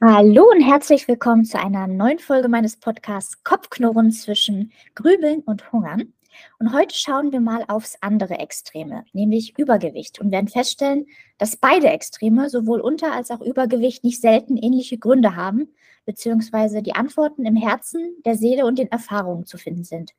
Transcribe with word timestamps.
Hallo 0.00 0.48
und 0.48 0.60
herzlich 0.60 1.08
willkommen 1.08 1.44
zu 1.44 1.58
einer 1.58 1.88
neuen 1.88 2.20
Folge 2.20 2.48
meines 2.48 2.76
Podcasts 2.76 3.42
Kopfknurren 3.42 4.12
zwischen 4.12 4.70
Grübeln 4.94 5.40
und 5.40 5.72
Hungern. 5.72 6.12
Und 6.60 6.72
heute 6.72 6.94
schauen 6.94 7.32
wir 7.32 7.40
mal 7.40 7.64
aufs 7.66 7.98
andere 8.00 8.38
Extreme, 8.38 9.04
nämlich 9.12 9.58
Übergewicht 9.58 10.20
und 10.20 10.30
werden 10.30 10.46
feststellen, 10.46 11.06
dass 11.38 11.56
beide 11.56 11.88
Extreme, 11.88 12.48
sowohl 12.48 12.80
Unter- 12.80 13.12
als 13.12 13.32
auch 13.32 13.40
Übergewicht, 13.40 14.04
nicht 14.04 14.20
selten 14.20 14.56
ähnliche 14.56 14.98
Gründe 14.98 15.34
haben, 15.34 15.66
beziehungsweise 16.04 16.80
die 16.80 16.94
Antworten 16.94 17.44
im 17.44 17.56
Herzen, 17.56 18.14
der 18.24 18.36
Seele 18.36 18.66
und 18.66 18.78
den 18.78 18.92
Erfahrungen 18.92 19.46
zu 19.46 19.58
finden 19.58 19.82
sind. 19.82 20.12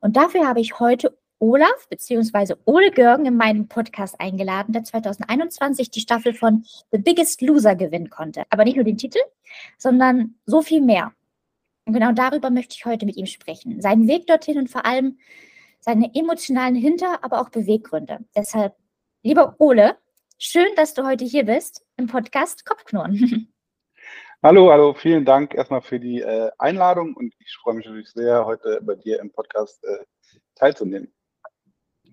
Und 0.00 0.16
dafür 0.16 0.46
habe 0.46 0.60
ich 0.60 0.78
heute 0.78 1.18
Olaf 1.38 1.88
bzw. 1.90 2.54
Ole 2.64 2.90
Görgen 2.90 3.26
in 3.26 3.36
meinen 3.36 3.68
Podcast 3.68 4.18
eingeladen, 4.20 4.72
der 4.72 4.84
2021 4.84 5.90
die 5.90 6.00
Staffel 6.00 6.32
von 6.32 6.64
The 6.90 6.98
Biggest 6.98 7.42
Loser 7.42 7.76
gewinnen 7.76 8.08
konnte. 8.08 8.44
Aber 8.50 8.64
nicht 8.64 8.76
nur 8.76 8.84
den 8.84 8.96
Titel, 8.96 9.18
sondern 9.76 10.36
so 10.46 10.62
viel 10.62 10.80
mehr. 10.80 11.12
Und 11.84 11.92
genau 11.92 12.12
darüber 12.12 12.50
möchte 12.50 12.74
ich 12.76 12.86
heute 12.86 13.06
mit 13.06 13.16
ihm 13.16 13.26
sprechen. 13.26 13.80
Seinen 13.80 14.08
Weg 14.08 14.26
dorthin 14.26 14.58
und 14.58 14.70
vor 14.70 14.86
allem 14.86 15.18
seine 15.80 16.10
emotionalen 16.14 16.74
Hinter-, 16.74 17.22
aber 17.22 17.40
auch 17.40 17.50
Beweggründe. 17.50 18.20
Deshalb, 18.34 18.74
lieber 19.22 19.54
Ole, 19.58 19.96
schön, 20.38 20.68
dass 20.74 20.94
du 20.94 21.06
heute 21.06 21.24
hier 21.24 21.44
bist 21.44 21.84
im 21.96 22.06
Podcast 22.06 22.64
Kopfknurren. 22.64 23.52
Hallo, 24.42 24.70
hallo, 24.70 24.92
vielen 24.92 25.24
Dank 25.24 25.54
erstmal 25.54 25.80
für 25.80 25.98
die 25.98 26.20
äh, 26.20 26.50
Einladung 26.58 27.16
und 27.16 27.34
ich 27.38 27.56
freue 27.56 27.74
mich 27.74 27.86
natürlich 27.86 28.10
sehr, 28.10 28.44
heute 28.44 28.80
bei 28.82 28.94
dir 28.94 29.18
im 29.18 29.32
Podcast 29.32 29.82
äh, 29.82 30.04
teilzunehmen. 30.54 31.15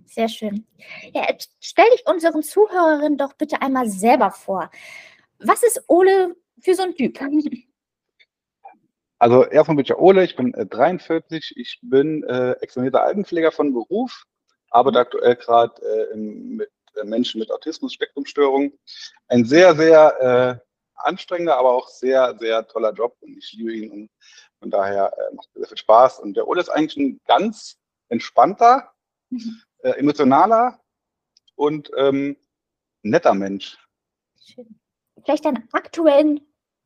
Sehr 0.06 0.30
schön. 0.30 0.66
Ja, 1.14 1.28
stell 1.60 1.90
dich 1.92 2.06
unseren 2.06 2.44
Zuhörerinnen 2.44 3.18
doch 3.18 3.34
bitte 3.34 3.62
einmal 3.62 3.88
selber 3.88 4.32
vor. 4.32 4.70
Was 5.40 5.64
ist 5.64 5.84
Ole 5.88 6.36
für 6.60 6.76
so 6.76 6.84
ein 6.84 6.96
Typ? 6.96 7.20
Also 9.20 9.46
erstmal 9.46 9.78
bin 9.78 9.84
ich 9.84 9.90
ja 9.90 9.98
Ole, 9.98 10.24
ich 10.24 10.36
bin 10.36 10.54
äh, 10.54 10.66
43, 10.66 11.54
ich 11.56 11.80
bin 11.82 12.24
äh, 12.24 12.52
examinierter 12.60 13.04
Altenpfleger 13.04 13.52
von 13.52 13.74
Beruf, 13.74 14.26
arbeite 14.70 14.98
mhm. 14.98 15.02
aktuell 15.02 15.36
gerade 15.38 15.82
äh, 15.82 16.16
mit 16.18 16.70
äh, 16.96 17.06
Menschen 17.06 17.40
mit 17.40 17.52
Autismus-Spektrumstörung. 17.52 18.74
Ein 19.30 19.46
sehr, 19.46 19.76
sehr 19.76 20.22
äh, 20.22 20.66
anstrengender, 20.96 21.58
aber 21.58 21.72
auch 21.72 21.88
sehr, 21.88 22.36
sehr 22.40 22.68
toller 22.68 22.92
Job 22.94 23.16
und 23.22 23.38
ich 23.38 23.54
liebe 23.54 23.74
ihn 23.74 23.92
und 23.92 24.10
von 24.60 24.70
daher 24.70 25.14
äh, 25.18 25.36
macht 25.36 25.50
sehr 25.54 25.68
viel 25.68 25.78
Spaß. 25.78 26.20
Und 26.20 26.36
der 26.36 26.48
Ole 26.48 26.62
ist 26.62 26.70
eigentlich 26.70 26.98
ein 26.98 27.22
ganz 27.26 27.78
entspannter, 28.10 28.92
mhm 29.30 29.62
äh, 29.84 29.92
emotionaler 29.92 30.80
und 31.56 31.92
ähm, 31.98 32.38
netter 33.04 33.34
Mensch. 33.34 33.78
Vielleicht 35.24 35.46
einen 35.46 35.68
aktuellen 35.72 36.42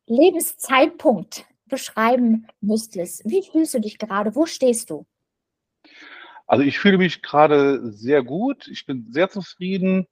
Lebenszeitpunkt 0.08 1.45
beschreiben 1.66 2.48
müsstest. 2.62 3.23
Wie 3.25 3.44
fühlst 3.44 3.73
du 3.73 3.80
dich 3.80 3.98
gerade? 3.98 4.36
Wo 4.36 4.45
stehst 4.45 4.90
du? 4.90 5.06
Also 6.45 6.64
ich 6.64 6.80
fühle 6.80 6.98
mich 6.98 7.22
gerade 7.22 7.92
sehr 7.92 8.23
gut. 8.23 8.68
Ich 8.68 8.86
bin 8.86 9.12
sehr 9.12 9.30
zufrieden. 9.30 10.08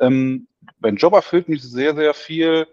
Ähm, 0.00 0.48
mein 0.78 0.96
Job 0.96 1.14
erfüllt 1.14 1.48
mich 1.48 1.62
sehr, 1.62 1.94
sehr 1.94 2.12
viel. 2.14 2.66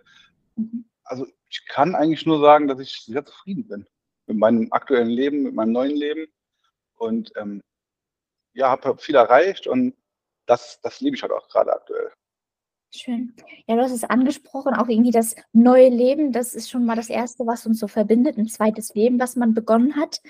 Mhm. 0.55 0.85
Also 1.03 1.25
ich 1.49 1.65
kann 1.67 1.95
eigentlich 1.95 2.25
nur 2.25 2.39
sagen, 2.39 2.67
dass 2.67 2.79
ich 2.79 3.05
sehr 3.05 3.25
zufrieden 3.25 3.67
bin 3.67 3.87
mit 4.27 4.37
meinem 4.37 4.67
aktuellen 4.71 5.09
Leben, 5.09 5.43
mit 5.43 5.53
meinem 5.53 5.71
neuen 5.71 5.95
Leben. 5.95 6.27
Und 6.95 7.31
ähm, 7.37 7.61
ja, 8.55 8.71
habe 8.71 8.97
viel 8.97 9.15
erreicht 9.15 9.67
und 9.67 9.95
das, 10.47 10.79
das 10.81 11.01
liebe 11.01 11.15
ich 11.15 11.21
halt 11.21 11.31
auch 11.31 11.47
gerade 11.49 11.73
aktuell. 11.73 12.11
Schön. 12.93 13.35
Ja, 13.67 13.75
du 13.75 13.81
hast 13.81 13.91
es 13.91 14.05
angesprochen, 14.05 14.73
auch 14.73 14.87
irgendwie 14.87 15.11
das 15.11 15.35
neue 15.51 15.89
Leben, 15.89 16.31
das 16.31 16.53
ist 16.53 16.69
schon 16.69 16.85
mal 16.85 16.95
das 16.95 17.09
Erste, 17.09 17.45
was 17.45 17.65
uns 17.65 17.79
so 17.79 17.87
verbindet, 17.87 18.37
ein 18.37 18.47
zweites 18.47 18.93
Leben, 18.95 19.19
was 19.19 19.35
man 19.35 19.53
begonnen 19.53 19.97
hat. 19.97 20.21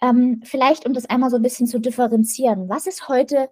Ähm, 0.00 0.40
vielleicht, 0.44 0.86
um 0.86 0.94
das 0.94 1.04
einmal 1.06 1.28
so 1.28 1.36
ein 1.36 1.42
bisschen 1.42 1.66
zu 1.66 1.78
differenzieren, 1.78 2.68
was 2.68 2.86
ist 2.86 3.08
heute 3.08 3.50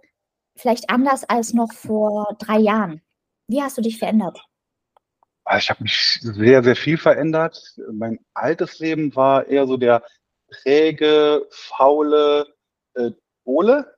vielleicht 0.56 0.88
anders 0.88 1.24
als 1.24 1.52
noch 1.52 1.72
vor 1.74 2.34
drei 2.38 2.58
Jahren? 2.58 3.02
Wie 3.46 3.62
hast 3.62 3.76
du 3.76 3.82
dich 3.82 3.98
verändert? 3.98 4.42
Also 5.44 5.58
ich 5.58 5.70
habe 5.70 5.82
mich 5.82 6.18
sehr, 6.22 6.64
sehr 6.64 6.76
viel 6.76 6.96
verändert. 6.96 7.76
Mein 7.92 8.18
altes 8.32 8.78
Leben 8.78 9.14
war 9.14 9.46
eher 9.46 9.66
so 9.66 9.76
der 9.76 10.02
träge, 10.50 11.46
faule, 11.50 12.46
äh, 12.94 13.10
Ole. 13.46 13.94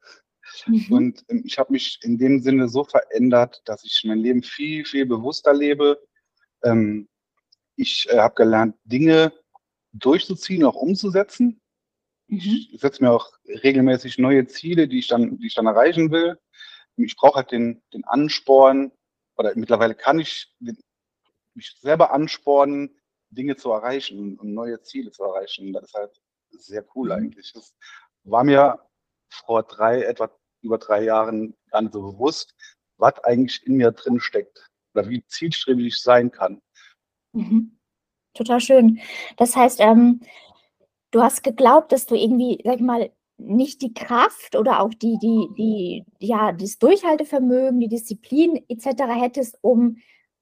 Mhm. 0.67 0.87
Und 0.91 1.25
ähm, 1.29 1.43
ich 1.45 1.59
habe 1.59 1.73
mich 1.73 1.99
in 2.03 2.19
dem 2.19 2.41
Sinne 2.41 2.69
so 2.69 2.85
verändert, 2.85 3.63
dass 3.65 3.85
ich 3.85 4.03
mein 4.05 4.19
Leben 4.19 4.43
viel, 4.43 4.85
viel 4.85 5.07
bewusster 5.07 5.53
lebe. 5.53 6.01
Ähm, 6.63 7.09
ich 7.77 8.09
äh, 8.11 8.19
habe 8.19 8.35
gelernt, 8.35 8.77
Dinge 8.85 9.33
durchzuziehen, 9.93 10.65
auch 10.65 10.75
umzusetzen. 10.75 11.61
Mhm. 12.29 12.39
Ich 12.39 12.81
setze 12.81 13.03
mir 13.03 13.11
auch 13.11 13.33
regelmäßig 13.47 14.19
neue 14.19 14.47
Ziele, 14.47 14.89
die 14.89 14.99
ich 14.99 15.09
dann, 15.09 15.39
die 15.39 15.47
ich 15.47 15.55
dann 15.55 15.67
erreichen 15.67 16.11
will. 16.11 16.39
Ich 16.97 17.17
brauche 17.17 17.37
halt 17.37 17.53
den, 17.53 17.83
den 17.93 18.05
Ansporn, 18.05 18.91
oder 19.37 19.53
mittlerweile 19.55 19.95
kann 19.95 20.19
ich 20.19 20.53
mich 21.55 21.77
selber 21.81 22.13
anspornen, 22.13 22.99
Dinge 23.31 23.57
zu 23.57 23.71
erreichen 23.71 24.39
und 24.39 24.53
neue 24.53 24.83
Ziele 24.83 25.11
zu 25.11 25.23
erreichen. 25.23 25.73
Das 25.73 25.85
ist 25.85 25.95
halt 25.95 26.21
sehr 26.51 26.85
cool 26.95 27.09
mhm. 27.09 27.13
eigentlich. 27.13 27.53
Das 27.53 27.75
war 28.25 28.43
mir 28.45 28.81
vor 29.31 29.63
drei, 29.63 30.03
etwa 30.03 30.31
über 30.63 30.79
drei 30.79 31.05
Jahren 31.05 31.55
gar 31.71 31.83
nicht 31.83 31.93
so 31.93 32.03
bewusst, 32.03 32.55
was 32.97 33.19
eigentlich 33.25 33.65
in 33.67 33.77
mir 33.77 33.93
drin 33.93 34.21
steckt 34.21 34.69
oder 34.95 35.09
wie 35.09 35.25
zielstrebig 35.27 35.87
ich 35.87 36.03
sein 36.03 36.31
kann. 36.31 36.61
Mhm. 37.33 37.79
Total 38.35 38.61
schön. 38.61 39.01
Das 39.37 39.57
heißt, 39.57 39.81
ähm, 39.81 40.21
du 41.11 41.23
hast 41.23 41.43
geglaubt, 41.43 41.93
dass 41.93 42.07
du 42.07 42.15
irgendwie, 42.15 42.61
sag 42.65 42.77
ich 42.77 42.81
mal, 42.83 43.11
nicht 43.39 43.83
die 43.83 43.95
Kraft 43.95 44.57
oder 44.57 44.81
auch 44.81 44.93
die, 44.93 45.17
die, 45.23 45.49
die, 45.57 46.05
ja, 46.19 46.53
das 46.53 46.79
Durchhaltevermögen, 46.79 47.79
die 47.81 47.89
Disziplin 47.89 48.65
etc. 48.69 49.05
hättest, 49.15 49.59
um 49.63 49.99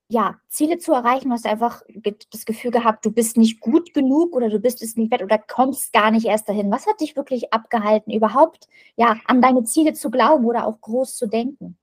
ja, 0.08 0.38
Ziele 0.48 0.78
zu 0.78 0.92
erreichen, 0.92 1.32
hast 1.32 1.44
du 1.44 1.48
einfach 1.48 1.82
das 2.30 2.44
Gefühl 2.44 2.70
gehabt, 2.70 3.04
du 3.04 3.10
bist 3.10 3.36
nicht 3.36 3.60
gut 3.60 3.92
genug 3.92 4.34
oder 4.36 4.48
du 4.48 4.60
bist 4.60 4.82
es 4.82 4.96
nicht 4.96 5.10
wert 5.10 5.22
oder 5.22 5.38
kommst 5.38 5.92
gar 5.92 6.10
nicht 6.10 6.26
erst 6.26 6.48
dahin. 6.48 6.70
Was 6.70 6.86
hat 6.86 7.00
dich 7.00 7.16
wirklich 7.16 7.52
abgehalten, 7.52 8.12
überhaupt 8.12 8.68
ja, 8.96 9.16
an 9.26 9.42
deine 9.42 9.64
Ziele 9.64 9.94
zu 9.94 10.10
glauben 10.10 10.44
oder 10.44 10.66
auch 10.66 10.80
groß 10.80 11.16
zu 11.16 11.26
denken? 11.26 11.76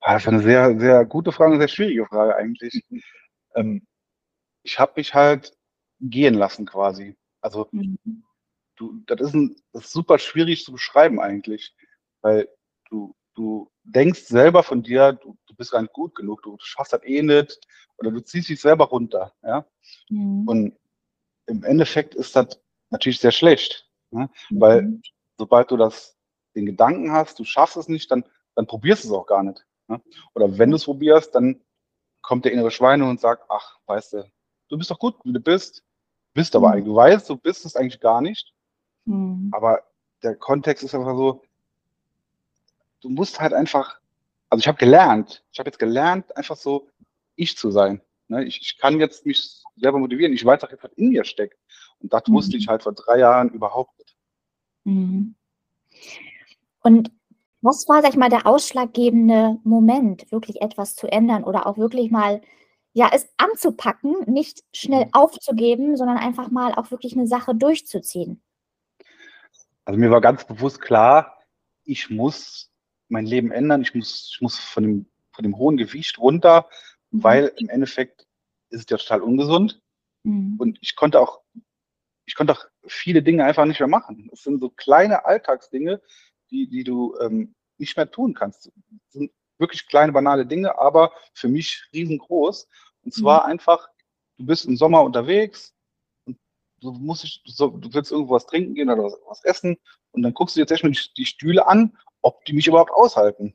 Ah, 0.00 0.14
das 0.14 0.22
ist 0.22 0.28
eine 0.28 0.42
sehr, 0.42 0.78
sehr 0.78 1.04
gute 1.04 1.32
Frage, 1.32 1.52
eine 1.52 1.60
sehr 1.60 1.68
schwierige 1.68 2.06
Frage 2.06 2.36
eigentlich. 2.36 2.84
Ähm, 3.56 3.84
ich 4.62 4.78
habe 4.78 4.92
mich 4.96 5.14
halt 5.14 5.52
gehen 6.00 6.34
lassen 6.34 6.64
quasi. 6.64 7.16
Also 7.40 7.68
mhm. 7.72 8.22
du, 8.76 9.02
das 9.06 9.20
ist, 9.20 9.34
ein, 9.34 9.56
das 9.72 9.86
ist 9.86 9.92
super 9.92 10.18
schwierig 10.18 10.64
zu 10.64 10.70
beschreiben 10.70 11.20
eigentlich, 11.20 11.74
weil 12.20 12.48
du, 12.88 13.16
du 13.34 13.68
denkst 13.86 14.24
selber 14.24 14.62
von 14.62 14.82
dir, 14.82 15.12
du, 15.12 15.36
du 15.46 15.54
bist 15.54 15.72
gar 15.72 15.82
nicht 15.82 15.92
gut 15.92 16.14
genug, 16.14 16.42
du 16.42 16.56
schaffst 16.60 16.92
das 16.92 17.02
eh 17.04 17.22
nicht 17.22 17.58
oder 17.98 18.10
du 18.10 18.20
ziehst 18.20 18.48
dich 18.48 18.60
selber 18.60 18.86
runter. 18.86 19.32
Ja? 19.42 19.64
Mhm. 20.10 20.48
Und 20.48 20.76
im 21.46 21.64
Endeffekt 21.64 22.14
ist 22.14 22.34
das 22.34 22.60
natürlich 22.90 23.20
sehr 23.20 23.32
schlecht, 23.32 23.88
ne? 24.10 24.28
Mhm. 24.50 24.60
weil 24.60 25.00
sobald 25.38 25.70
du 25.70 25.76
das, 25.76 26.16
den 26.54 26.66
Gedanken 26.66 27.12
hast, 27.12 27.38
du 27.38 27.44
schaffst 27.44 27.76
es 27.76 27.88
nicht, 27.88 28.10
dann, 28.10 28.24
dann 28.54 28.66
probierst 28.66 29.04
du 29.04 29.08
es 29.08 29.14
auch 29.14 29.26
gar 29.26 29.42
nicht. 29.42 29.64
Ne? 29.88 30.00
Oder 30.34 30.58
wenn 30.58 30.70
du 30.70 30.76
es 30.76 30.84
probierst, 30.84 31.34
dann 31.34 31.60
kommt 32.22 32.44
der 32.44 32.52
innere 32.52 32.70
Schweine 32.70 33.08
und 33.08 33.20
sagt, 33.20 33.44
ach, 33.48 33.78
weißt 33.86 34.14
du, 34.14 34.30
du 34.68 34.78
bist 34.78 34.90
doch 34.90 34.98
gut, 34.98 35.16
wie 35.24 35.32
du 35.32 35.40
bist, 35.40 35.84
bist 36.34 36.56
aber 36.56 36.68
mhm. 36.68 36.72
eigentlich, 36.72 36.86
du 36.86 36.94
weißt, 36.96 37.28
du 37.28 37.36
bist 37.36 37.66
es 37.66 37.76
eigentlich 37.76 38.00
gar 38.00 38.20
nicht, 38.20 38.52
mhm. 39.04 39.50
aber 39.52 39.84
der 40.22 40.34
Kontext 40.34 40.82
ist 40.82 40.94
einfach 40.94 41.16
so, 41.16 41.42
du 43.06 43.12
musst 43.12 43.40
halt 43.40 43.52
einfach, 43.52 44.00
also 44.50 44.60
ich 44.60 44.68
habe 44.68 44.78
gelernt, 44.78 45.44
ich 45.52 45.58
habe 45.58 45.68
jetzt 45.68 45.78
gelernt, 45.78 46.36
einfach 46.36 46.56
so 46.56 46.88
ich 47.36 47.56
zu 47.56 47.70
sein. 47.70 48.00
Ne? 48.28 48.44
Ich, 48.44 48.60
ich 48.60 48.78
kann 48.78 48.98
jetzt 48.98 49.24
mich 49.24 49.62
selber 49.76 49.98
motivieren. 49.98 50.32
Ich 50.32 50.44
weiß 50.44 50.64
auch 50.64 50.70
jetzt, 50.70 50.82
was 50.82 50.92
in 50.94 51.10
mir 51.10 51.24
steckt. 51.24 51.58
Und 52.00 52.12
das 52.12 52.26
mhm. 52.26 52.34
wusste 52.34 52.56
ich 52.56 52.66
halt 52.66 52.82
vor 52.82 52.92
drei 52.92 53.18
Jahren 53.18 53.50
überhaupt 53.50 53.96
nicht. 53.98 54.16
Mhm. 54.84 55.34
Und 56.80 57.12
was 57.62 57.88
war, 57.88 58.02
sag 58.02 58.10
ich 58.10 58.16
mal, 58.16 58.28
der 58.28 58.46
ausschlaggebende 58.46 59.58
Moment, 59.62 60.30
wirklich 60.32 60.60
etwas 60.60 60.94
zu 60.94 61.06
ändern 61.06 61.44
oder 61.44 61.66
auch 61.66 61.78
wirklich 61.78 62.10
mal, 62.10 62.40
ja, 62.92 63.10
es 63.12 63.28
anzupacken, 63.36 64.14
nicht 64.26 64.64
schnell 64.72 65.06
mhm. 65.06 65.10
aufzugeben, 65.12 65.96
sondern 65.96 66.18
einfach 66.18 66.50
mal 66.50 66.74
auch 66.74 66.90
wirklich 66.90 67.12
eine 67.14 67.26
Sache 67.26 67.54
durchzuziehen? 67.54 68.42
Also 69.84 70.00
mir 70.00 70.10
war 70.10 70.20
ganz 70.20 70.44
bewusst 70.44 70.80
klar, 70.80 71.38
ich 71.84 72.10
muss 72.10 72.72
mein 73.08 73.26
Leben 73.26 73.50
ändern. 73.50 73.82
Ich 73.82 73.94
muss, 73.94 74.30
ich 74.34 74.40
muss 74.40 74.58
von 74.58 74.82
dem, 74.82 75.06
von 75.32 75.42
dem 75.42 75.56
hohen 75.56 75.76
Gewicht 75.76 76.18
runter, 76.18 76.68
mhm. 77.10 77.22
weil 77.22 77.52
im 77.56 77.68
Endeffekt 77.68 78.26
ist 78.70 78.80
es 78.80 78.90
ja 78.90 78.96
total 78.96 79.22
ungesund. 79.22 79.80
Mhm. 80.24 80.56
Und 80.58 80.78
ich 80.80 80.96
konnte 80.96 81.20
auch, 81.20 81.42
ich 82.26 82.34
konnte 82.34 82.52
auch 82.52 82.64
viele 82.86 83.22
Dinge 83.22 83.44
einfach 83.44 83.64
nicht 83.64 83.80
mehr 83.80 83.88
machen. 83.88 84.28
Es 84.32 84.42
sind 84.42 84.60
so 84.60 84.70
kleine 84.70 85.24
Alltagsdinge, 85.24 86.00
die, 86.50 86.68
die 86.68 86.84
du 86.84 87.16
ähm, 87.20 87.54
nicht 87.78 87.96
mehr 87.96 88.10
tun 88.10 88.34
kannst. 88.34 88.66
Das 88.66 89.12
sind 89.12 89.32
wirklich 89.58 89.86
kleine, 89.86 90.12
banale 90.12 90.46
Dinge, 90.46 90.78
aber 90.78 91.12
für 91.34 91.48
mich 91.48 91.88
riesengroß. 91.92 92.68
Und 93.02 93.14
zwar 93.14 93.44
mhm. 93.44 93.52
einfach 93.52 93.88
du 94.36 94.46
bist 94.46 94.66
im 94.66 94.76
Sommer 94.76 95.02
unterwegs 95.02 95.74
und 96.26 96.38
du 96.80 96.92
musst 96.92 97.40
du 97.46 97.94
willst 97.94 98.12
irgendwo 98.12 98.34
was 98.34 98.46
trinken 98.46 98.74
gehen 98.74 98.90
oder 98.90 99.04
was, 99.04 99.16
was 99.26 99.44
essen 99.44 99.76
und 100.12 100.22
dann 100.22 100.34
guckst 100.34 100.56
du 100.56 100.60
jetzt 100.60 100.70
erstmal 100.70 100.92
die, 100.92 101.00
die 101.16 101.26
Stühle 101.26 101.66
an, 101.66 101.96
ob 102.26 102.44
die 102.44 102.54
mich 102.54 102.66
überhaupt 102.66 102.90
aushalten. 102.90 103.54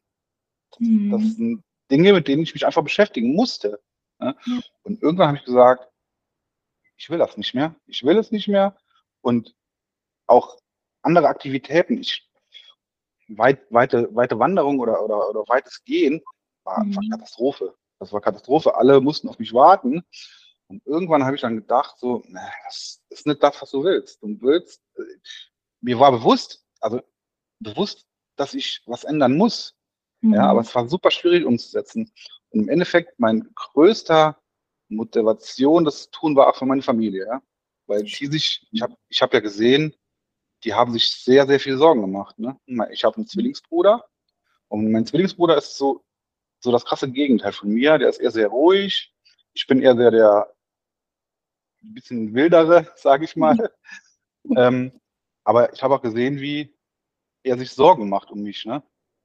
Mhm. 0.80 1.12
Das 1.12 1.22
sind 1.36 1.64
Dinge, 1.92 2.14
mit 2.14 2.30
denen 2.30 2.44
ich 2.44 2.54
mich 2.54 2.66
einfach 2.66 2.84
beschäftigen 2.84 3.36
musste. 3.36 3.82
Ne? 4.20 4.34
Ja. 4.46 4.60
Und 4.84 5.04
irgendwann 5.04 5.28
habe 5.28 5.38
ich 5.38 5.44
gesagt, 5.44 5.92
ich 6.96 7.10
will 7.10 7.18
das 7.18 7.36
nicht 7.36 7.54
mehr. 7.54 7.76
Ich 7.86 8.04
will 8.04 8.18
es 8.18 8.32
nicht 8.32 8.48
mehr. 8.48 8.78
Und 9.20 9.54
auch 10.26 10.58
andere 11.02 11.28
Aktivitäten, 11.28 11.98
ich, 11.98 12.30
weit, 13.28 13.60
weite, 13.72 14.08
weite 14.16 14.40
Wanderung 14.40 14.80
oder, 14.80 15.04
oder, 15.04 15.30
oder 15.30 15.42
weites 15.50 15.84
Gehen 15.84 16.22
war, 16.64 16.86
mhm. 16.86 16.96
war 16.96 17.04
Katastrophe. 17.12 17.76
Das 18.00 18.14
war 18.14 18.22
Katastrophe. 18.22 18.76
Alle 18.76 19.02
mussten 19.02 19.28
auf 19.28 19.38
mich 19.38 19.54
warten. 19.54 20.02
Und 20.68 20.86
irgendwann 20.86 21.26
habe 21.26 21.36
ich 21.36 21.42
dann 21.42 21.58
gedacht, 21.58 22.00
so, 22.00 22.24
na, 22.30 22.50
das 22.64 23.02
ist 23.10 23.28
nicht 23.28 23.44
das, 23.44 23.62
was 23.62 23.72
du 23.72 23.84
willst. 23.84 24.24
Du 24.24 24.40
willst, 24.40 24.82
äh, 24.96 25.02
mir 25.82 26.00
war 26.00 26.14
bewusst, 26.14 26.66
also 26.80 27.02
bewusst, 27.60 28.06
dass 28.36 28.54
ich 28.54 28.82
was 28.86 29.04
ändern 29.04 29.38
muss. 29.38 29.76
Mhm. 30.22 30.36
Ja, 30.36 30.48
aber 30.48 30.62
es 30.62 30.74
war 30.74 30.88
super 30.88 31.12
schwierig 31.12 31.46
umzusetzen. 31.46 32.12
Und 32.50 32.62
im 32.62 32.70
Endeffekt, 32.70 33.20
mein 33.20 33.50
größter 33.56 34.38
Motivation, 34.90 35.86
das 35.86 36.04
zu 36.04 36.12
tun, 36.12 36.36
war 36.36 36.48
auch 36.48 36.56
für 36.56 36.66
meine 36.66 36.82
Familie. 36.82 37.26
Ja? 37.26 37.42
Weil 37.88 38.04
die 38.04 38.28
sich, 38.28 38.68
ich 38.72 38.82
habe 38.82 38.96
ich 39.10 39.22
hab 39.22 39.34
ja 39.34 39.40
gesehen, 39.40 39.96
die 40.64 40.74
haben 40.74 40.94
sich 40.94 41.12
sehr, 41.12 41.48
sehr 41.48 41.60
viel 41.60 41.78
Sorgen 41.78 42.02
gemacht. 42.02 42.38
Ne? 42.38 42.58
Ich 42.92 43.04
habe 43.04 43.16
einen 43.16 43.28
Zwillingsbruder 43.28 44.06
und 44.68 44.92
mein 44.92 45.06
Zwillingsbruder 45.06 45.58
ist 45.58 45.78
so, 45.78 46.04
so 46.60 46.72
das 46.72 46.86
krasse 46.86 47.10
Gegenteil 47.10 47.52
von 47.52 47.70
mir. 47.70 47.98
Der 47.98 48.10
ist 48.10 48.20
eher 48.20 48.32
sehr 48.32 48.48
ruhig. 48.48 49.14
Ich 49.54 49.66
bin 49.68 49.82
eher 49.82 49.96
sehr 49.96 50.12
der 50.12 50.54
ein 51.84 51.94
bisschen 51.94 52.34
wildere, 52.34 52.92
sage 52.96 53.26
ich 53.26 53.36
mal. 53.36 53.56
Mhm. 54.44 54.58
ähm, 54.58 55.02
aber 55.44 55.74
ich 55.74 55.82
habe 55.82 55.96
auch 55.96 56.02
gesehen, 56.02 56.40
wie 56.40 56.74
er 57.44 57.58
sich 57.58 57.72
Sorgen 57.72 58.10
macht 58.10 58.32
um 58.32 58.42
mich. 58.42 58.66
Ne? 58.66 58.84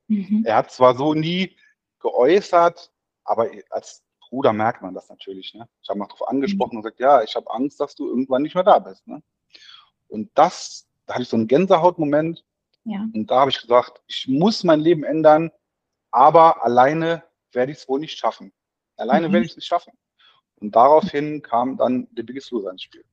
Mhm. 0.09 0.45
Er 0.47 0.57
hat 0.57 0.71
zwar 0.71 0.97
so 0.97 1.15
nie 1.15 1.57
geäußert, 2.01 2.93
aber 3.25 3.51
als 3.71 4.05
Bruder 4.21 4.53
merkt 4.53 4.83
man 4.83 4.95
das 4.95 5.09
natürlich. 5.09 5.55
Ne? 5.55 5.69
Ich 5.83 5.89
habe 5.89 5.99
mal 5.99 6.07
darauf 6.07 6.29
angesprochen 6.29 6.73
mhm. 6.73 6.79
und 6.79 6.83
gesagt, 6.83 7.01
ja, 7.01 7.23
ich 7.23 7.35
habe 7.35 7.51
Angst, 7.51 7.81
dass 7.81 7.95
du 7.95 8.09
irgendwann 8.09 8.43
nicht 8.43 8.55
mehr 8.55 8.65
da 8.65 8.79
bist. 8.79 9.07
Ne? 9.07 9.23
Und 10.09 10.31
das, 10.35 10.89
da 11.07 11.15
hatte 11.15 11.23
ich 11.23 11.29
so 11.29 11.37
einen 11.37 11.49
Gänsehautmoment. 11.49 12.45
Ja. 12.85 13.05
Und 13.13 13.31
da 13.31 13.41
habe 13.41 13.51
ich 13.51 13.61
gesagt, 13.61 14.01
ich 14.07 14.29
muss 14.29 14.63
mein 14.63 14.81
Leben 14.81 15.05
ändern, 15.05 15.51
aber 16.11 16.65
alleine 16.65 17.25
werde 17.53 17.73
ich 17.73 17.79
es 17.79 17.89
wohl 17.89 18.01
nicht 18.01 18.17
schaffen. 18.17 18.53
Alleine 18.97 19.29
mhm. 19.29 19.33
werde 19.33 19.47
ich 19.47 19.53
es 19.53 19.57
nicht 19.57 19.67
schaffen. 19.67 19.93
Und 20.57 20.75
daraufhin 20.75 21.43
kam 21.43 21.77
dann 21.77 22.09
The 22.17 22.23
Biggest 22.23 22.51
Loser 22.51 22.71
ins 22.71 22.83
Spiel 22.83 23.05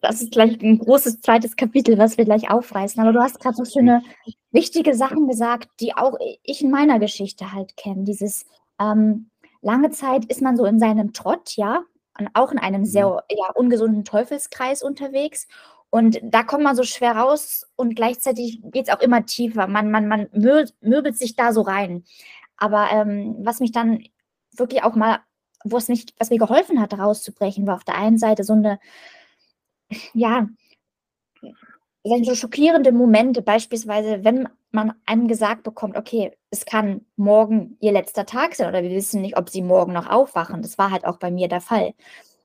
das 0.00 0.22
ist 0.22 0.32
gleich 0.32 0.60
ein 0.60 0.78
großes 0.78 1.20
zweites 1.20 1.56
Kapitel, 1.56 1.98
was 1.98 2.18
wir 2.18 2.24
gleich 2.24 2.50
aufreißen. 2.50 3.00
Aber 3.00 3.12
du 3.12 3.20
hast 3.20 3.40
gerade 3.40 3.56
so 3.56 3.64
schöne, 3.64 4.02
wichtige 4.50 4.94
Sachen 4.94 5.28
gesagt, 5.28 5.68
die 5.80 5.94
auch 5.94 6.16
ich 6.42 6.62
in 6.62 6.70
meiner 6.70 6.98
Geschichte 6.98 7.52
halt 7.52 7.76
kenne. 7.76 8.04
Dieses 8.04 8.46
ähm, 8.80 9.30
lange 9.62 9.90
Zeit 9.90 10.24
ist 10.26 10.42
man 10.42 10.56
so 10.56 10.64
in 10.64 10.78
seinem 10.78 11.12
Trott, 11.12 11.56
ja, 11.56 11.82
und 12.18 12.28
auch 12.34 12.50
in 12.50 12.58
einem 12.58 12.84
sehr 12.84 13.08
mhm. 13.08 13.20
ja, 13.30 13.50
ungesunden 13.54 14.04
Teufelskreis 14.04 14.82
unterwegs. 14.82 15.46
Und 15.90 16.18
da 16.22 16.42
kommt 16.42 16.64
man 16.64 16.76
so 16.76 16.82
schwer 16.82 17.16
raus 17.16 17.66
und 17.76 17.94
gleichzeitig 17.94 18.60
geht 18.64 18.88
es 18.88 18.94
auch 18.94 19.00
immer 19.00 19.24
tiefer. 19.24 19.66
Man, 19.66 19.90
man, 19.90 20.08
man 20.08 20.28
möbelt 20.32 21.16
sich 21.16 21.36
da 21.36 21.52
so 21.52 21.62
rein. 21.62 22.04
Aber 22.56 22.88
ähm, 22.90 23.36
was 23.40 23.60
mich 23.60 23.72
dann 23.72 24.02
wirklich 24.52 24.82
auch 24.82 24.94
mal, 24.94 25.20
wo 25.64 25.76
es 25.76 25.88
mich, 25.88 26.06
was 26.18 26.30
mir 26.30 26.38
geholfen 26.38 26.80
hat, 26.80 26.98
rauszubrechen, 26.98 27.66
war 27.66 27.76
auf 27.76 27.84
der 27.84 27.96
einen 27.96 28.18
Seite 28.18 28.44
so 28.44 28.54
eine 28.54 28.78
ja, 30.14 30.46
so 32.22 32.34
schockierende 32.34 32.92
Momente, 32.92 33.42
beispielsweise, 33.42 34.24
wenn 34.24 34.48
man 34.70 34.92
einem 35.06 35.28
gesagt 35.28 35.62
bekommt, 35.64 35.96
okay, 35.96 36.32
es 36.50 36.64
kann 36.64 37.04
morgen 37.16 37.76
ihr 37.80 37.92
letzter 37.92 38.26
Tag 38.26 38.54
sein 38.54 38.68
oder 38.68 38.82
wir 38.82 38.90
wissen 38.90 39.22
nicht, 39.22 39.36
ob 39.36 39.48
sie 39.50 39.62
morgen 39.62 39.92
noch 39.92 40.08
aufwachen. 40.08 40.62
Das 40.62 40.78
war 40.78 40.90
halt 40.90 41.04
auch 41.04 41.18
bei 41.18 41.30
mir 41.30 41.48
der 41.48 41.60
Fall. 41.60 41.94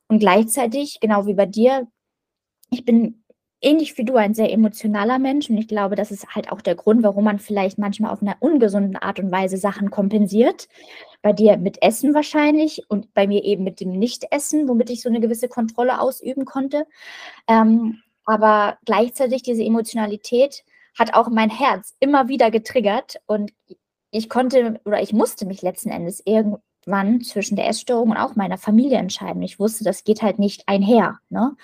Und 0.07 0.19
gleichzeitig, 0.19 0.99
genau 0.99 1.25
wie 1.27 1.33
bei 1.33 1.45
dir, 1.45 1.87
ich 2.71 2.85
bin 2.85 3.20
ähnlich 3.61 3.97
wie 3.97 4.05
du 4.05 4.15
ein 4.15 4.33
sehr 4.33 4.51
emotionaler 4.51 5.19
Mensch 5.19 5.49
und 5.49 5.57
ich 5.57 5.67
glaube, 5.67 5.95
das 5.95 6.11
ist 6.11 6.35
halt 6.35 6.51
auch 6.51 6.61
der 6.61 6.75
Grund, 6.75 7.03
warum 7.03 7.23
man 7.23 7.39
vielleicht 7.39 7.77
manchmal 7.77 8.11
auf 8.11 8.21
einer 8.21 8.35
ungesunden 8.39 8.97
Art 8.97 9.19
und 9.19 9.31
Weise 9.31 9.57
Sachen 9.57 9.91
kompensiert. 9.91 10.67
Bei 11.21 11.33
dir 11.33 11.57
mit 11.57 11.81
Essen 11.83 12.13
wahrscheinlich 12.13 12.83
und 12.89 13.13
bei 13.13 13.27
mir 13.27 13.43
eben 13.43 13.63
mit 13.63 13.79
dem 13.79 13.91
Nichtessen, 13.91 14.67
womit 14.67 14.89
ich 14.89 15.01
so 15.01 15.09
eine 15.09 15.19
gewisse 15.19 15.47
Kontrolle 15.47 16.01
ausüben 16.01 16.45
konnte. 16.45 16.87
Ähm, 17.47 18.01
aber 18.25 18.77
gleichzeitig 18.85 19.43
diese 19.43 19.63
Emotionalität 19.63 20.63
hat 20.97 21.13
auch 21.13 21.29
mein 21.29 21.49
Herz 21.49 21.95
immer 21.99 22.27
wieder 22.27 22.51
getriggert 22.51 23.17
und 23.27 23.51
ich 24.11 24.29
konnte 24.29 24.79
oder 24.85 25.01
ich 25.01 25.13
musste 25.13 25.45
mich 25.45 25.61
letzten 25.61 25.89
Endes 25.89 26.21
irgendwann 26.25 27.21
zwischen 27.21 27.55
der 27.55 27.67
Essstörung 27.67 28.11
und 28.11 28.17
auch 28.17 28.35
meiner 28.35 28.57
Familie 28.57 28.97
entscheiden. 28.97 29.41
Ich 29.41 29.59
wusste, 29.59 29.83
das 29.83 30.03
geht 30.03 30.21
halt 30.21 30.37
nicht 30.37 30.67
einher. 30.67 31.19
Ne? 31.29 31.55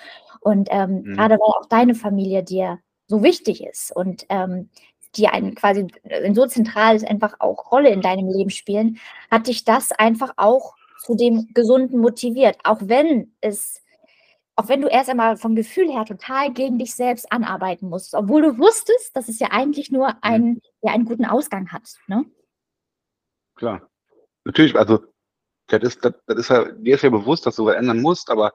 Und 0.42 0.70
ähm, 0.72 1.02
mhm. 1.04 1.14
gerade 1.16 1.36
weil 1.36 1.62
auch 1.62 1.66
deine 1.68 1.96
Familie 1.96 2.44
dir 2.44 2.80
so 3.08 3.24
wichtig 3.24 3.64
ist 3.64 3.96
und 3.96 4.26
ähm, 4.30 4.70
die 5.16 5.28
einen 5.28 5.56
quasi 5.56 5.88
ein 6.10 6.36
so 6.36 6.46
zentrales 6.46 7.04
einfach 7.04 7.36
auch 7.40 7.72
Rolle 7.72 7.90
in 7.90 8.02
deinem 8.02 8.30
Leben 8.30 8.50
spielen, 8.50 9.00
hat 9.32 9.48
dich 9.48 9.64
das 9.64 9.92
einfach 9.92 10.34
auch 10.38 10.76
zu 11.00 11.16
dem 11.16 11.50
Gesunden 11.54 12.00
motiviert. 12.00 12.58
Auch 12.64 12.80
wenn 12.82 13.34
es, 13.42 13.82
auch 14.56 14.68
wenn 14.68 14.82
du 14.82 14.88
erst 14.88 15.10
einmal 15.10 15.38
vom 15.38 15.56
Gefühl 15.56 15.92
her 15.92 16.06
total 16.06 16.52
gegen 16.52 16.78
dich 16.78 16.94
selbst 16.96 17.32
anarbeiten 17.32 17.90
musst, 17.90 18.14
obwohl 18.14 18.42
du 18.42 18.58
wusstest, 18.58 19.16
dass 19.16 19.30
es 19.30 19.40
ja 19.40 19.50
eigentlich 19.52 19.92
nur 19.92 20.22
einen, 20.24 20.62
ja, 20.82 20.94
einen 20.94 21.06
guten 21.06 21.26
Ausgang 21.26 21.72
hat. 21.72 21.96
Ne? 22.08 22.26
Klar. 23.56 23.90
Natürlich, 24.44 24.76
also 24.78 25.04
das 25.68 25.84
ist, 25.84 26.06
das, 26.06 26.14
das 26.26 26.38
ist 26.38 26.50
ja, 26.50 26.72
dir 26.72 26.96
ist 26.96 27.04
ja 27.04 27.10
bewusst, 27.10 27.46
dass 27.46 27.56
du 27.56 27.66
was 27.66 27.76
ändern 27.76 28.02
musst, 28.02 28.30
aber 28.30 28.54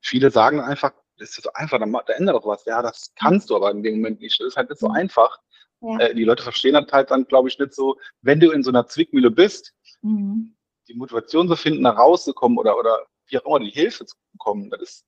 viele 0.00 0.30
sagen 0.30 0.60
einfach, 0.60 0.92
das 1.20 1.30
ist 1.30 1.42
so 1.42 1.52
einfach, 1.52 1.78
da, 1.78 1.86
da 1.86 2.12
ändert 2.14 2.36
doch 2.36 2.46
was. 2.46 2.64
Ja, 2.64 2.82
das 2.82 3.12
kannst 3.14 3.50
du 3.50 3.56
aber 3.56 3.70
in 3.70 3.82
dem 3.82 3.96
Moment 3.96 4.20
nicht. 4.20 4.40
Das 4.40 4.48
ist 4.48 4.56
halt 4.56 4.70
nicht 4.70 4.80
so 4.80 4.88
mhm. 4.88 4.94
einfach. 4.94 5.38
Ja. 5.82 5.98
Äh, 5.98 6.14
die 6.14 6.24
Leute 6.24 6.42
verstehen 6.42 6.74
das 6.74 6.90
halt 6.90 7.10
dann, 7.10 7.26
glaube 7.26 7.48
ich, 7.48 7.58
nicht 7.58 7.74
so, 7.74 7.98
wenn 8.22 8.40
du 8.40 8.50
in 8.50 8.62
so 8.62 8.70
einer 8.70 8.86
Zwickmühle 8.86 9.30
bist, 9.30 9.74
mhm. 10.02 10.56
die 10.88 10.94
Motivation 10.94 11.48
zu 11.48 11.56
finden, 11.56 11.84
da 11.84 11.90
rauszukommen 11.90 12.58
oder, 12.58 12.78
oder 12.78 13.06
wie 13.28 13.38
auch 13.38 13.44
immer, 13.44 13.60
die 13.60 13.70
Hilfe 13.70 14.06
zu 14.06 14.16
bekommen, 14.32 14.70
das 14.70 14.80
ist, 14.80 15.06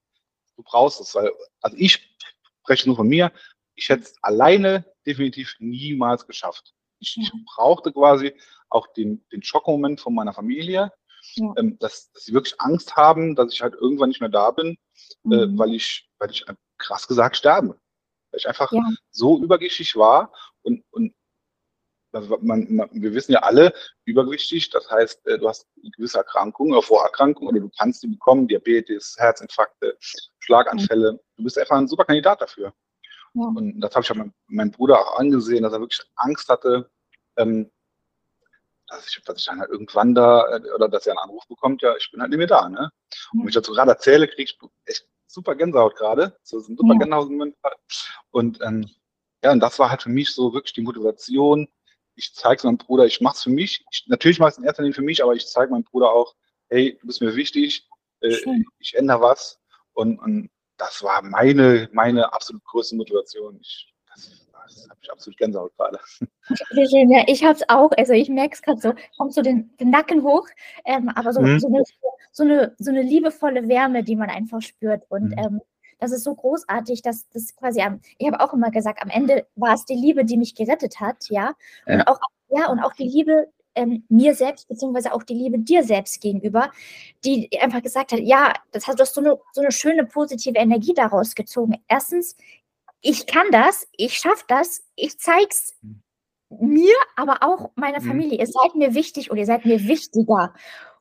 du 0.56 0.62
brauchst 0.62 1.00
es, 1.00 1.14
weil, 1.14 1.30
also 1.62 1.76
ich 1.78 1.98
spreche 2.62 2.88
nur 2.88 2.96
von 2.96 3.08
mir, 3.08 3.32
ich 3.74 3.88
hätte 3.88 4.02
es 4.02 4.14
alleine 4.22 4.84
definitiv 5.06 5.56
niemals 5.58 6.26
geschafft. 6.26 6.74
Ich, 7.00 7.16
ja. 7.16 7.22
ich 7.22 7.32
brauchte 7.54 7.92
quasi 7.92 8.34
auch 8.68 8.86
den, 8.94 9.24
den 9.32 9.42
Schockmoment 9.42 10.00
von 10.00 10.14
meiner 10.14 10.32
Familie, 10.32 10.92
ja. 11.34 11.52
ähm, 11.56 11.78
dass, 11.78 12.10
dass 12.12 12.24
sie 12.24 12.32
wirklich 12.32 12.60
Angst 12.60 12.96
haben, 12.96 13.34
dass 13.34 13.52
ich 13.52 13.62
halt 13.62 13.74
irgendwann 13.74 14.08
nicht 14.08 14.20
mehr 14.20 14.30
da 14.30 14.50
bin, 14.50 14.68
äh, 14.70 14.76
mhm. 15.24 15.32
äh, 15.32 15.58
weil 15.58 15.74
ich, 15.74 16.08
weil 16.18 16.30
ich 16.30 16.44
krass 16.78 17.06
gesagt 17.06 17.36
sterbe. 17.36 17.78
Weil 18.30 18.38
ich 18.38 18.48
einfach 18.48 18.72
ja. 18.72 18.82
so 19.10 19.42
übergewichtig 19.42 19.96
war 19.96 20.32
und, 20.62 20.84
und 20.90 21.14
also 22.12 22.38
man, 22.42 22.66
man, 22.68 22.88
wir 22.92 23.14
wissen 23.14 23.32
ja 23.32 23.40
alle, 23.40 23.72
übergewichtig, 24.04 24.70
das 24.70 24.90
heißt, 24.90 25.26
äh, 25.26 25.38
du 25.38 25.48
hast 25.48 25.66
eine 25.80 25.90
gewisse 25.90 26.18
Erkrankung 26.18 26.70
oder 26.72 26.82
Vorerkrankung 26.82 27.48
oder 27.48 27.60
du 27.60 27.70
kannst 27.78 28.02
die 28.02 28.08
bekommen, 28.08 28.48
Diabetes, 28.48 29.16
Herzinfarkte, 29.18 29.96
Schlaganfälle. 30.40 31.20
Du 31.36 31.44
bist 31.44 31.58
einfach 31.58 31.76
ein 31.76 31.88
super 31.88 32.04
Kandidat 32.04 32.42
dafür. 32.42 32.74
Ja. 33.34 33.44
Und 33.44 33.80
das 33.80 33.94
habe 33.94 34.02
ich 34.02 34.08
ja 34.10 34.14
meinem, 34.14 34.34
meinem 34.48 34.70
Bruder 34.70 35.00
auch 35.00 35.18
angesehen, 35.18 35.62
dass 35.62 35.72
er 35.72 35.80
wirklich 35.80 36.02
Angst 36.16 36.48
hatte, 36.48 36.90
ähm, 37.36 37.70
dass 38.96 39.08
ich, 39.08 39.22
dass 39.24 39.38
ich 39.38 39.44
dann 39.46 39.60
halt 39.60 39.70
irgendwann 39.70 40.14
da, 40.14 40.56
äh, 40.56 40.70
oder 40.72 40.88
dass 40.88 41.06
er 41.06 41.12
einen 41.12 41.30
Anruf 41.30 41.46
bekommt, 41.48 41.82
ja, 41.82 41.96
ich 41.96 42.10
bin 42.10 42.20
halt 42.20 42.30
nicht 42.30 42.38
mehr 42.38 42.46
da, 42.46 42.68
ne? 42.68 42.90
Und 43.32 43.40
wenn 43.40 43.48
ich 43.48 43.54
dazu 43.54 43.72
gerade 43.72 43.90
erzähle, 43.90 44.28
kriege 44.28 44.42
ich 44.42 44.58
echt 44.84 45.06
super 45.26 45.54
Gänsehaut 45.54 45.96
gerade. 45.96 46.36
So 46.42 46.58
ein 46.58 46.76
super 46.76 46.94
ja. 46.94 46.98
Gänsehaut. 46.98 47.30
Und 48.30 48.60
ähm, 48.62 48.88
ja, 49.42 49.52
und 49.52 49.60
das 49.60 49.78
war 49.78 49.90
halt 49.90 50.02
für 50.02 50.10
mich 50.10 50.34
so 50.34 50.52
wirklich 50.52 50.72
die 50.72 50.82
Motivation. 50.82 51.68
Ich 52.14 52.34
zeige 52.34 52.56
es 52.56 52.64
meinem 52.64 52.78
Bruder, 52.78 53.06
ich 53.06 53.20
mache 53.20 53.36
es 53.36 53.42
für 53.42 53.50
mich. 53.50 53.84
Ich, 53.90 54.04
natürlich 54.06 54.38
mache 54.38 54.50
ich 54.50 54.52
es 54.54 54.58
in 54.58 54.64
erster 54.64 54.82
Linie 54.82 54.94
für 54.94 55.02
mich, 55.02 55.22
aber 55.22 55.34
ich 55.34 55.46
zeige 55.46 55.72
meinem 55.72 55.84
Bruder 55.84 56.12
auch, 56.12 56.34
hey, 56.68 56.98
du 57.00 57.06
bist 57.06 57.20
mir 57.20 57.34
wichtig, 57.34 57.88
äh, 58.20 58.36
ich 58.78 58.94
ändere 58.94 59.20
was. 59.20 59.58
Und, 59.94 60.18
und 60.18 60.50
das 60.76 61.02
war 61.02 61.22
meine, 61.22 61.88
meine 61.92 62.32
absolut 62.32 62.64
größte 62.64 62.96
Motivation. 62.96 63.58
Ich, 63.60 63.92
das 64.06 64.41
ich 64.68 65.10
absolut 65.10 65.38
Gänsehaut 65.38 65.76
gerade. 65.76 65.98
Ja, 66.72 67.24
ich 67.26 67.44
habe 67.44 67.54
es 67.54 67.68
auch. 67.68 67.90
Also 67.96 68.12
ich 68.12 68.28
merke 68.28 68.54
es 68.54 68.62
gerade 68.62 68.80
so, 68.80 68.94
kommt 69.16 69.34
so 69.34 69.42
den, 69.42 69.74
den 69.78 69.90
Nacken 69.90 70.22
hoch, 70.22 70.46
ähm, 70.84 71.08
aber 71.10 71.32
so, 71.32 71.40
mhm. 71.40 71.58
so, 71.58 71.68
eine, 71.68 71.82
so, 72.32 72.42
eine, 72.44 72.74
so 72.78 72.90
eine 72.90 73.02
liebevolle 73.02 73.68
Wärme, 73.68 74.02
die 74.02 74.16
man 74.16 74.30
einfach 74.30 74.60
spürt. 74.62 75.04
Und 75.08 75.30
mhm. 75.30 75.38
ähm, 75.38 75.60
das 75.98 76.12
ist 76.12 76.24
so 76.24 76.34
großartig, 76.34 77.02
dass 77.02 77.28
das 77.30 77.54
quasi 77.54 77.80
am, 77.80 78.00
ich 78.18 78.26
habe 78.26 78.40
auch 78.40 78.52
immer 78.52 78.70
gesagt, 78.70 79.00
am 79.02 79.08
Ende 79.08 79.46
war 79.54 79.74
es 79.74 79.84
die 79.84 79.94
Liebe, 79.94 80.24
die 80.24 80.36
mich 80.36 80.54
gerettet 80.54 80.98
hat, 81.00 81.28
ja. 81.30 81.54
Und 81.86 81.98
ja. 81.98 82.06
auch, 82.06 82.18
ja, 82.48 82.68
und 82.68 82.80
auch 82.80 82.92
die 82.92 83.08
Liebe, 83.08 83.48
ähm, 83.74 84.04
mir 84.08 84.34
selbst, 84.34 84.68
beziehungsweise 84.68 85.12
auch 85.12 85.22
die 85.22 85.34
Liebe 85.34 85.58
dir 85.58 85.82
selbst 85.84 86.20
gegenüber, 86.20 86.70
die 87.24 87.48
einfach 87.60 87.82
gesagt 87.82 88.12
hat, 88.12 88.20
ja, 88.20 88.52
das 88.72 88.86
hast 88.86 88.98
du 88.98 89.02
hast 89.02 89.14
so 89.14 89.20
eine, 89.20 89.38
so 89.52 89.60
eine 89.60 89.72
schöne 89.72 90.04
positive 90.04 90.58
Energie 90.58 90.94
daraus 90.94 91.34
gezogen. 91.34 91.82
Erstens, 91.88 92.36
ich 93.02 93.26
kann 93.26 93.50
das, 93.50 93.86
ich 93.96 94.16
schaffe 94.16 94.44
das, 94.48 94.82
ich 94.94 95.18
zeig's 95.18 95.74
mir, 96.48 96.94
aber 97.16 97.42
auch 97.42 97.70
meiner 97.74 98.00
mhm. 98.00 98.06
Familie. 98.06 98.38
Ihr 98.38 98.46
seid 98.46 98.74
mir 98.74 98.94
wichtig 98.94 99.30
oder 99.30 99.40
ihr 99.40 99.46
seid 99.46 99.64
mir 99.64 99.86
wichtiger. 99.86 100.54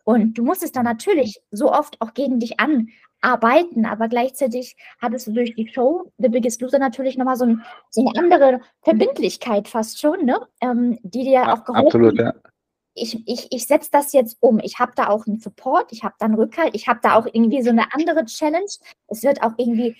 Und 0.03 0.33
du 0.33 0.43
musstest 0.43 0.75
dann 0.75 0.85
natürlich 0.85 1.41
so 1.51 1.71
oft 1.71 2.01
auch 2.01 2.13
gegen 2.15 2.39
dich 2.39 2.55
anarbeiten, 2.59 3.85
aber 3.85 4.07
gleichzeitig 4.07 4.75
hattest 4.99 5.27
du 5.27 5.31
durch 5.31 5.53
die 5.53 5.67
Show 5.67 6.11
The 6.17 6.29
Biggest 6.29 6.59
Loser 6.61 6.79
natürlich 6.79 7.17
nochmal 7.17 7.37
so, 7.37 7.45
ein, 7.45 7.63
so 7.91 8.01
eine 8.01 8.19
andere 8.19 8.61
Verbindlichkeit 8.81 9.67
fast 9.67 9.99
schon, 9.99 10.25
ne? 10.25 10.39
Ähm, 10.59 10.97
die 11.03 11.23
dir 11.23 11.53
auch 11.53 11.63
geholfen 11.63 11.85
Absolut, 11.85 12.19
ja. 12.19 12.33
Ich, 12.93 13.25
ich, 13.25 13.47
ich 13.51 13.67
setze 13.67 13.89
das 13.91 14.11
jetzt 14.11 14.37
um. 14.41 14.59
Ich 14.59 14.79
habe 14.79 14.91
da 14.95 15.07
auch 15.07 15.25
einen 15.27 15.39
Support, 15.39 15.93
ich 15.93 16.03
habe 16.03 16.15
da 16.19 16.25
einen 16.25 16.35
Rückhalt, 16.35 16.75
ich 16.75 16.87
habe 16.87 16.99
da 17.01 17.15
auch 17.15 17.25
irgendwie 17.25 17.61
so 17.61 17.69
eine 17.69 17.85
andere 17.93 18.25
Challenge. 18.25 18.65
Es 19.07 19.23
wird 19.23 19.41
auch 19.43 19.53
irgendwie 19.57 19.95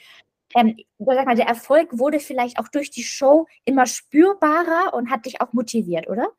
ähm, 0.56 0.78
sag 1.00 1.26
mal, 1.26 1.36
der 1.36 1.48
Erfolg 1.48 1.98
wurde 1.98 2.20
vielleicht 2.20 2.60
auch 2.60 2.68
durch 2.68 2.90
die 2.90 3.04
Show 3.04 3.48
immer 3.66 3.86
spürbarer 3.86 4.94
und 4.94 5.10
hat 5.10 5.26
dich 5.26 5.42
auch 5.42 5.54
motiviert, 5.54 6.08
oder? 6.08 6.30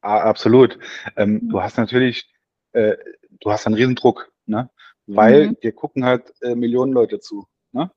Absolut. 0.00 0.78
Ähm, 1.16 1.34
mhm. 1.34 1.48
Du 1.48 1.62
hast 1.62 1.78
natürlich 1.78 2.28
äh, 2.72 2.96
du 3.40 3.50
hast 3.50 3.66
einen 3.66 3.74
Riesendruck, 3.74 4.32
ne? 4.46 4.70
weil 5.06 5.48
mhm. 5.48 5.60
dir 5.60 5.72
gucken 5.72 6.04
halt 6.04 6.32
äh, 6.42 6.54
Millionen 6.54 6.92
Leute 6.92 7.20
zu. 7.20 7.46
Ne? 7.72 7.90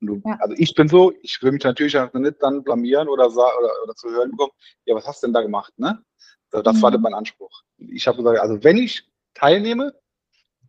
Du, 0.00 0.20
ja. 0.24 0.36
Also 0.40 0.54
ich 0.56 0.74
bin 0.74 0.88
so, 0.88 1.12
ich 1.22 1.42
will 1.42 1.52
mich 1.52 1.64
natürlich 1.64 1.94
nicht 1.94 2.42
dann 2.42 2.62
blamieren 2.62 3.08
oder, 3.08 3.26
oder, 3.26 3.50
oder 3.84 3.94
zu 3.94 4.10
hören 4.10 4.30
bekommen, 4.30 4.52
ja, 4.84 4.94
was 4.94 5.06
hast 5.06 5.22
du 5.22 5.26
denn 5.26 5.34
da 5.34 5.42
gemacht? 5.42 5.72
Ne? 5.78 6.02
Das 6.50 6.76
mhm. 6.76 6.82
war 6.82 6.98
mein 6.98 7.14
Anspruch. 7.14 7.62
Ich 7.78 8.06
habe 8.06 8.18
gesagt, 8.18 8.40
also 8.40 8.62
wenn 8.64 8.78
ich 8.78 9.08
teilnehme, 9.34 9.94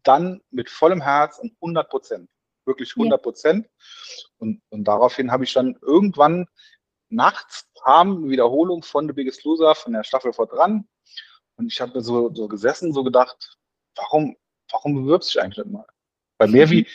dann 0.04 0.42
mit 0.50 0.70
vollem 0.70 1.02
Herz 1.02 1.40
und 1.40 1.54
100 1.62 1.90
Prozent. 1.90 2.30
Wirklich 2.70 2.96
100 2.96 3.22
Prozent. 3.22 3.66
Ja. 3.66 4.28
Und, 4.38 4.62
und 4.70 4.84
daraufhin 4.86 5.32
habe 5.32 5.44
ich 5.44 5.54
dann 5.54 5.78
irgendwann 5.82 6.48
nachts 7.10 7.68
kam 7.84 8.18
eine 8.18 8.30
Wiederholung 8.30 8.84
von 8.84 9.08
The 9.08 9.14
Biggest 9.14 9.44
Loser 9.44 9.76
von 9.76 9.94
der 9.94 10.04
Staffel 10.04 10.34
vor 10.34 10.48
dran. 10.48 10.88
Und 11.56 11.68
ich 11.68 11.82
habe 11.82 12.02
so, 12.02 12.34
so 12.34 12.48
gesessen, 12.48 12.94
so 12.94 13.04
gedacht, 13.04 13.58
warum, 13.96 14.38
warum 14.72 14.96
bewirbst 14.96 15.30
du 15.30 15.40
dich 15.40 15.44
eigentlich 15.44 15.66
nicht 15.66 15.74
mal? 15.74 15.86
Weil 16.38 16.50
mehr 16.50 16.68
mhm. 16.68 16.72
wie, 16.72 16.88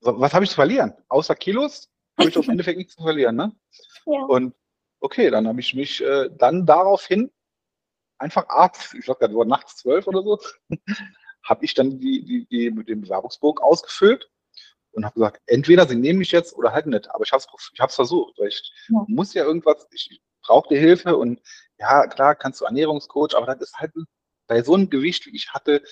was 0.00 0.32
habe 0.32 0.44
ich 0.44 0.50
zu 0.50 0.56
verlieren? 0.56 0.94
Außer 1.08 1.34
Kilos 1.34 1.90
habe 2.16 2.28
ich 2.28 2.36
im 2.36 2.42
Endeffekt 2.50 2.78
nichts 2.78 2.94
zu 2.94 3.02
verlieren. 3.02 3.36
Ne? 3.36 3.52
Ja. 4.06 4.22
Und 4.22 4.54
okay, 5.00 5.30
dann 5.30 5.46
habe 5.48 5.60
ich 5.60 5.74
mich 5.74 6.02
äh, 6.02 6.30
dann 6.38 6.64
daraufhin 6.64 7.30
einfach 8.18 8.48
abends, 8.48 8.94
ich 8.94 9.04
glaube, 9.04 9.26
das 9.26 9.36
war 9.36 9.44
nachts 9.44 9.76
zwölf 9.76 10.06
oder 10.06 10.22
so, 10.22 10.38
habe 11.44 11.64
ich 11.64 11.74
dann 11.74 11.98
die, 12.00 12.24
die, 12.24 12.46
die, 12.46 12.70
mit 12.70 12.88
dem 12.88 13.02
Bewerbungsbogen 13.02 13.62
ausgefüllt 13.62 14.30
und 14.98 15.04
habe 15.04 15.14
gesagt, 15.14 15.40
entweder 15.46 15.86
sie 15.86 15.94
nehmen 15.94 16.18
mich 16.18 16.32
jetzt 16.32 16.56
oder 16.56 16.72
halt 16.72 16.86
nicht. 16.86 17.08
Aber 17.12 17.22
ich 17.24 17.30
habe 17.30 17.40
es 17.40 17.70
ich 17.72 17.94
versucht. 17.94 18.36
Weil 18.38 18.48
ich 18.48 18.72
ja. 18.88 19.04
muss 19.06 19.32
ja 19.32 19.44
irgendwas, 19.44 19.86
ich 19.92 20.20
brauchte 20.42 20.76
Hilfe 20.76 21.16
und 21.16 21.40
ja, 21.78 22.06
klar, 22.08 22.34
kannst 22.34 22.60
du 22.60 22.64
Ernährungscoach, 22.64 23.36
aber 23.36 23.46
das 23.46 23.68
ist 23.68 23.78
halt 23.78 23.92
bei 24.48 24.60
so 24.60 24.74
einem 24.74 24.90
Gewicht, 24.90 25.26
wie 25.26 25.36
ich 25.36 25.52
hatte, 25.52 25.84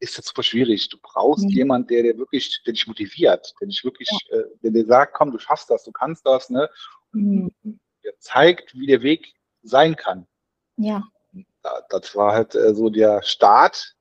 ist 0.00 0.18
das 0.18 0.26
super 0.26 0.42
schwierig. 0.42 0.88
Du 0.88 0.98
brauchst 1.00 1.44
mhm. 1.44 1.50
jemanden, 1.50 1.86
der, 1.88 2.02
der 2.02 2.18
wirklich, 2.18 2.60
der 2.66 2.72
dich 2.72 2.88
motiviert, 2.88 3.54
der 3.60 3.68
dich 3.68 3.84
wirklich, 3.84 4.08
ja. 4.10 4.38
äh, 4.38 4.44
der 4.62 4.72
dir 4.72 4.86
sagt, 4.86 5.14
komm, 5.14 5.30
du 5.30 5.38
schaffst 5.38 5.70
das, 5.70 5.84
du 5.84 5.92
kannst 5.92 6.26
das, 6.26 6.50
ne? 6.50 6.68
Und 7.12 7.52
mhm. 7.62 7.80
der 8.04 8.18
zeigt, 8.18 8.74
wie 8.74 8.86
der 8.86 9.02
Weg 9.02 9.34
sein 9.62 9.94
kann. 9.94 10.26
Ja. 10.76 11.04
das 11.90 12.16
war 12.16 12.32
halt 12.32 12.56
äh, 12.56 12.74
so 12.74 12.90
der 12.90 13.22
Start 13.22 13.94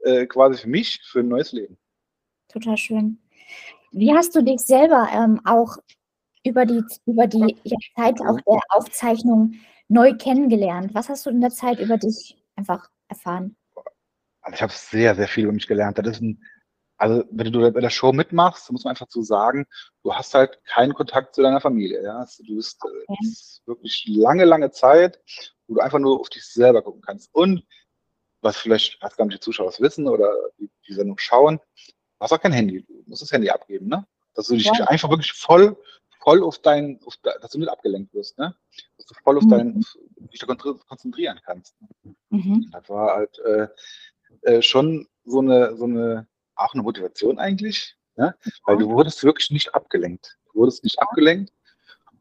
äh, 0.00 0.26
quasi 0.26 0.62
für 0.62 0.68
mich, 0.68 1.00
für 1.04 1.20
ein 1.20 1.28
neues 1.28 1.52
Leben. 1.52 1.78
Total 2.48 2.76
schön. 2.76 3.20
Wie 3.90 4.12
hast 4.14 4.34
du 4.36 4.42
dich 4.42 4.60
selber 4.60 5.08
ähm, 5.12 5.40
auch 5.44 5.76
über 6.44 6.64
die, 6.64 6.82
über 7.06 7.26
die 7.26 7.56
Zeit 7.96 8.20
auch 8.20 8.40
der 8.46 8.60
Aufzeichnung 8.70 9.54
neu 9.88 10.14
kennengelernt? 10.14 10.94
Was 10.94 11.08
hast 11.08 11.26
du 11.26 11.30
in 11.30 11.40
der 11.40 11.50
Zeit 11.50 11.80
über 11.80 11.98
dich 11.98 12.36
einfach 12.56 12.88
erfahren? 13.08 13.56
Also 14.42 14.54
ich 14.54 14.62
habe 14.62 14.72
sehr, 14.72 15.14
sehr 15.14 15.28
viel 15.28 15.44
über 15.44 15.52
mich 15.52 15.66
gelernt. 15.66 15.98
Das 15.98 16.06
ist 16.06 16.22
ein, 16.22 16.42
also 16.96 17.24
wenn 17.30 17.52
du 17.52 17.70
bei 17.72 17.80
der 17.80 17.90
Show 17.90 18.12
mitmachst, 18.12 18.70
muss 18.70 18.84
man 18.84 18.90
einfach 18.90 19.08
so 19.10 19.22
sagen, 19.22 19.66
du 20.02 20.14
hast 20.14 20.34
halt 20.34 20.64
keinen 20.64 20.94
Kontakt 20.94 21.34
zu 21.34 21.42
deiner 21.42 21.60
Familie. 21.60 22.02
Ja? 22.02 22.18
Also 22.18 22.44
du 22.44 22.56
bist 22.56 22.80
äh, 22.84 23.04
okay. 23.08 23.34
wirklich 23.66 24.04
lange, 24.08 24.44
lange 24.44 24.70
Zeit, 24.70 25.20
wo 25.66 25.74
du 25.74 25.80
einfach 25.80 25.98
nur 25.98 26.20
auf 26.20 26.28
dich 26.28 26.44
selber 26.44 26.82
gucken 26.82 27.02
kannst. 27.02 27.34
Und 27.34 27.64
was 28.40 28.56
vielleicht, 28.56 29.02
was 29.02 29.16
gar 29.16 29.26
nicht 29.26 29.36
die 29.36 29.44
Zuschauer 29.44 29.72
wissen 29.80 30.08
oder 30.08 30.32
die, 30.58 30.70
die 30.88 30.94
Sendung 30.94 31.18
schauen, 31.18 31.60
hast 32.20 32.32
auch 32.32 32.40
kein 32.40 32.52
Handy. 32.52 32.82
Du 32.82 33.02
musst 33.06 33.22
das 33.22 33.32
Handy 33.32 33.50
abgeben, 33.50 33.88
ne? 33.88 34.06
Dass 34.34 34.46
du 34.46 34.54
dich 34.54 34.66
ja. 34.66 34.84
einfach 34.86 35.10
wirklich 35.10 35.32
voll 35.32 35.76
voll 36.20 36.42
auf 36.42 36.58
dein, 36.58 37.00
auf, 37.04 37.16
dass 37.22 37.50
du 37.50 37.58
nicht 37.58 37.68
abgelenkt 37.68 38.14
wirst, 38.14 38.38
ne? 38.38 38.54
Dass 38.96 39.06
du 39.06 39.14
voll 39.22 39.38
auf 39.38 39.44
mhm. 39.44 39.50
dein, 39.50 39.84
dich 40.32 40.40
da 40.40 40.54
konzentrieren 40.54 41.40
kannst. 41.44 41.76
Mhm. 42.28 42.68
Das 42.72 42.88
war 42.88 43.16
halt 43.16 43.38
äh, 43.40 43.68
äh, 44.42 44.62
schon 44.62 45.08
so 45.24 45.40
eine, 45.40 45.76
so 45.76 45.84
eine, 45.84 46.28
auch 46.54 46.74
eine 46.74 46.82
Motivation 46.82 47.38
eigentlich, 47.38 47.96
ne? 48.16 48.36
weil 48.64 48.78
du 48.78 48.88
wurdest 48.88 49.24
wirklich 49.24 49.50
nicht 49.50 49.74
abgelenkt. 49.74 50.36
Du 50.52 50.60
wurdest 50.60 50.84
nicht 50.84 51.00
abgelenkt. 51.00 51.52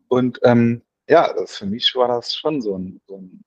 Und 0.07 0.39
ähm, 0.43 0.81
ja, 1.07 1.31
das, 1.33 1.57
für 1.57 1.65
mich 1.65 1.93
war 1.95 2.07
das 2.07 2.35
schon 2.35 2.61
so 2.61 2.77
ein, 2.77 3.01
so 3.07 3.17
ein 3.17 3.43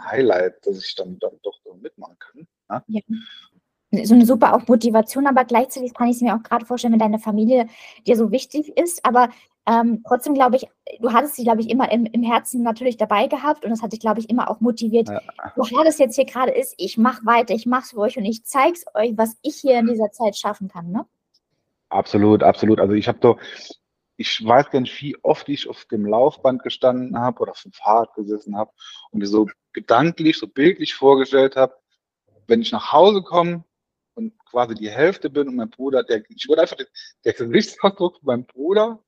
Highlight, 0.00 0.66
dass 0.66 0.82
ich 0.84 0.94
dann, 0.94 1.18
dann 1.18 1.38
doch 1.42 1.58
so 1.62 1.74
mitmachen 1.74 2.16
kann. 2.18 2.48
Ne? 2.68 2.84
Ja 2.88 3.00
so 3.92 4.14
eine 4.14 4.24
super 4.24 4.54
auch 4.54 4.68
Motivation, 4.68 5.26
aber 5.26 5.44
gleichzeitig 5.44 5.94
kann 5.94 6.08
ich 6.08 6.16
es 6.16 6.22
mir 6.22 6.34
auch 6.34 6.42
gerade 6.42 6.64
vorstellen, 6.64 6.92
wenn 6.92 7.00
deine 7.00 7.18
Familie 7.18 7.66
dir 8.06 8.16
so 8.16 8.30
wichtig 8.30 8.76
ist. 8.76 9.04
Aber 9.04 9.30
ähm, 9.66 10.02
trotzdem 10.06 10.34
glaube 10.34 10.56
ich, 10.56 10.66
du 11.00 11.12
hattest 11.12 11.36
sie, 11.36 11.44
glaube 11.44 11.60
ich, 11.60 11.70
immer 11.70 11.90
im, 11.90 12.06
im 12.06 12.22
Herzen 12.22 12.62
natürlich 12.62 12.96
dabei 12.96 13.26
gehabt 13.26 13.64
und 13.64 13.70
das 13.70 13.82
hat 13.82 13.92
dich, 13.92 14.00
glaube 14.00 14.20
ich, 14.20 14.30
immer 14.30 14.50
auch 14.50 14.60
motiviert. 14.60 15.08
Ja. 15.08 15.20
Woher 15.56 15.84
das 15.84 15.98
jetzt 15.98 16.14
hier 16.14 16.24
gerade 16.24 16.52
ist, 16.52 16.74
ich 16.78 16.98
mache 16.98 17.26
weiter, 17.26 17.54
ich 17.54 17.66
mache 17.66 17.82
es 17.82 17.90
für 17.90 17.98
euch 17.98 18.16
und 18.16 18.24
ich 18.24 18.44
zeige 18.44 18.74
es 18.74 18.84
euch, 18.94 19.12
was 19.16 19.36
ich 19.42 19.56
hier 19.56 19.78
in 19.78 19.86
dieser 19.86 20.10
Zeit 20.12 20.36
schaffen 20.36 20.68
kann. 20.68 20.90
Ne? 20.90 21.04
Absolut, 21.88 22.42
absolut. 22.42 22.80
Also 22.80 22.94
ich 22.94 23.08
habe 23.08 23.18
doch, 23.18 23.38
ich 24.16 24.44
weiß 24.44 24.70
gar 24.70 24.80
nicht, 24.80 25.00
wie 25.02 25.16
oft 25.22 25.48
ich 25.48 25.68
auf 25.68 25.84
dem 25.86 26.06
Laufband 26.06 26.62
gestanden 26.62 27.18
habe 27.18 27.40
oder 27.40 27.52
auf 27.52 27.62
dem 27.62 27.72
Fahrrad 27.72 28.14
gesessen 28.14 28.56
habe 28.56 28.70
und 29.10 29.18
mir 29.18 29.26
so 29.26 29.48
gedanklich, 29.72 30.38
so 30.38 30.46
bildlich 30.46 30.94
vorgestellt 30.94 31.56
habe, 31.56 31.74
wenn 32.46 32.62
ich 32.62 32.72
nach 32.72 32.92
Hause 32.92 33.22
komme, 33.22 33.64
und 34.14 34.32
quasi 34.46 34.74
die 34.74 34.90
Hälfte 34.90 35.30
bin 35.30 35.48
und 35.48 35.56
mein 35.56 35.70
Bruder, 35.70 36.02
der, 36.02 36.22
ich 36.28 36.48
wurde 36.48 36.62
einfach, 36.62 36.76
der 37.24 37.32
Gesichtsausdruck 37.32 38.16
von 38.16 38.26
meinem 38.26 38.46
Bruder, 38.46 39.02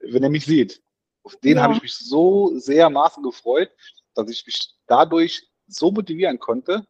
wenn 0.00 0.22
er 0.22 0.30
mich 0.30 0.46
sieht, 0.46 0.82
auf 1.22 1.36
den 1.36 1.56
ja. 1.56 1.62
habe 1.62 1.74
ich 1.74 1.82
mich 1.82 1.94
so 1.94 2.58
sehr 2.58 2.88
maßen 2.88 3.22
gefreut, 3.22 3.70
dass 4.14 4.30
ich 4.30 4.44
mich 4.46 4.74
dadurch 4.86 5.46
so 5.66 5.90
motivieren 5.90 6.38
konnte. 6.38 6.84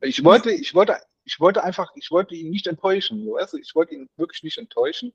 Ich 0.00 0.24
wollte, 0.24 0.50
ich 0.50 0.74
wollte, 0.74 0.96
ich 1.24 1.38
wollte 1.40 1.62
einfach, 1.62 1.92
ich 1.94 2.10
wollte 2.10 2.34
ihn 2.34 2.50
nicht 2.50 2.66
enttäuschen, 2.66 3.26
weißt 3.26 3.52
du? 3.52 3.58
ich 3.58 3.74
wollte 3.74 3.94
ihn 3.94 4.08
wirklich 4.16 4.42
nicht 4.42 4.58
enttäuschen. 4.58 5.12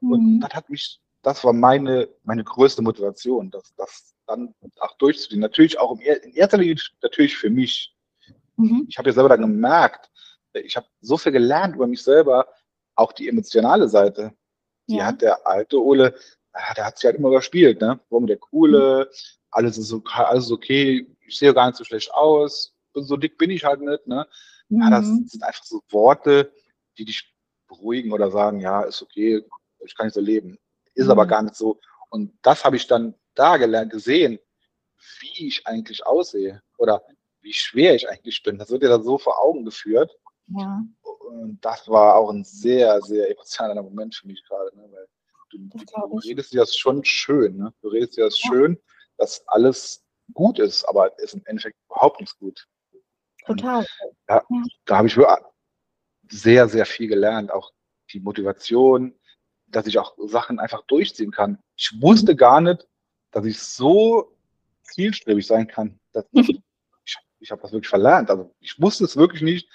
Mhm. 0.00 0.12
Und 0.12 0.40
das 0.40 0.52
hat 0.52 0.68
mich, 0.70 1.00
das 1.22 1.44
war 1.44 1.52
meine, 1.52 2.08
meine 2.24 2.44
größte 2.44 2.82
Motivation, 2.82 3.50
das, 3.50 3.74
das 3.76 4.14
dann 4.26 4.54
auch 4.80 4.96
durchzuziehen. 4.98 5.40
Natürlich 5.40 5.78
auch 5.78 5.98
in 5.98 6.32
erster 6.34 6.58
Linie 6.58 6.76
natürlich 7.02 7.36
für 7.36 7.50
mich. 7.50 7.94
Mhm. 8.56 8.86
Ich 8.88 8.98
habe 8.98 9.08
ja 9.08 9.14
selber 9.14 9.28
dann 9.28 9.42
gemerkt, 9.42 10.10
ich 10.54 10.76
habe 10.76 10.86
so 11.00 11.16
viel 11.16 11.32
gelernt 11.32 11.76
über 11.76 11.86
mich 11.86 12.02
selber, 12.02 12.48
auch 12.94 13.12
die 13.12 13.28
emotionale 13.28 13.88
Seite. 13.88 14.32
Die 14.88 14.96
ja. 14.96 15.06
hat 15.06 15.22
der 15.22 15.46
alte 15.46 15.82
Ole, 15.82 16.14
der 16.76 16.86
hat 16.86 16.98
sich 16.98 17.06
halt 17.06 17.16
immer 17.16 17.28
überspielt, 17.28 17.80
ne? 17.80 18.00
Warum 18.10 18.26
der 18.26 18.36
Coole, 18.36 19.08
mhm. 19.10 19.16
alles 19.50 19.78
ist, 19.78 19.88
so, 19.88 20.02
alles 20.12 20.46
ist 20.46 20.52
okay, 20.52 21.06
ich 21.26 21.38
sehe 21.38 21.54
gar 21.54 21.66
nicht 21.66 21.76
so 21.76 21.84
schlecht 21.84 22.12
aus, 22.12 22.74
so 22.92 23.16
dick 23.16 23.38
bin 23.38 23.50
ich 23.50 23.64
halt 23.64 23.80
nicht, 23.80 24.06
ne? 24.06 24.26
Mhm. 24.68 24.82
Ja, 24.82 24.90
das 24.90 25.06
mhm. 25.06 25.26
sind 25.26 25.42
einfach 25.42 25.64
so 25.64 25.82
Worte, 25.90 26.52
die 26.98 27.04
dich 27.04 27.34
beruhigen 27.66 28.12
oder 28.12 28.30
sagen, 28.30 28.60
ja, 28.60 28.82
ist 28.82 29.02
okay, 29.02 29.42
ich 29.84 29.96
kann 29.96 30.06
nicht 30.06 30.14
so 30.14 30.20
leben. 30.20 30.58
Ist 30.94 31.06
mhm. 31.06 31.12
aber 31.12 31.26
gar 31.26 31.42
nicht 31.42 31.56
so. 31.56 31.80
Und 32.10 32.32
das 32.42 32.64
habe 32.64 32.76
ich 32.76 32.86
dann 32.86 33.14
da 33.34 33.56
gelernt, 33.56 33.90
gesehen, 33.90 34.38
wie 35.20 35.48
ich 35.48 35.66
eigentlich 35.66 36.06
aussehe 36.06 36.62
oder 36.78 37.02
wie 37.40 37.52
schwer 37.52 37.94
ich 37.94 38.08
eigentlich 38.08 38.42
bin. 38.42 38.58
Das 38.58 38.70
wird 38.70 38.82
dir 38.82 38.88
dann 38.88 39.02
so 39.02 39.18
vor 39.18 39.42
Augen 39.42 39.64
geführt. 39.64 40.16
Ja. 40.48 40.82
Und 41.02 41.58
das 41.64 41.88
war 41.88 42.16
auch 42.16 42.30
ein 42.30 42.44
sehr, 42.44 43.00
sehr 43.02 43.30
emotionaler 43.30 43.82
Moment 43.82 44.14
für 44.14 44.26
mich 44.26 44.44
gerade, 44.44 44.76
ne? 44.76 44.86
weil 44.90 45.06
du, 45.50 45.58
du 45.58 46.18
redest 46.18 46.52
dir 46.52 46.60
das 46.60 46.76
schon 46.76 47.04
schön, 47.04 47.56
ne? 47.56 47.72
Du 47.80 47.88
redest 47.88 48.16
dir 48.16 48.24
das 48.24 48.40
ja. 48.42 48.50
schön, 48.50 48.78
dass 49.16 49.46
alles 49.48 50.04
gut 50.32 50.58
ist, 50.58 50.84
aber 50.84 51.18
ist 51.18 51.34
im 51.34 51.42
Endeffekt 51.46 51.76
überhaupt 51.88 52.20
nichts 52.20 52.36
gut. 52.38 52.66
Total. 53.46 53.86
Da, 54.26 54.42
ja. 54.48 54.62
da 54.86 54.96
habe 54.98 55.08
ich 55.08 55.18
sehr, 56.30 56.68
sehr 56.68 56.86
viel 56.86 57.08
gelernt, 57.08 57.50
auch 57.50 57.72
die 58.12 58.20
Motivation, 58.20 59.14
dass 59.66 59.86
ich 59.86 59.98
auch 59.98 60.16
Sachen 60.26 60.58
einfach 60.58 60.82
durchziehen 60.86 61.30
kann. 61.30 61.58
Ich 61.76 61.92
wusste 62.00 62.36
gar 62.36 62.60
nicht, 62.60 62.86
dass 63.32 63.44
ich 63.44 63.58
so 63.60 64.36
zielstrebig 64.82 65.46
sein 65.46 65.66
kann. 65.66 65.98
Dass, 66.12 66.24
ich, 67.44 67.50
habe 67.50 67.62
das 67.62 67.72
wirklich 67.72 67.88
verlernt. 67.88 68.30
Also 68.30 68.54
ich 68.60 68.80
wusste 68.80 69.04
es 69.04 69.16
wirklich 69.16 69.42
nicht. 69.42 69.68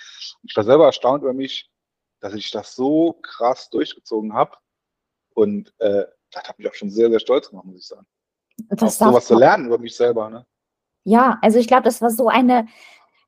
Ich 0.43 0.55
war 0.55 0.63
selber 0.63 0.85
erstaunt 0.85 1.23
über 1.23 1.33
mich, 1.33 1.71
dass 2.19 2.33
ich 2.33 2.51
das 2.51 2.75
so 2.75 3.13
krass 3.21 3.69
durchgezogen 3.69 4.33
habe. 4.33 4.57
Und 5.33 5.73
äh, 5.79 6.05
das 6.31 6.43
hat 6.43 6.59
mich 6.59 6.69
auch 6.69 6.73
schon 6.73 6.89
sehr, 6.89 7.09
sehr 7.09 7.19
stolz 7.19 7.49
gemacht, 7.49 7.65
muss 7.65 7.79
ich 7.79 7.87
sagen. 7.87 8.05
Das 8.69 9.01
auch 9.01 9.09
sowas 9.09 9.27
zu 9.27 9.35
lernen 9.35 9.67
über 9.67 9.77
mich 9.77 9.95
selber. 9.95 10.29
Ne? 10.29 10.45
Ja, 11.05 11.37
also 11.41 11.59
ich 11.59 11.67
glaube, 11.67 11.83
das 11.83 12.01
war 12.01 12.09
so 12.09 12.27
eine, 12.27 12.67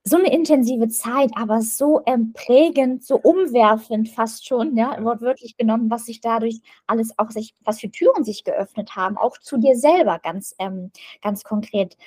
so 0.03 0.17
eine 0.17 0.33
intensive 0.33 0.87
Zeit, 0.89 1.31
aber 1.35 1.61
so 1.61 2.01
ähm, 2.05 2.33
prägend, 2.33 3.05
so 3.05 3.17
umwerfend 3.17 4.09
fast 4.09 4.47
schon, 4.47 4.75
ja, 4.75 5.01
wortwörtlich 5.03 5.57
genommen, 5.57 5.89
was 5.89 6.05
sich 6.05 6.21
dadurch 6.21 6.59
alles 6.87 7.17
auch 7.17 7.29
sich, 7.29 7.55
was 7.61 7.79
für 7.79 7.91
Türen 7.91 8.23
sich 8.23 8.43
geöffnet 8.43 8.95
haben, 8.95 9.17
auch 9.17 9.37
zu 9.37 9.57
dir 9.57 9.75
selber 9.75 10.19
ganz, 10.19 10.55
ähm, 10.59 10.91
ganz 11.21 11.43
konkret. 11.43 11.97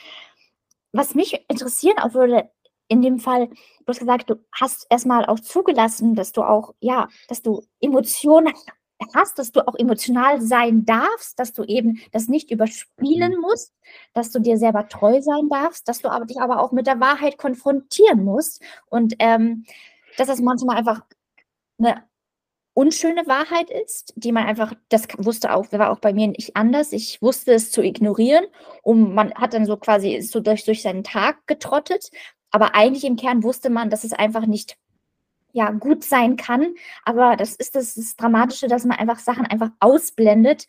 Was 0.94 1.14
mich 1.14 1.44
interessieren 1.48 1.98
auch 1.98 2.14
würde, 2.14 2.50
in 2.88 3.02
dem 3.02 3.18
Fall, 3.18 3.48
du 3.48 3.88
hast 3.88 3.98
gesagt, 3.98 4.30
du 4.30 4.36
hast 4.52 4.86
erstmal 4.90 5.26
auch 5.26 5.40
zugelassen, 5.40 6.14
dass 6.14 6.32
du 6.32 6.42
auch, 6.42 6.74
ja, 6.80 7.08
dass 7.28 7.42
du 7.42 7.62
Emotionen 7.80 8.54
hast, 9.12 9.38
dass 9.38 9.50
du 9.50 9.66
auch 9.66 9.74
emotional 9.74 10.40
sein 10.40 10.84
darfst, 10.84 11.38
dass 11.38 11.52
du 11.52 11.64
eben 11.64 12.00
das 12.12 12.28
nicht 12.28 12.52
überspielen 12.52 13.34
mhm. 13.34 13.40
musst, 13.40 13.74
dass 14.12 14.30
du 14.30 14.38
dir 14.38 14.56
selber 14.56 14.88
treu 14.88 15.20
sein 15.20 15.48
darfst, 15.48 15.88
dass 15.88 16.00
du 16.00 16.08
aber 16.08 16.26
dich 16.26 16.40
aber 16.40 16.60
auch 16.60 16.70
mit 16.70 16.86
der 16.86 17.00
Wahrheit 17.00 17.38
konfrontieren 17.38 18.24
musst 18.24 18.62
und 18.86 19.14
ähm, 19.18 19.64
dass 20.16 20.28
das 20.28 20.40
manchmal 20.40 20.76
einfach 20.76 21.02
eine 21.78 22.04
unschöne 22.74 23.26
Wahrheit 23.26 23.70
ist, 23.70 24.12
die 24.16 24.32
man 24.32 24.44
einfach, 24.44 24.74
das 24.88 25.06
wusste 25.16 25.54
auch, 25.54 25.70
war 25.72 25.90
auch 25.90 26.00
bei 26.00 26.12
mir 26.12 26.28
nicht 26.28 26.56
anders. 26.56 26.92
Ich 26.92 27.22
wusste 27.22 27.54
es 27.54 27.70
zu 27.70 27.82
ignorieren 27.82 28.44
und 28.82 29.14
man 29.14 29.32
hat 29.34 29.54
dann 29.54 29.64
so 29.64 29.76
quasi 29.76 30.20
so 30.20 30.40
durch, 30.40 30.64
durch 30.64 30.82
seinen 30.82 31.04
Tag 31.04 31.46
getrottet. 31.46 32.10
Aber 32.50 32.74
eigentlich 32.74 33.04
im 33.04 33.16
Kern 33.16 33.42
wusste 33.42 33.70
man, 33.70 33.90
dass 33.90 34.04
es 34.04 34.12
einfach 34.12 34.46
nicht 34.46 34.76
ja, 35.52 35.70
gut 35.70 36.04
sein 36.04 36.36
kann. 36.36 36.74
Aber 37.04 37.36
das 37.36 37.54
ist 37.54 37.76
das, 37.76 37.94
das 37.94 38.16
Dramatische, 38.16 38.66
dass 38.66 38.84
man 38.84 38.98
einfach 38.98 39.20
Sachen 39.20 39.46
einfach 39.46 39.70
ausblendet 39.78 40.66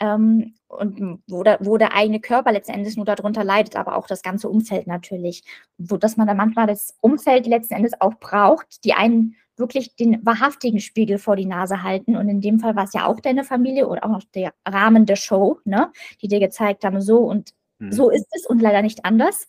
ähm, 0.00 0.54
und 0.68 1.22
wo 1.28 1.42
der, 1.42 1.58
wo 1.60 1.76
der 1.76 1.94
eigene 1.94 2.20
Körper 2.20 2.52
letztendlich 2.52 2.96
nur 2.96 3.06
darunter 3.06 3.44
leidet, 3.44 3.76
aber 3.76 3.96
auch 3.96 4.06
das 4.06 4.22
ganze 4.22 4.48
Umfeld 4.48 4.86
natürlich. 4.86 5.44
Wo 5.78 5.96
dass 5.96 6.16
man 6.16 6.26
dann 6.26 6.36
manchmal 6.36 6.66
das 6.66 6.96
Umfeld 7.00 7.46
letzten 7.46 7.74
Endes 7.74 8.00
auch 8.00 8.14
braucht, 8.14 8.84
die 8.84 8.94
einen 8.94 9.36
wirklich 9.56 9.96
den 9.96 10.24
wahrhaftigen 10.24 10.80
Spiegel 10.80 11.18
vor 11.18 11.36
die 11.36 11.46
Nase 11.46 11.82
halten. 11.82 12.16
Und 12.16 12.28
in 12.28 12.40
dem 12.40 12.60
Fall 12.60 12.76
war 12.76 12.84
es 12.84 12.92
ja 12.92 13.06
auch 13.06 13.20
deine 13.20 13.44
Familie 13.44 13.88
oder 13.88 14.04
auch 14.04 14.10
noch 14.10 14.24
der 14.34 14.52
Rahmen 14.66 15.06
der 15.06 15.16
Show, 15.16 15.60
ne, 15.64 15.90
die 16.20 16.28
dir 16.28 16.40
gezeigt 16.40 16.84
haben, 16.84 17.00
so 17.00 17.18
und 17.18 17.54
mhm. 17.78 17.92
so 17.92 18.10
ist 18.10 18.26
es 18.32 18.46
und 18.46 18.60
leider 18.60 18.82
nicht 18.82 19.04
anders. 19.04 19.46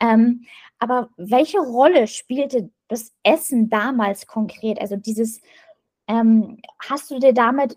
Ähm, 0.00 0.44
aber 0.78 1.10
welche 1.16 1.58
Rolle 1.58 2.08
spielte 2.08 2.70
das 2.88 3.12
Essen 3.22 3.70
damals 3.70 4.26
konkret? 4.26 4.80
Also 4.80 4.96
dieses, 4.96 5.40
ähm, 6.08 6.58
hast 6.80 7.10
du 7.10 7.18
dir 7.20 7.32
damit, 7.32 7.76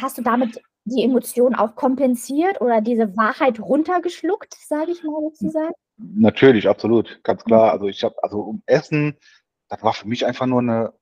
hast 0.00 0.18
du 0.18 0.22
damit 0.22 0.60
die 0.84 1.02
Emotion 1.02 1.54
auch 1.54 1.74
kompensiert 1.74 2.60
oder 2.60 2.80
diese 2.80 3.16
Wahrheit 3.16 3.60
runtergeschluckt, 3.60 4.54
sage 4.54 4.92
ich 4.92 5.02
mal 5.02 5.20
sozusagen? 5.20 5.74
Natürlich, 5.96 6.68
absolut, 6.68 7.20
ganz 7.24 7.42
klar. 7.44 7.72
Also 7.72 7.86
ich 7.86 8.04
habe, 8.04 8.14
also 8.22 8.40
um 8.40 8.62
Essen, 8.66 9.16
das 9.68 9.82
war 9.82 9.94
für 9.94 10.06
mich 10.06 10.26
einfach 10.26 10.46
nur 10.46 10.60
eine, 10.60 10.92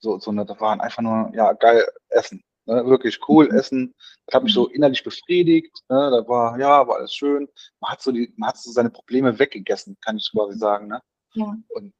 so, 0.00 0.18
so 0.18 0.30
eine, 0.30 0.44
das 0.44 0.60
waren 0.60 0.80
einfach 0.80 1.02
nur, 1.02 1.30
ja, 1.34 1.52
geil 1.52 1.86
Essen. 2.08 2.42
Ne, 2.66 2.86
wirklich 2.86 3.20
cool 3.28 3.46
mhm. 3.50 3.58
essen. 3.58 3.94
Das 4.26 4.36
hat 4.36 4.42
mich 4.44 4.54
so 4.54 4.68
mhm. 4.68 4.74
innerlich 4.74 5.04
befriedigt. 5.04 5.76
Ne, 5.88 6.10
da 6.10 6.26
war, 6.26 6.58
ja, 6.58 6.86
war 6.86 6.96
alles 6.96 7.14
schön. 7.14 7.46
Man 7.80 7.92
hat 7.92 8.00
so 8.00 8.10
die, 8.10 8.32
man 8.36 8.50
hat 8.50 8.56
so 8.56 8.70
seine 8.70 8.90
Probleme 8.90 9.38
weggegessen, 9.38 9.96
kann 10.00 10.16
ich 10.16 10.30
quasi 10.32 10.58
sagen. 10.58 10.88
Ne? 10.88 11.00
Ja. 11.34 11.54
Und 11.68 11.92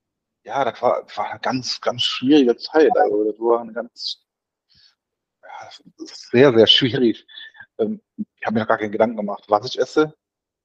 ja, 0.45 0.65
das 0.65 0.81
war, 0.81 1.07
war 1.17 1.31
eine 1.31 1.41
ganz, 1.41 1.81
ganz 1.81 2.03
schwierige 2.03 2.57
Zeit. 2.57 2.97
Also 2.97 3.25
das 3.25 3.39
war 3.39 3.61
eine 3.61 3.73
ganz, 3.73 4.24
sehr, 5.99 6.53
sehr 6.53 6.67
schwierig. 6.67 7.27
Ähm, 7.79 8.01
ich 8.17 8.47
habe 8.47 8.55
mir 8.55 8.61
noch 8.61 8.69
gar 8.69 8.79
keinen 8.79 8.93
Gedanken 8.93 9.17
gemacht, 9.17 9.45
was 9.49 9.67
ich 9.67 9.79
esse, 9.79 10.15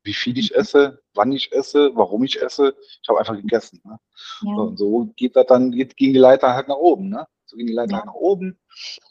wie 0.03 0.13
viel 0.13 0.37
ich 0.37 0.51
mhm. 0.51 0.57
esse, 0.57 1.03
wann 1.13 1.31
ich 1.31 1.51
esse, 1.51 1.91
warum 1.95 2.23
ich 2.23 2.41
esse. 2.41 2.75
Ich 3.01 3.09
habe 3.09 3.19
einfach 3.19 3.35
gegessen. 3.35 3.81
Ne? 3.83 3.99
Ja. 4.41 4.53
Und 4.53 4.77
so 4.77 5.11
geht 5.15 5.35
das 5.35 5.45
dann, 5.47 5.71
geht, 5.71 5.97
ging 5.97 6.13
die 6.13 6.19
Leiter 6.19 6.53
halt 6.53 6.67
nach 6.67 6.77
oben. 6.77 7.09
Ne? 7.09 7.27
So 7.45 7.57
ging 7.57 7.67
die 7.67 7.73
Leiter 7.73 7.97
ja. 7.97 8.05
nach 8.05 8.13
oben 8.13 8.59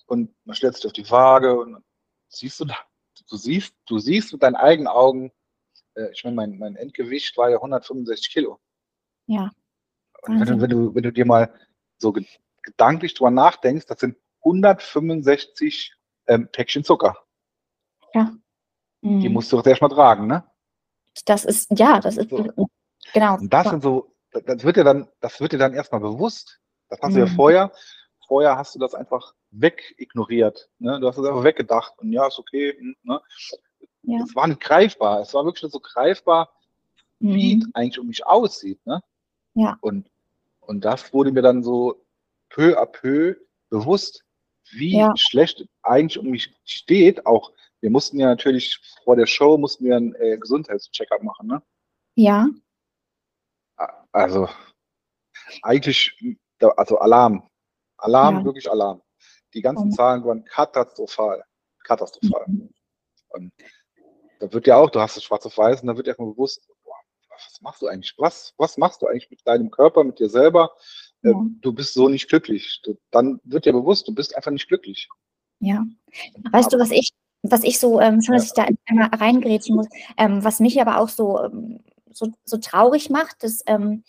und 0.06 0.34
man 0.44 0.54
stellt 0.54 0.76
sich 0.76 0.86
auf 0.86 0.92
die 0.92 1.10
Waage 1.10 1.58
und 1.58 1.82
siehst 2.28 2.60
du 2.60 2.64
da, 2.66 2.76
du 3.28 3.36
siehst, 3.36 3.74
du 3.86 3.98
siehst 3.98 4.32
mit 4.32 4.42
deinen 4.42 4.56
eigenen 4.56 4.88
Augen, 4.88 5.32
äh, 5.94 6.10
ich 6.12 6.24
meine, 6.24 6.36
mein, 6.36 6.58
mein 6.58 6.76
Endgewicht 6.76 7.36
war 7.36 7.50
ja 7.50 7.56
165 7.56 8.30
Kilo. 8.30 8.58
Ja. 9.26 9.50
Und 10.22 10.40
wenn 10.40 10.46
du, 10.46 10.60
wenn 10.60 10.70
du, 10.70 10.94
wenn 10.94 11.02
du 11.02 11.12
dir 11.12 11.26
mal 11.26 11.52
so 11.98 12.14
gedanklich 12.62 13.14
drüber 13.14 13.30
nachdenkst, 13.30 13.86
das 13.86 14.00
sind 14.00 14.16
165 14.48 15.94
ähm, 16.26 16.48
Päckchen 16.50 16.84
Zucker. 16.84 17.16
Ja. 18.14 18.32
Mhm. 19.02 19.20
Die 19.20 19.28
musst 19.28 19.52
du 19.52 19.56
doch 19.56 19.66
erstmal 19.66 19.90
tragen, 19.90 20.26
ne? 20.26 20.44
Das 21.24 21.44
ist, 21.44 21.68
ja, 21.76 22.00
das 22.00 22.16
ist, 22.16 22.30
so. 22.30 22.68
genau. 23.12 23.37
Und 23.37 23.52
das 23.52 23.68
sind 23.68 23.82
so, 23.82 24.14
das 24.32 24.62
wird 24.62 24.76
dir 24.76 24.84
dann, 24.84 25.08
das 25.20 25.40
wird 25.40 25.52
dir 25.52 25.58
dann 25.58 25.74
erstmal 25.74 26.00
bewusst. 26.00 26.61
Das 26.88 27.00
hast 27.02 27.11
mhm. 27.11 27.14
du 27.14 27.20
ja 27.20 27.26
mhm. 27.26 27.37
vorher, 27.37 27.72
vorher 28.26 28.56
hast 28.56 28.74
du 28.74 28.78
das 28.78 28.94
einfach 28.94 29.34
wegignoriert. 29.50 30.68
Ne? 30.78 31.00
Du 31.00 31.08
hast 31.08 31.18
es 31.18 31.26
einfach 31.26 31.44
weggedacht 31.44 31.94
und 31.98 32.12
ja, 32.12 32.26
ist 32.26 32.38
okay. 32.38 32.76
Hm, 32.78 32.96
ne? 33.02 33.20
Ja. 34.02 34.22
Es 34.22 34.34
war 34.34 34.46
nicht 34.46 34.61
greifbar. 34.61 35.20
Es 35.20 35.34
war 35.34 35.44
wirklich 35.44 35.62
nicht 35.62 35.72
so 35.72 35.80
greifbar, 35.80 36.52
mhm. 37.18 37.34
wie 37.34 37.58
es 37.58 37.68
eigentlich 37.74 37.98
um 37.98 38.06
mich 38.06 38.26
aussieht. 38.26 38.84
Ne? 38.87 39.02
Ja. 39.54 39.76
Und, 39.80 40.11
und 40.61 40.84
das 40.84 41.12
wurde 41.12 41.32
mir 41.32 41.42
dann 41.42 41.62
so 41.62 42.04
peu 42.48 42.78
à 42.78 42.87
peu 42.87 43.37
bewusst, 43.70 44.24
wie 44.72 44.98
ja. 44.98 45.12
schlecht 45.16 45.66
eigentlich 45.83 46.18
um 46.18 46.26
mich 46.28 46.54
steht. 46.64 47.26
Auch 47.26 47.52
wir 47.81 47.90
mussten 47.90 48.18
ja 48.18 48.26
natürlich 48.26 48.78
vor 49.04 49.16
der 49.16 49.26
Show 49.26 49.57
mussten 49.57 49.85
wir 49.85 49.96
einen 49.96 50.14
äh, 50.16 50.37
Gesundheitscheckup 50.38 51.22
machen. 51.22 51.48
Ne? 51.48 51.62
Ja. 52.16 52.48
Also 54.12 54.48
eigentlich, 55.62 56.16
also 56.76 56.98
Alarm. 56.98 57.48
Alarm, 57.98 58.38
ja. 58.38 58.44
wirklich 58.44 58.70
Alarm. 58.70 59.02
Die 59.54 59.62
ganzen 59.62 59.92
Zahlen 59.92 60.24
waren 60.24 60.44
katastrophal. 60.44 61.44
Katastrophal. 61.85 62.44
Mhm. 62.46 62.70
Und 63.28 63.52
da 64.40 64.52
wird 64.52 64.66
ja 64.66 64.76
auch, 64.76 64.90
du 64.90 65.00
hast 65.00 65.16
es 65.16 65.24
schwarz 65.24 65.46
auf 65.46 65.57
weiß 65.57 65.83
und 65.83 65.88
da 65.88 65.96
wird 65.96 66.07
erstmal 66.07 66.31
bewusst, 66.31 66.68
boah, 66.85 66.96
was 67.31 67.61
machst 67.61 67.83
du 67.83 67.87
eigentlich? 67.87 68.14
Was, 68.18 68.54
was 68.57 68.76
machst 68.76 69.02
du 69.02 69.07
eigentlich 69.07 69.31
mit 69.31 69.46
deinem 69.46 69.70
Körper, 69.70 70.04
mit 70.04 70.18
dir 70.18 70.28
selber? 70.28 70.74
Äh, 71.22 71.31
ja. 71.31 71.46
Du 71.61 71.72
bist 71.72 71.94
so 71.94 72.09
nicht 72.09 72.28
glücklich. 72.28 72.81
Du, 72.85 72.96
dann 73.11 73.40
wird 73.44 73.64
dir 73.66 73.72
bewusst, 73.72 74.07
du 74.09 74.14
bist 74.14 74.37
einfach 74.37 74.50
nicht 74.50 74.68
glücklich. 74.68 75.09
Ja. 75.61 75.85
Weißt 76.52 76.72
du, 76.72 76.78
was 76.78 76.90
ich, 76.90 77.11
was 77.42 77.64
ich 77.64 77.78
so, 77.78 78.00
ähm, 78.00 78.22
schon, 78.22 78.35
dass 78.35 78.46
ich 78.46 78.52
da 78.52 78.66
einmal 78.87 79.09
reingrätschen 79.09 79.76
muss, 79.76 79.88
ähm, 80.16 80.44
was 80.44 80.61
mich 80.61 80.81
aber 80.81 80.98
auch 80.98 81.09
so, 81.09 81.42
ähm, 81.42 81.81
so, 82.11 82.33
so 82.44 82.59
traurig 82.59 83.11
macht, 83.11 83.42
dass, 83.42 83.62
ähm, 83.66 84.04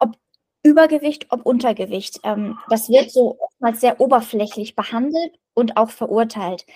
ob, 0.00 0.16
Übergewicht, 0.62 1.26
ob 1.30 1.46
Untergewicht. 1.46 2.20
Ähm, 2.24 2.58
das 2.68 2.88
wird 2.88 3.10
so 3.10 3.38
oftmals 3.40 3.80
sehr 3.80 4.00
oberflächlich 4.00 4.74
behandelt 4.74 5.38
und 5.54 5.76
auch 5.76 5.90
verurteilt. 5.90 6.66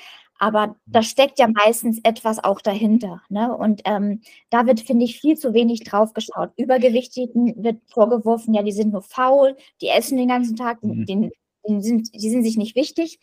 Aber 0.42 0.74
da 0.86 0.98
mhm. 0.98 1.04
steckt 1.04 1.38
ja 1.38 1.46
meistens 1.46 2.00
etwas 2.02 2.42
auch 2.42 2.60
dahinter. 2.60 3.22
Ne? 3.28 3.56
Und 3.56 3.82
ähm, 3.84 4.22
da 4.50 4.66
wird, 4.66 4.80
finde 4.80 5.04
ich, 5.04 5.20
viel 5.20 5.38
zu 5.38 5.54
wenig 5.54 5.84
drauf 5.84 6.14
geschaut. 6.14 6.50
Übergewichtigen 6.56 7.62
wird 7.62 7.80
vorgeworfen, 7.88 8.52
ja, 8.52 8.64
die 8.64 8.72
sind 8.72 8.92
nur 8.92 9.02
faul, 9.02 9.56
die 9.80 9.86
essen 9.86 10.18
den 10.18 10.26
ganzen 10.26 10.56
Tag, 10.56 10.82
mhm. 10.82 11.06
den, 11.06 11.30
den 11.64 11.80
sind, 11.80 12.12
die 12.12 12.28
sind 12.28 12.42
sich 12.42 12.56
nicht 12.56 12.74
wichtig. 12.74 13.20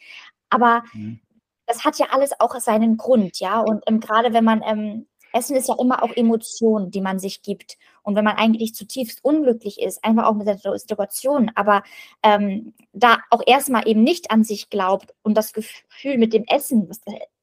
Aber 0.49 0.84
mhm. 0.93 1.19
das 1.65 1.84
hat 1.84 1.99
ja 1.99 2.05
alles 2.12 2.39
auch 2.39 2.58
seinen 2.62 2.95
Grund, 2.95 3.41
ja. 3.41 3.60
Und 3.60 3.84
ähm, 3.86 3.99
gerade 3.99 4.32
wenn 4.32 4.45
man 4.45 4.63
ähm, 4.65 5.05
Essen 5.34 5.56
ist 5.56 5.68
ja 5.68 5.76
immer 5.80 6.04
auch 6.04 6.15
Emotionen, 6.15 6.92
die 6.92 7.02
man 7.02 7.20
sich 7.20 7.42
gibt. 7.42 7.78
Und 8.04 8.15
wenn 8.15 8.24
man 8.24 8.38
eigentlich 8.38 8.74
zutiefst 8.74 9.24
unglücklich 9.24 9.80
ist, 9.82 10.04
einfach 10.04 10.26
auch 10.26 10.36
mit 10.36 10.48
der 10.48 10.58
Situation, 10.78 11.52
aber 11.56 11.84
ähm, 12.24 12.74
da 12.94 13.20
auch 13.30 13.42
erstmal 13.46 13.88
eben 13.88 14.04
nicht 14.04 14.32
an 14.32 14.44
sich 14.44 14.70
glaubt 14.70 15.13
und 15.22 15.36
das 15.36 15.54
Gefühl 15.54 16.18
mit 16.18 16.34
dem 16.34 16.46
Essen, 16.46 16.89
was, 16.89 17.02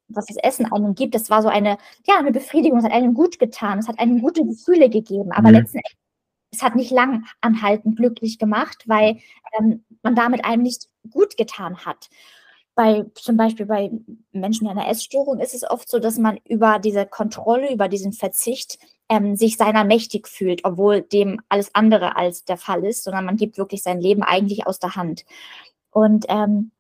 was 0.08 0.26
das 0.26 0.36
Essen 0.38 0.72
einem 0.72 0.94
gibt, 0.94 1.14
das 1.14 1.30
war 1.30 1.42
so 1.42 1.48
eine, 1.48 1.78
ja, 2.06 2.18
eine 2.18 2.32
Befriedigung, 2.32 2.78
es 2.78 2.84
hat 2.84 2.92
einem 2.92 3.14
gut 3.14 3.38
getan, 3.38 3.78
es 3.78 3.88
hat 3.88 3.98
einem 3.98 4.20
gute 4.20 4.44
Gefühle 4.44 4.88
gegeben, 4.90 5.32
aber 5.32 5.48
mhm. 5.48 5.54
letzten 5.54 5.78
Endes, 5.78 5.92
es 6.52 6.62
hat 6.62 6.76
nicht 6.76 6.90
lang 6.90 7.26
anhaltend 7.40 7.96
glücklich 7.96 8.38
gemacht, 8.38 8.84
weil 8.86 9.18
ähm, 9.58 9.84
man 10.02 10.14
damit 10.14 10.44
einem 10.44 10.62
nicht 10.62 10.88
gut 11.10 11.36
getan 11.36 11.84
hat 11.84 12.08
bei 12.76 13.06
zum 13.14 13.38
Beispiel 13.38 13.66
bei 13.66 13.90
Menschen 14.32 14.68
mit 14.68 14.76
einer 14.76 14.88
Essstörung 14.88 15.40
ist 15.40 15.54
es 15.54 15.68
oft 15.68 15.88
so, 15.88 15.98
dass 15.98 16.18
man 16.18 16.38
über 16.46 16.78
diese 16.78 17.06
Kontrolle, 17.06 17.72
über 17.72 17.88
diesen 17.88 18.12
Verzicht 18.12 18.78
ähm, 19.08 19.34
sich 19.34 19.56
seiner 19.56 19.82
mächtig 19.82 20.28
fühlt, 20.28 20.64
obwohl 20.64 21.00
dem 21.00 21.40
alles 21.48 21.74
andere 21.74 22.16
als 22.16 22.44
der 22.44 22.58
Fall 22.58 22.84
ist, 22.84 23.02
sondern 23.02 23.24
man 23.24 23.38
gibt 23.38 23.56
wirklich 23.56 23.82
sein 23.82 23.98
Leben 23.98 24.22
eigentlich 24.22 24.66
aus 24.66 24.78
der 24.78 24.94
Hand. 24.94 25.24
Und 25.90 26.26
ähm, 26.28 26.70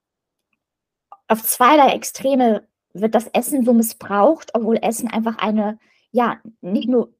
auf 1.28 1.42
zweierlei 1.42 1.94
Extreme 1.94 2.68
wird 2.92 3.14
das 3.14 3.28
Essen 3.28 3.64
so 3.64 3.72
missbraucht, 3.72 4.50
obwohl 4.54 4.78
Essen 4.82 5.08
einfach 5.08 5.38
eine, 5.38 5.78
ja, 6.10 6.40
nicht 6.60 6.90
nur 6.90 7.14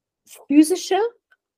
physische, 0.47 0.99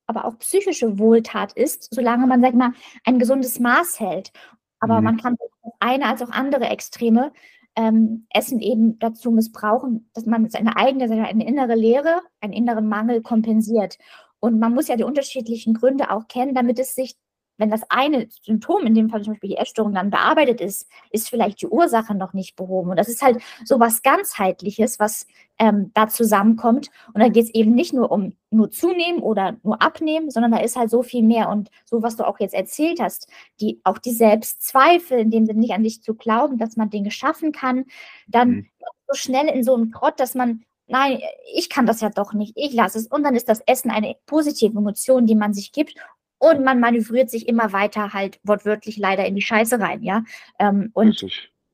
aber 0.07 0.23
auch 0.23 0.39
psychische 0.39 0.97
Wohltat 0.97 1.51
ist, 1.53 1.93
solange 1.93 2.27
man, 2.27 2.41
sag 2.41 2.53
mal, 2.53 2.71
ein 3.03 3.19
gesundes 3.19 3.59
Maß 3.59 3.99
hält. 3.99 4.31
Aber 4.79 4.99
mhm. 4.99 5.03
man 5.05 5.17
kann 5.17 5.37
eine 5.79 6.05
als 6.05 6.21
auch 6.21 6.31
andere 6.31 6.65
Extreme 6.65 7.31
ähm, 7.75 8.25
Essen 8.33 8.59
eben 8.59 8.99
dazu 8.99 9.31
missbrauchen, 9.31 10.09
dass 10.13 10.25
man 10.25 10.49
seine 10.49 10.75
eigene, 10.75 11.07
seine 11.07 11.27
eine 11.27 11.47
innere 11.47 11.75
Leere, 11.75 12.21
einen 12.41 12.53
inneren 12.53 12.87
Mangel 12.87 13.21
kompensiert. 13.21 13.97
Und 14.39 14.59
man 14.59 14.73
muss 14.73 14.87
ja 14.87 14.95
die 14.95 15.03
unterschiedlichen 15.03 15.73
Gründe 15.73 16.11
auch 16.11 16.27
kennen, 16.27 16.55
damit 16.55 16.79
es 16.79 16.95
sich 16.95 17.15
wenn 17.59 17.69
das 17.69 17.81
eine 17.89 18.27
Symptom, 18.41 18.85
in 18.85 18.95
dem 18.95 19.09
Fall 19.09 19.21
zum 19.21 19.33
Beispiel 19.33 19.51
die 19.51 19.57
Essstörung, 19.57 19.93
dann 19.93 20.09
bearbeitet 20.09 20.61
ist, 20.61 20.89
ist 21.11 21.29
vielleicht 21.29 21.61
die 21.61 21.67
Ursache 21.67 22.15
noch 22.15 22.33
nicht 22.33 22.55
behoben. 22.55 22.89
Und 22.89 22.97
das 22.97 23.09
ist 23.09 23.21
halt 23.21 23.41
so 23.65 23.79
was 23.79 24.01
ganzheitliches, 24.01 24.97
was 24.97 25.27
ähm, 25.59 25.91
da 25.93 26.07
zusammenkommt. 26.07 26.89
Und 27.13 27.21
da 27.21 27.27
geht 27.27 27.43
es 27.43 27.53
eben 27.53 27.75
nicht 27.75 27.93
nur 27.93 28.11
um 28.11 28.33
nur 28.49 28.71
zunehmen 28.71 29.21
oder 29.21 29.57
nur 29.61 29.81
abnehmen, 29.81 30.31
sondern 30.31 30.53
da 30.53 30.59
ist 30.59 30.77
halt 30.77 30.89
so 30.89 31.03
viel 31.03 31.21
mehr. 31.21 31.49
Und 31.49 31.69
so, 31.85 32.01
was 32.01 32.15
du 32.15 32.25
auch 32.25 32.39
jetzt 32.39 32.55
erzählt 32.55 32.99
hast, 33.01 33.27
die, 33.59 33.81
auch 33.83 33.97
die 33.97 34.13
Selbstzweifel, 34.13 35.19
in 35.19 35.29
dem 35.29 35.45
Sinne 35.45 35.59
nicht 35.59 35.73
an 35.73 35.83
sich 35.83 36.01
zu 36.01 36.15
glauben, 36.15 36.57
dass 36.57 36.77
man 36.77 36.89
Dinge 36.89 37.11
schaffen 37.11 37.51
kann, 37.51 37.85
dann 38.27 38.49
mhm. 38.49 38.67
so 39.07 39.13
schnell 39.15 39.47
in 39.49 39.63
so 39.63 39.75
einen 39.75 39.91
Grott, 39.91 40.19
dass 40.19 40.33
man 40.33 40.63
nein, 40.89 41.19
ich 41.53 41.69
kann 41.69 41.85
das 41.85 42.01
ja 42.01 42.09
doch 42.09 42.33
nicht, 42.33 42.53
ich 42.55 42.73
lasse 42.73 42.97
es. 42.97 43.05
Und 43.05 43.23
dann 43.23 43.35
ist 43.35 43.47
das 43.47 43.61
Essen 43.67 43.91
eine 43.91 44.15
positive 44.25 44.75
Emotion, 44.75 45.27
die 45.27 45.35
man 45.35 45.53
sich 45.53 45.71
gibt 45.71 45.93
und 46.39 46.63
man 46.63 46.79
manövriert 46.79 47.29
sich 47.29 47.47
immer 47.47 47.71
weiter 47.73 48.13
halt 48.13 48.39
wortwörtlich 48.43 48.97
leider 48.97 49.25
in 49.25 49.35
die 49.35 49.41
Scheiße 49.41 49.79
rein, 49.79 50.01
ja. 50.03 50.23
Ähm, 50.57 50.89
und, 50.93 51.21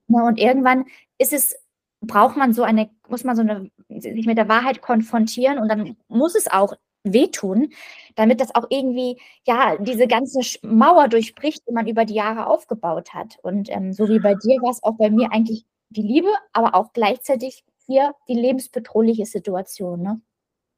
ja, 0.07 0.27
und 0.27 0.39
irgendwann 0.39 0.85
ist 1.17 1.33
es, 1.33 1.55
braucht 2.01 2.35
man 2.35 2.53
so 2.53 2.63
eine, 2.63 2.89
muss 3.07 3.23
man 3.23 3.35
so 3.35 3.41
eine, 3.41 3.69
sich 3.89 4.25
mit 4.25 4.37
der 4.37 4.49
Wahrheit 4.49 4.81
konfrontieren 4.81 5.59
und 5.59 5.69
dann 5.69 5.95
muss 6.07 6.35
es 6.35 6.51
auch 6.51 6.75
wehtun, 7.03 7.69
damit 8.15 8.41
das 8.41 8.53
auch 8.55 8.65
irgendwie, 8.69 9.21
ja, 9.45 9.77
diese 9.77 10.07
ganze 10.07 10.39
Mauer 10.63 11.07
durchbricht, 11.07 11.63
die 11.67 11.73
man 11.73 11.87
über 11.87 12.03
die 12.05 12.15
Jahre 12.15 12.47
aufgebaut 12.47 13.13
hat. 13.13 13.37
Und 13.43 13.69
ähm, 13.69 13.93
so 13.93 14.09
wie 14.09 14.19
bei 14.19 14.33
dir 14.33 14.61
war 14.61 14.71
es 14.71 14.83
auch 14.83 14.97
bei 14.97 15.09
mir 15.09 15.31
eigentlich 15.31 15.65
die 15.89 16.01
Liebe, 16.01 16.29
aber 16.51 16.75
auch 16.75 16.93
gleichzeitig 16.93 17.63
hier 17.85 18.13
die 18.27 18.33
lebensbedrohliche 18.33 19.25
Situation. 19.25 20.01
Ne? 20.01 20.21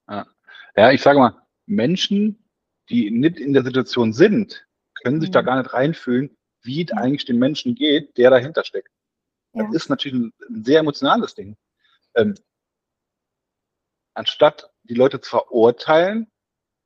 Ja. 0.10 0.26
ja, 0.76 0.92
ich 0.92 1.02
sage 1.02 1.20
mal, 1.20 1.34
Menschen 1.66 2.44
die 2.90 3.12
nicht 3.12 3.40
in 3.40 3.54
der 3.54 3.64
Situation 3.64 4.14
sind, 4.14 4.68
können 5.04 5.20
sich 5.20 5.30
mhm. 5.30 5.34
da 5.34 5.42
gar 5.42 5.58
nicht 5.58 5.74
reinfühlen, 5.74 6.36
wie 6.64 6.84
es 6.84 6.92
eigentlich 6.92 7.26
den 7.26 7.40
Menschen 7.40 7.76
geht, 7.76 8.18
der 8.18 8.30
dahinter 8.30 8.64
steckt. 8.64 8.90
Ja. 9.54 9.64
Das 9.64 9.76
ist 9.76 9.90
natürlich 9.90 10.18
ein, 10.18 10.34
ein 10.50 10.64
sehr 10.64 10.80
emotionales 10.80 11.36
Ding. 11.36 11.56
Ähm, 12.16 12.36
anstatt 14.14 14.72
die 14.84 14.96
Leute 14.96 15.22
zu 15.22 15.30
verurteilen, 15.30 16.32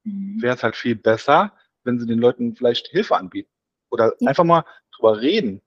mhm. 0.03 0.41
wäre 0.41 0.55
es 0.55 0.63
halt 0.63 0.75
viel 0.75 0.95
besser, 0.95 1.57
wenn 1.83 1.99
sie 1.99 2.05
den 2.05 2.19
Leuten 2.19 2.55
vielleicht 2.55 2.87
Hilfe 2.87 3.15
anbieten. 3.15 3.49
Oder 3.89 4.13
ja. 4.19 4.29
einfach 4.29 4.43
mal 4.43 4.65
drüber 4.95 5.21
reden. 5.21 5.61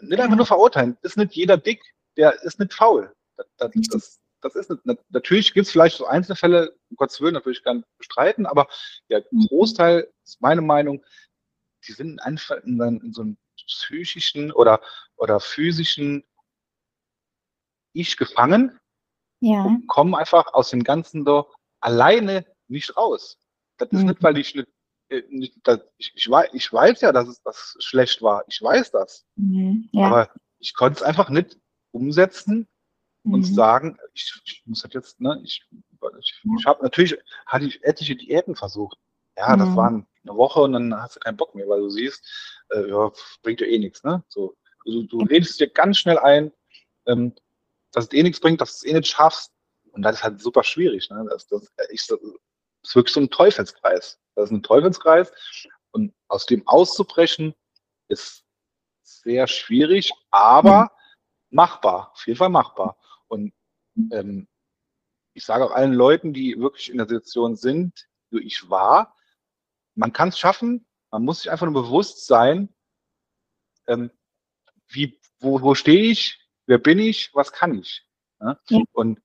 Nicht 0.00 0.18
ja. 0.18 0.24
einfach 0.24 0.36
nur 0.36 0.46
verurteilen. 0.46 0.96
Ist 1.02 1.16
nicht 1.16 1.34
jeder 1.34 1.56
dick, 1.56 1.82
der 2.16 2.42
ist 2.42 2.58
nicht 2.58 2.74
faul. 2.74 3.14
Das, 3.36 3.46
das, 3.58 3.70
das, 3.90 4.20
das 4.46 4.54
ist 4.54 4.70
eine, 4.70 4.98
natürlich 5.08 5.52
gibt 5.52 5.66
es 5.66 5.72
vielleicht 5.72 5.96
so 5.96 6.06
Einzelfälle, 6.06 6.76
um 6.90 6.96
Gottes 6.96 7.20
Willen 7.20 7.34
natürlich 7.34 7.62
gar 7.62 7.74
nicht 7.74 7.88
bestreiten, 7.98 8.46
aber 8.46 8.68
der. 9.10 9.24
Großteil 9.48 10.10
ist 10.24 10.40
meine 10.40 10.62
Meinung, 10.62 11.04
die 11.86 11.92
sind 11.92 12.20
einfach 12.22 12.56
in, 12.58 12.80
in 12.80 13.12
so 13.12 13.22
einem 13.22 13.36
psychischen 13.66 14.52
oder, 14.52 14.80
oder 15.16 15.40
physischen 15.40 16.24
Ich 17.92 18.16
gefangen 18.16 18.78
ja. 19.40 19.62
und 19.62 19.86
kommen 19.88 20.14
einfach 20.14 20.52
aus 20.54 20.70
dem 20.70 20.84
Ganzen 20.84 21.24
so 21.24 21.50
alleine 21.80 22.46
nicht 22.68 22.96
raus. 22.96 23.38
Das 23.78 23.90
ist 23.90 24.00
mhm. 24.00 24.08
nicht, 24.08 24.22
weil 24.22 24.38
ich 24.38 24.54
nicht, 24.54 24.68
äh, 25.08 25.78
ich, 25.98 26.12
ich, 26.14 26.30
weiß, 26.30 26.50
ich 26.52 26.72
weiß 26.72 27.00
ja, 27.00 27.12
dass 27.12 27.28
es 27.28 27.42
das 27.42 27.76
schlecht 27.80 28.22
war. 28.22 28.44
Ich 28.48 28.60
weiß 28.62 28.90
das. 28.92 29.24
Mhm. 29.36 29.88
Ja. 29.92 30.06
Aber 30.06 30.30
ich 30.58 30.74
konnte 30.74 30.98
es 30.98 31.02
einfach 31.02 31.30
nicht 31.30 31.58
umsetzen 31.92 32.68
und 33.26 33.40
mhm. 33.40 33.54
sagen, 33.54 33.98
ich, 34.14 34.40
ich, 34.44 34.62
muss 34.66 34.82
das 34.82 34.92
jetzt, 34.92 35.20
ne, 35.20 35.40
ich, 35.44 35.64
ich, 36.20 36.42
ich 36.58 36.66
habe 36.66 36.82
natürlich, 36.82 37.16
hatte 37.46 37.66
ich 37.66 37.82
etliche 37.84 38.16
Diäten 38.16 38.54
versucht. 38.54 38.98
Ja, 39.36 39.54
mhm. 39.54 39.60
das 39.60 39.76
waren 39.76 40.06
eine 40.24 40.36
Woche 40.36 40.60
und 40.60 40.72
dann 40.72 40.94
hast 40.94 41.16
du 41.16 41.20
keinen 41.20 41.36
Bock 41.36 41.54
mehr, 41.54 41.68
weil 41.68 41.80
du 41.80 41.90
siehst, 41.90 42.24
äh, 42.70 42.88
ja, 42.88 43.10
bringt 43.42 43.60
dir 43.60 43.68
eh 43.68 43.78
nichts, 43.78 44.02
ne? 44.04 44.24
So, 44.28 44.56
du, 44.84 45.02
du 45.04 45.18
redest 45.18 45.60
dir 45.60 45.68
ganz 45.68 45.98
schnell 45.98 46.18
ein, 46.18 46.52
ähm, 47.06 47.34
dass 47.92 48.04
es 48.04 48.12
eh 48.12 48.22
nichts 48.22 48.40
bringt, 48.40 48.60
dass 48.60 48.80
du 48.80 48.86
es 48.86 48.92
eh 48.92 48.96
nicht 48.96 49.08
schaffst. 49.08 49.52
Und 49.92 50.02
das 50.02 50.16
ist 50.16 50.24
halt 50.24 50.40
super 50.40 50.64
schwierig, 50.64 51.10
ne? 51.10 51.26
Das, 51.28 51.46
das, 51.48 51.70
ich, 51.90 52.06
das 52.06 52.18
ist 52.20 52.96
wirklich 52.96 53.14
so 53.14 53.20
ein 53.20 53.30
Teufelskreis. 53.30 54.18
Das 54.34 54.46
ist 54.46 54.50
ein 54.52 54.62
Teufelskreis. 54.62 55.32
Und 55.92 56.14
aus 56.28 56.46
dem 56.46 56.66
auszubrechen, 56.66 57.54
ist 58.08 58.44
sehr 59.02 59.46
schwierig, 59.46 60.12
aber 60.30 60.82
mhm. 60.82 61.56
machbar, 61.56 62.12
auf 62.12 62.26
jeden 62.26 62.38
Fall 62.38 62.48
machbar. 62.48 62.96
Und 63.28 63.52
ähm, 64.12 64.48
ich 65.34 65.44
sage 65.44 65.64
auch 65.64 65.72
allen 65.72 65.92
Leuten, 65.92 66.32
die 66.32 66.58
wirklich 66.58 66.90
in 66.90 66.98
der 66.98 67.08
Situation 67.08 67.56
sind, 67.56 68.08
wie 68.30 68.40
ich 68.40 68.70
war, 68.70 69.14
man 69.94 70.12
kann 70.12 70.30
es 70.30 70.38
schaffen, 70.38 70.86
man 71.10 71.24
muss 71.24 71.42
sich 71.42 71.50
einfach 71.50 71.66
nur 71.66 71.82
bewusst 71.82 72.26
sein, 72.26 72.74
ähm, 73.86 74.10
wie, 74.88 75.20
wo, 75.38 75.60
wo 75.62 75.74
stehe 75.74 76.10
ich, 76.10 76.40
wer 76.66 76.78
bin 76.78 76.98
ich, 76.98 77.34
was 77.34 77.52
kann 77.52 77.78
ich. 77.78 78.06
Ne? 78.40 78.58
Ja? 78.68 78.82
Und 78.92 79.20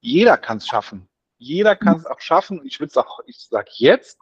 jeder 0.00 0.36
kann 0.36 0.58
es 0.58 0.66
schaffen. 0.66 1.08
Jeder 1.38 1.76
kann 1.76 1.96
es 1.96 2.06
auch 2.06 2.20
schaffen. 2.20 2.64
Ich 2.64 2.78
würde 2.80 2.90
es 2.90 2.96
auch, 2.96 3.20
ich 3.26 3.38
sage 3.38 3.70
jetzt, 3.74 4.18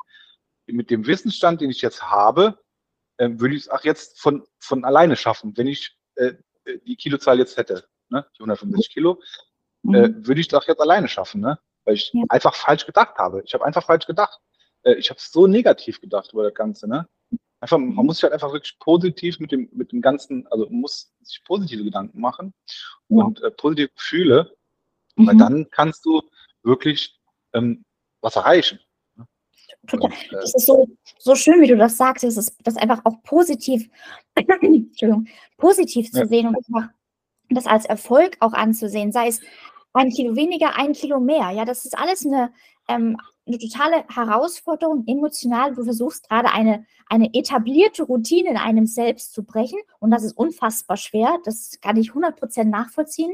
mit 0.66 0.90
dem 0.90 1.06
Wissensstand, 1.06 1.60
den 1.60 1.70
ich 1.70 1.82
jetzt 1.82 2.02
habe, 2.02 2.62
äh, 3.18 3.28
würde 3.32 3.54
ich 3.54 3.62
es 3.62 3.68
auch 3.68 3.84
jetzt 3.84 4.20
von, 4.20 4.46
von 4.58 4.84
alleine 4.84 5.16
schaffen, 5.16 5.56
wenn 5.56 5.66
ich 5.66 5.96
äh, 6.14 6.34
die 6.84 6.96
Kilozahl 6.96 7.38
jetzt 7.38 7.56
hätte 7.56 7.88
ne? 8.12 8.26
die 8.36 8.40
150 8.40 8.90
Kilo, 8.92 9.20
mhm. 9.82 9.94
äh, 9.94 10.26
würde 10.26 10.40
ich 10.40 10.48
doch 10.48 10.66
jetzt 10.66 10.80
alleine 10.80 11.08
schaffen, 11.08 11.40
ne? 11.40 11.58
weil 11.84 11.94
ich 11.94 12.10
ja. 12.12 12.22
einfach 12.28 12.54
falsch 12.54 12.86
gedacht 12.86 13.16
habe. 13.16 13.42
Ich 13.44 13.54
habe 13.54 13.64
einfach 13.64 13.84
falsch 13.84 14.06
gedacht. 14.06 14.38
Äh, 14.82 14.94
ich 14.94 15.10
habe 15.10 15.20
so 15.20 15.46
negativ 15.46 16.00
gedacht 16.00 16.32
über 16.32 16.44
das 16.44 16.54
Ganze. 16.54 16.88
Ne? 16.88 17.08
Einfach, 17.60 17.78
man 17.78 17.88
mhm. 17.90 18.06
muss 18.06 18.16
sich 18.16 18.24
halt 18.24 18.32
einfach 18.32 18.52
wirklich 18.52 18.78
positiv 18.78 19.38
mit 19.40 19.52
dem, 19.52 19.68
mit 19.72 19.92
dem 19.92 20.00
Ganzen, 20.00 20.46
also 20.48 20.66
man 20.66 20.80
muss 20.80 21.12
sich 21.22 21.42
positive 21.44 21.84
Gedanken 21.84 22.20
machen 22.20 22.54
ja. 23.08 23.24
und 23.24 23.42
äh, 23.42 23.50
positive 23.50 23.88
Gefühle, 23.94 24.56
mhm. 25.16 25.26
weil 25.26 25.36
dann 25.36 25.68
kannst 25.70 26.04
du 26.04 26.22
wirklich 26.62 27.18
ähm, 27.52 27.84
was 28.20 28.36
erreichen. 28.36 28.80
Ne? 29.16 29.26
Und, 29.92 30.04
äh, 30.04 30.10
das 30.32 30.54
ist 30.54 30.66
so, 30.66 30.88
so 31.18 31.34
schön, 31.34 31.60
wie 31.60 31.68
du 31.68 31.76
das 31.76 31.96
sagst, 31.96 32.24
das 32.24 32.36
ist 32.36 32.56
das 32.62 32.76
einfach 32.76 33.00
auch 33.04 33.22
positiv, 33.22 33.88
Entschuldigung, 34.34 35.28
positiv 35.56 36.10
zu 36.10 36.20
ja. 36.20 36.26
sehen 36.26 36.48
und 36.48 36.56
einfach 36.56 36.88
das 37.54 37.66
als 37.66 37.84
Erfolg 37.84 38.36
auch 38.40 38.52
anzusehen, 38.52 39.12
sei 39.12 39.28
es 39.28 39.40
ein 39.92 40.10
Kilo 40.10 40.36
weniger, 40.36 40.76
ein 40.76 40.92
Kilo 40.92 41.20
mehr. 41.20 41.50
Ja, 41.50 41.64
das 41.64 41.84
ist 41.84 41.98
alles 41.98 42.24
eine, 42.26 42.52
ähm, 42.88 43.16
eine 43.46 43.58
totale 43.58 44.04
Herausforderung 44.08 45.04
emotional. 45.06 45.74
Du 45.74 45.84
versuchst 45.84 46.28
gerade 46.28 46.52
eine, 46.52 46.86
eine 47.08 47.34
etablierte 47.34 48.04
Routine 48.04 48.50
in 48.50 48.56
einem 48.56 48.86
selbst 48.86 49.34
zu 49.34 49.42
brechen 49.42 49.78
und 49.98 50.10
das 50.10 50.22
ist 50.22 50.36
unfassbar 50.36 50.96
schwer. 50.96 51.38
Das 51.44 51.78
kann 51.80 51.96
ich 51.96 52.10
100% 52.10 52.64
nachvollziehen. 52.64 53.32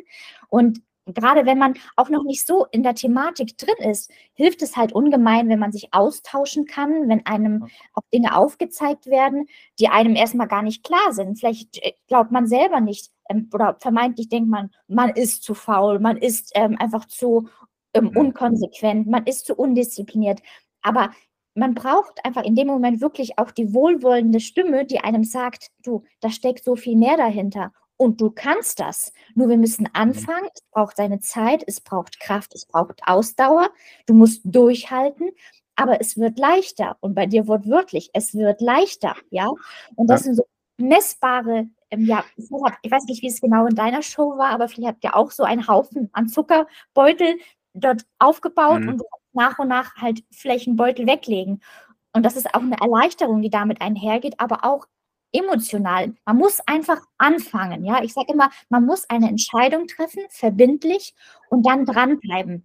Und 0.48 0.82
gerade 1.14 1.46
wenn 1.46 1.58
man 1.58 1.74
auch 1.96 2.08
noch 2.08 2.24
nicht 2.24 2.46
so 2.46 2.66
in 2.70 2.82
der 2.82 2.94
Thematik 2.94 3.56
drin 3.58 3.90
ist, 3.90 4.10
hilft 4.34 4.62
es 4.62 4.76
halt 4.76 4.92
ungemein, 4.92 5.48
wenn 5.48 5.58
man 5.58 5.72
sich 5.72 5.92
austauschen 5.92 6.66
kann, 6.66 7.08
wenn 7.08 7.26
einem 7.26 7.68
auch 7.94 8.02
Dinge 8.12 8.36
aufgezeigt 8.36 9.06
werden, 9.06 9.46
die 9.78 9.88
einem 9.88 10.16
erstmal 10.16 10.48
gar 10.48 10.62
nicht 10.62 10.84
klar 10.84 11.12
sind. 11.12 11.38
Vielleicht 11.38 11.82
äh, 11.84 11.92
glaubt 12.06 12.30
man 12.30 12.46
selber 12.46 12.80
nicht 12.80 13.10
ähm, 13.28 13.48
oder 13.52 13.76
vermeintlich 13.80 14.28
denkt 14.28 14.48
man, 14.48 14.70
man 14.86 15.10
ist 15.10 15.42
zu 15.42 15.54
faul, 15.54 15.98
man 15.98 16.16
ist 16.16 16.52
ähm, 16.54 16.76
einfach 16.78 17.06
zu 17.06 17.48
ähm, 17.94 18.10
unkonsequent, 18.14 19.06
man 19.06 19.24
ist 19.24 19.46
zu 19.46 19.54
undiszipliniert. 19.54 20.40
Aber 20.82 21.10
man 21.54 21.74
braucht 21.74 22.24
einfach 22.24 22.44
in 22.44 22.54
dem 22.54 22.68
Moment 22.68 23.00
wirklich 23.00 23.38
auch 23.38 23.50
die 23.50 23.74
wohlwollende 23.74 24.40
Stimme, 24.40 24.84
die 24.84 25.00
einem 25.00 25.24
sagt, 25.24 25.70
du, 25.82 26.04
da 26.20 26.30
steckt 26.30 26.64
so 26.64 26.76
viel 26.76 26.96
mehr 26.96 27.16
dahinter. 27.16 27.72
Und 27.98 28.20
du 28.20 28.30
kannst 28.30 28.80
das. 28.80 29.12
Nur 29.34 29.48
wir 29.48 29.58
müssen 29.58 29.82
mhm. 29.82 29.90
anfangen. 29.92 30.48
Es 30.54 30.62
braucht 30.70 30.96
seine 30.96 31.20
Zeit, 31.20 31.62
es 31.66 31.80
braucht 31.80 32.20
Kraft, 32.20 32.54
es 32.54 32.64
braucht 32.64 33.02
Ausdauer. 33.04 33.70
Du 34.06 34.14
musst 34.14 34.40
durchhalten, 34.44 35.30
aber 35.76 36.00
es 36.00 36.16
wird 36.16 36.38
leichter. 36.38 36.96
Und 37.00 37.14
bei 37.14 37.26
dir 37.26 37.46
wortwörtlich, 37.46 38.10
es 38.14 38.34
wird 38.34 38.60
leichter, 38.60 39.16
ja. 39.30 39.48
Und 39.96 40.08
das 40.08 40.20
ja. 40.20 40.24
sind 40.24 40.36
so 40.36 40.44
messbare, 40.78 41.66
ähm, 41.90 42.06
ja, 42.06 42.24
ich 42.36 42.90
weiß 42.90 43.04
nicht, 43.04 43.22
wie 43.22 43.26
es 43.26 43.40
genau 43.40 43.66
in 43.66 43.74
deiner 43.74 44.02
Show 44.02 44.38
war, 44.38 44.50
aber 44.50 44.68
vielleicht 44.68 44.94
habt 44.94 45.04
ihr 45.04 45.16
auch 45.16 45.32
so 45.32 45.42
einen 45.42 45.66
Haufen 45.66 46.08
an 46.12 46.28
Zuckerbeutel 46.28 47.38
dort 47.74 48.06
aufgebaut 48.18 48.80
mhm. 48.80 48.88
und 48.88 49.02
nach 49.32 49.58
und 49.58 49.68
nach 49.68 49.96
halt 49.96 50.22
Flächenbeutel 50.32 51.06
weglegen. 51.06 51.62
Und 52.12 52.24
das 52.24 52.36
ist 52.36 52.54
auch 52.54 52.62
eine 52.62 52.80
Erleichterung, 52.80 53.42
die 53.42 53.50
damit 53.50 53.80
einhergeht, 53.80 54.34
aber 54.38 54.64
auch 54.64 54.86
emotional. 55.32 56.14
Man 56.24 56.36
muss 56.36 56.60
einfach 56.66 57.00
anfangen. 57.18 57.84
Ja, 57.84 58.02
ich 58.02 58.12
sage 58.12 58.32
immer, 58.32 58.50
man 58.68 58.86
muss 58.86 59.08
eine 59.08 59.28
Entscheidung 59.28 59.86
treffen, 59.86 60.22
verbindlich 60.30 61.14
und 61.50 61.66
dann 61.66 61.84
dranbleiben. 61.84 62.64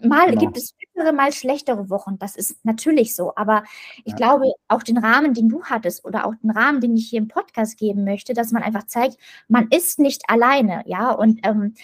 mal 0.00 0.28
genau. 0.30 0.40
gibt 0.40 0.56
es 0.56 0.72
bessere, 0.72 1.12
mal 1.12 1.32
schlechtere 1.32 1.90
Wochen. 1.90 2.18
Das 2.18 2.36
ist 2.36 2.64
natürlich 2.64 3.14
so. 3.14 3.34
Aber 3.36 3.64
ich 4.04 4.12
ja. 4.12 4.16
glaube, 4.16 4.44
auch 4.68 4.82
den 4.82 4.98
Rahmen, 4.98 5.34
den 5.34 5.48
du 5.48 5.64
hattest 5.64 6.04
oder 6.04 6.26
auch 6.26 6.34
den 6.42 6.50
Rahmen, 6.50 6.80
den 6.80 6.96
ich 6.96 7.08
hier 7.08 7.18
im 7.18 7.28
Podcast 7.28 7.78
geben 7.78 8.04
möchte, 8.04 8.34
dass 8.34 8.52
man 8.52 8.62
einfach 8.62 8.86
zeigt, 8.86 9.16
man 9.48 9.68
ist 9.68 9.98
nicht 9.98 10.22
alleine, 10.28 10.82
ja. 10.86 11.10
Und 11.10 11.40
ähm, 11.44 11.74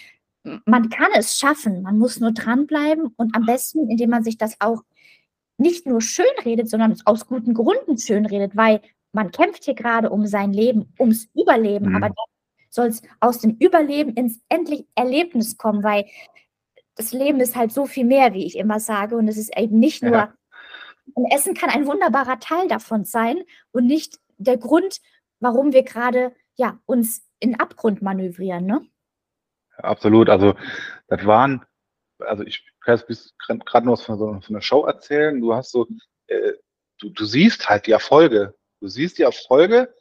man 0.65 0.89
kann 0.89 1.09
es 1.15 1.37
schaffen. 1.37 1.81
Man 1.81 1.97
muss 1.97 2.19
nur 2.19 2.31
dranbleiben 2.31 3.13
und 3.17 3.35
am 3.35 3.45
besten, 3.45 3.89
indem 3.89 4.11
man 4.11 4.23
sich 4.23 4.37
das 4.37 4.55
auch 4.59 4.83
nicht 5.57 5.85
nur 5.85 6.01
schön 6.01 6.25
redet, 6.43 6.69
sondern 6.69 6.95
aus 7.05 7.27
guten 7.27 7.53
Gründen 7.53 7.97
schön 7.97 8.25
redet, 8.25 8.55
weil 8.55 8.81
man 9.15 9.31
kämpft 9.31 9.63
hier 9.63 9.75
gerade 9.75 10.09
um 10.09 10.27
sein 10.27 10.51
Leben, 10.51 10.93
ums 10.99 11.29
Überleben, 11.33 11.89
mhm. 11.89 11.95
aber 11.95 12.07
dann 12.07 12.25
soll 12.69 12.87
es 12.87 13.01
aus 13.21 13.39
dem 13.39 13.55
Überleben 13.57 14.13
ins 14.13 14.41
endlich 14.49 14.85
Erlebnis 14.93 15.57
kommen, 15.57 15.83
weil 15.83 16.05
das 16.95 17.13
Leben 17.13 17.39
ist 17.39 17.55
halt 17.55 17.71
so 17.71 17.85
viel 17.85 18.03
mehr, 18.05 18.33
wie 18.33 18.45
ich 18.45 18.57
immer 18.57 18.79
sage. 18.81 19.15
Und 19.15 19.29
es 19.29 19.37
ist 19.37 19.57
eben 19.57 19.79
nicht 19.79 20.03
nur, 20.03 20.15
ja. 20.15 20.33
und 21.13 21.31
Essen 21.31 21.53
kann 21.53 21.69
ein 21.69 21.87
wunderbarer 21.87 22.39
Teil 22.39 22.67
davon 22.67 23.05
sein 23.05 23.37
und 23.71 23.87
nicht 23.87 24.19
der 24.37 24.57
Grund, 24.57 24.99
warum 25.39 25.71
wir 25.71 25.83
gerade 25.83 26.35
ja, 26.57 26.77
uns 26.85 27.25
in 27.39 27.57
Abgrund 27.57 28.01
manövrieren. 28.01 28.65
Ne? 28.65 28.85
Absolut. 29.77 30.29
Also 30.29 30.55
das 31.07 31.25
waren, 31.25 31.65
also 32.19 32.43
ich 32.43 32.65
kann 32.81 33.01
jetzt 33.07 33.33
gerade 33.65 33.85
noch 33.85 33.93
was 33.93 34.03
von 34.03 34.17
so 34.17 34.25
von 34.25 34.43
einer 34.49 34.61
Show 34.61 34.85
erzählen. 34.85 35.39
Du 35.39 35.53
hast 35.53 35.71
so, 35.71 35.87
äh, 36.27 36.53
du, 36.99 37.09
du 37.09 37.23
siehst 37.23 37.69
halt 37.69 37.87
die 37.87 37.91
Erfolge. 37.91 38.53
Du 38.85 38.89
siehst 38.89 39.17
die 39.17 39.23
Erfolge 39.23 39.91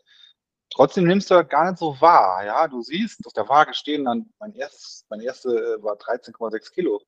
Trotzdem 0.75 1.05
nimmst 1.05 1.31
du 1.31 1.45
gar 1.45 1.71
nicht 1.71 1.79
so 1.79 2.01
wahr. 2.01 2.45
Ja, 2.45 2.67
du 2.67 2.83
siehst 2.83 3.25
auf 3.27 3.33
der 3.33 3.49
Waage 3.49 3.75
stehen 3.75 4.05
dann, 4.05 4.29
mein 4.41 4.55
erstes, 4.55 5.07
mein 5.09 5.21
erste 5.21 5.49
äh, 5.51 5.83
war 5.83 5.95
13,6 5.95 6.73
Kilo. 6.73 7.01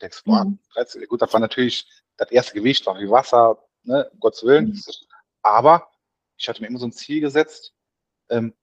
Denkst, 0.00 0.24
boah, 0.24 0.44
mhm. 0.44 0.58
13, 0.74 1.06
gut, 1.06 1.22
das 1.22 1.32
war 1.32 1.40
natürlich, 1.40 1.88
das 2.16 2.30
erste 2.32 2.54
Gewicht 2.54 2.84
war 2.86 2.98
wie 2.98 3.08
Wasser, 3.08 3.62
ne, 3.84 4.10
um 4.12 4.18
Gottes 4.18 4.42
Willen. 4.42 4.70
Mhm. 4.70 4.82
Aber 5.42 5.88
ich 6.36 6.48
hatte 6.48 6.60
mir 6.60 6.66
immer 6.66 6.80
so 6.80 6.86
ein 6.86 6.92
Ziel 6.92 7.20
gesetzt, 7.20 7.72
ähm, 8.28 8.54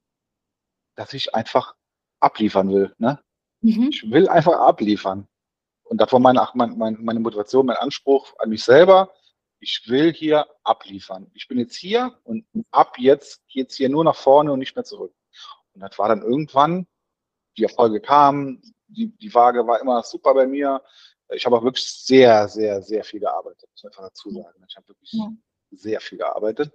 dass 0.96 1.14
ich 1.14 1.34
einfach 1.34 1.76
abliefern 2.20 2.70
will. 2.70 2.94
Ne? 2.98 3.24
Mhm. 3.62 3.90
Ich 3.92 4.12
will 4.12 4.28
einfach 4.28 4.60
abliefern. 4.60 5.28
Und 5.84 6.00
das 6.02 6.12
war 6.12 6.20
meine, 6.20 6.46
meine, 6.54 6.98
meine 6.98 7.20
Motivation, 7.22 7.66
mein 7.66 7.78
Anspruch 7.78 8.34
an 8.40 8.50
mich 8.50 8.64
selber 8.64 9.14
ich 9.60 9.84
will 9.88 10.14
hier 10.14 10.48
abliefern. 10.64 11.30
Ich 11.34 11.48
bin 11.48 11.60
jetzt 11.60 11.76
hier 11.76 12.18
und 12.24 12.46
ab 12.72 12.98
jetzt 12.98 13.48
geht 13.48 13.72
es 13.72 13.78
hier 13.78 13.90
nur 13.90 14.04
nach 14.04 14.16
vorne 14.16 14.52
und 14.52 14.60
nicht 14.60 14.76
mehr 14.76 14.86
zurück. 14.86 15.14
Und 15.74 15.82
das 15.82 15.98
war 15.98 16.10
dann 16.10 16.22
irgendwann, 16.22 16.88
die 17.58 17.64
Erfolge 17.64 18.00
kamen, 18.02 18.62
die, 18.88 19.16
die 19.18 19.34
Waage 19.34 19.66
war 19.68 19.82
immer 19.82 20.04
super 20.04 20.34
bei 20.34 20.48
mir. 20.48 20.82
Ich 21.32 21.46
habe 21.46 21.58
auch 21.58 21.64
wirklich 21.64 21.86
sehr, 21.86 22.48
sehr, 22.48 22.82
sehr 22.82 23.04
viel 23.04 23.20
gearbeitet, 23.20 23.70
muss 23.72 23.84
man 23.84 23.92
einfach 23.92 24.04
dazu 24.04 24.32
sagen. 24.32 24.64
Ich 24.68 24.76
habe 24.76 24.88
wirklich 24.88 25.12
ja. 25.14 25.30
sehr 25.72 26.02
viel 26.02 26.18
gearbeitet. 26.18 26.74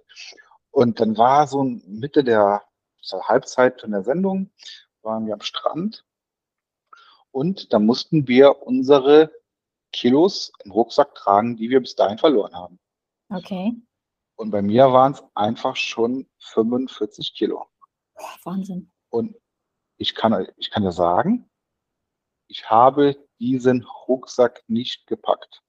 Und 0.71 0.99
dann 0.99 1.17
war 1.17 1.47
so 1.47 1.63
Mitte 1.63 2.23
der 2.23 2.63
Halbzeit 3.11 3.83
in 3.83 3.91
der 3.91 4.03
Sendung, 4.03 4.51
waren 5.01 5.25
wir 5.27 5.33
am 5.33 5.41
Strand 5.41 6.05
und 7.35 7.73
da 7.73 7.79
mussten 7.79 8.29
wir 8.29 8.61
unsere 8.61 9.29
Kilos 9.95 10.51
im 10.65 10.71
Rucksack 10.71 11.15
tragen, 11.15 11.55
die 11.55 11.69
wir 11.69 11.79
bis 11.79 11.95
dahin 11.95 12.17
verloren 12.17 12.53
haben. 12.53 12.79
Okay. 13.29 13.73
Und 14.35 14.51
bei 14.51 14.61
mir 14.61 14.91
waren 14.91 15.13
es 15.13 15.23
einfach 15.33 15.77
schon 15.77 16.27
45 16.39 17.33
Kilo. 17.33 17.65
Wahnsinn. 18.43 18.91
Und 19.09 19.35
ich 19.97 20.13
kann, 20.13 20.47
ich 20.57 20.69
kann 20.69 20.83
ja 20.83 20.91
sagen, 20.91 21.49
ich 22.47 22.69
habe 22.69 23.15
diesen 23.39 23.83
Rucksack 24.07 24.63
nicht 24.67 25.07
gepackt. 25.07 25.63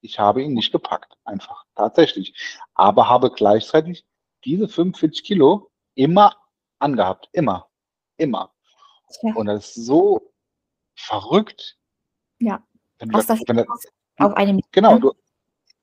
Ich 0.00 0.20
habe 0.20 0.42
ihn 0.42 0.52
nicht 0.52 0.70
gepackt, 0.70 1.16
einfach, 1.24 1.64
tatsächlich. 1.74 2.34
Aber 2.74 3.08
habe 3.08 3.32
gleichzeitig 3.32 4.06
diese 4.44 4.68
45 4.68 5.24
Kilo 5.24 5.72
immer 5.94 6.36
angehabt, 6.78 7.28
immer, 7.32 7.68
immer. 8.16 8.54
Ja. 9.22 9.34
Und 9.34 9.46
das 9.46 9.76
ist 9.76 9.86
so 9.86 10.32
verrückt, 10.94 11.78
ja. 12.44 12.62
Wenn 12.98 13.08
du, 13.08 13.18
das, 13.18 13.40
wenn 13.46 13.56
das, 13.56 13.66
auf 14.18 14.34
einem. 14.34 14.60
Genau, 14.72 14.98
du, 14.98 15.12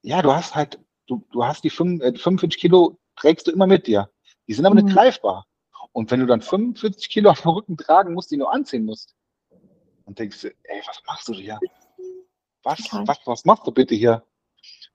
ja, 0.02 0.22
du 0.22 0.32
hast 0.34 0.56
halt, 0.56 0.80
du, 1.08 1.26
du 1.32 1.44
hast 1.44 1.64
die 1.64 1.70
45 1.70 2.42
äh, 2.42 2.48
Kilo, 2.60 2.98
trägst 3.16 3.48
du 3.48 3.52
immer 3.52 3.68
mit 3.68 3.88
dir. 3.88 4.10
Die 4.48 4.54
sind 4.54 4.66
aber 4.66 4.76
mhm. 4.76 4.86
nicht 4.86 4.96
greifbar. 4.96 5.46
Und 5.92 6.10
wenn 6.10 6.22
du 6.22 6.26
dann 6.26 6.42
45 6.42 7.10
Kilo 7.10 7.30
auf 7.30 7.42
dem 7.42 7.52
Rücken 7.52 7.78
tragen 7.78 8.14
musst, 8.14 8.32
die 8.32 8.38
nur 8.38 8.52
anziehen 8.54 8.86
musst, 8.86 9.16
und 10.06 10.20
denkst 10.20 10.42
du, 10.42 10.48
ey, 10.64 10.82
was 10.86 11.02
machst 11.06 11.28
du 11.28 11.34
hier? 11.34 11.60
Was, 12.64 12.80
was, 12.92 13.20
was 13.26 13.46
machst 13.46 13.66
du 13.66 13.72
bitte 13.72 13.96
hier? 13.96 14.24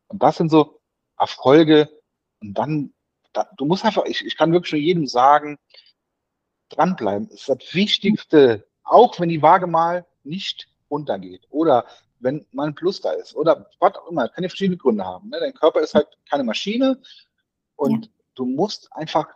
Und 0.08 0.22
das 0.22 0.36
sind 0.36 0.50
so 0.50 0.80
Erfolge. 1.18 1.88
Und 2.40 2.54
dann, 2.54 2.94
da, 3.32 3.48
du 3.56 3.64
musst 3.64 3.84
einfach, 3.84 4.04
ich, 4.04 4.24
ich 4.24 4.36
kann 4.36 4.52
wirklich 4.52 4.72
nur 4.72 4.80
jedem 4.80 5.06
sagen, 5.06 5.58
dranbleiben 6.68 7.28
ist 7.28 7.48
das 7.48 7.58
Wichtigste, 7.72 8.66
auch 8.82 9.18
wenn 9.20 9.28
die 9.28 9.42
Waage 9.42 9.66
mal 9.66 10.06
nicht 10.22 10.68
runtergeht. 10.90 11.46
Oder 11.50 11.86
wenn 12.20 12.46
mal 12.52 12.68
ein 12.68 12.74
Plus 12.74 13.00
da 13.00 13.12
ist. 13.12 13.34
Oder 13.34 13.68
was 13.78 13.94
auch 13.94 14.08
immer, 14.08 14.28
kann 14.28 14.44
ja 14.44 14.48
verschiedene 14.48 14.76
Gründe 14.76 15.04
haben. 15.04 15.28
Ne? 15.28 15.38
Dein 15.40 15.54
Körper 15.54 15.80
ist 15.80 15.94
halt 15.94 16.08
keine 16.28 16.44
Maschine. 16.44 17.00
Und 17.76 18.06
ja. 18.06 18.12
du 18.34 18.46
musst 18.46 18.92
einfach, 18.92 19.28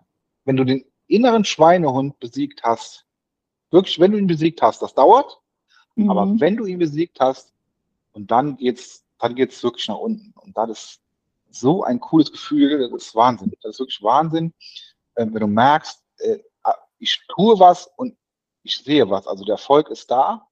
wenn 0.45 0.57
du 0.57 0.65
den 0.65 0.85
inneren 1.07 1.45
Schweinehund 1.45 2.19
besiegt 2.21 2.63
hast, 2.63 3.05
wirklich, 3.71 3.99
wenn 3.99 4.13
du 4.13 4.19
ihn 4.19 4.27
besiegt 4.27 4.63
hast, 4.63 4.83
das 4.83 4.95
dauert, 4.95 5.41
mhm. 5.95 6.11
aber 6.11 6.41
wenn 6.41 6.57
du 6.57 6.67
ihn 6.67 6.79
besiegt 6.79 7.21
hast 7.21 7.53
und 8.13 8.31
dann 8.31 8.57
geht's, 8.57 9.05
dann 9.19 9.35
geht's 9.35 9.63
wirklich 9.63 9.89
nach 9.89 9.99
unten. 9.99 10.33
Und 10.39 10.57
das 10.57 10.71
ist 10.71 11.01
so 11.51 11.83
ein 11.83 12.01
cooles 12.01 12.31
Gefühl, 12.31 12.79
das 12.79 13.07
ist 13.07 13.15
Wahnsinn, 13.15 13.53
das 13.63 13.75
ist 13.75 13.81
wirklich 13.81 14.03
Wahnsinn, 14.03 14.55
äh, 15.17 15.27
wenn 15.27 15.41
du 15.41 15.47
merkst, 15.47 16.03
äh, 16.19 16.39
ah, 16.63 16.77
ich 16.99 17.21
tue 17.29 17.59
was 17.59 17.91
und 17.97 18.17
ich 18.63 18.79
sehe 18.79 19.09
was, 19.11 19.27
also 19.27 19.45
der 19.45 19.55
Erfolg 19.55 19.89
ist 19.91 20.11
da 20.11 20.47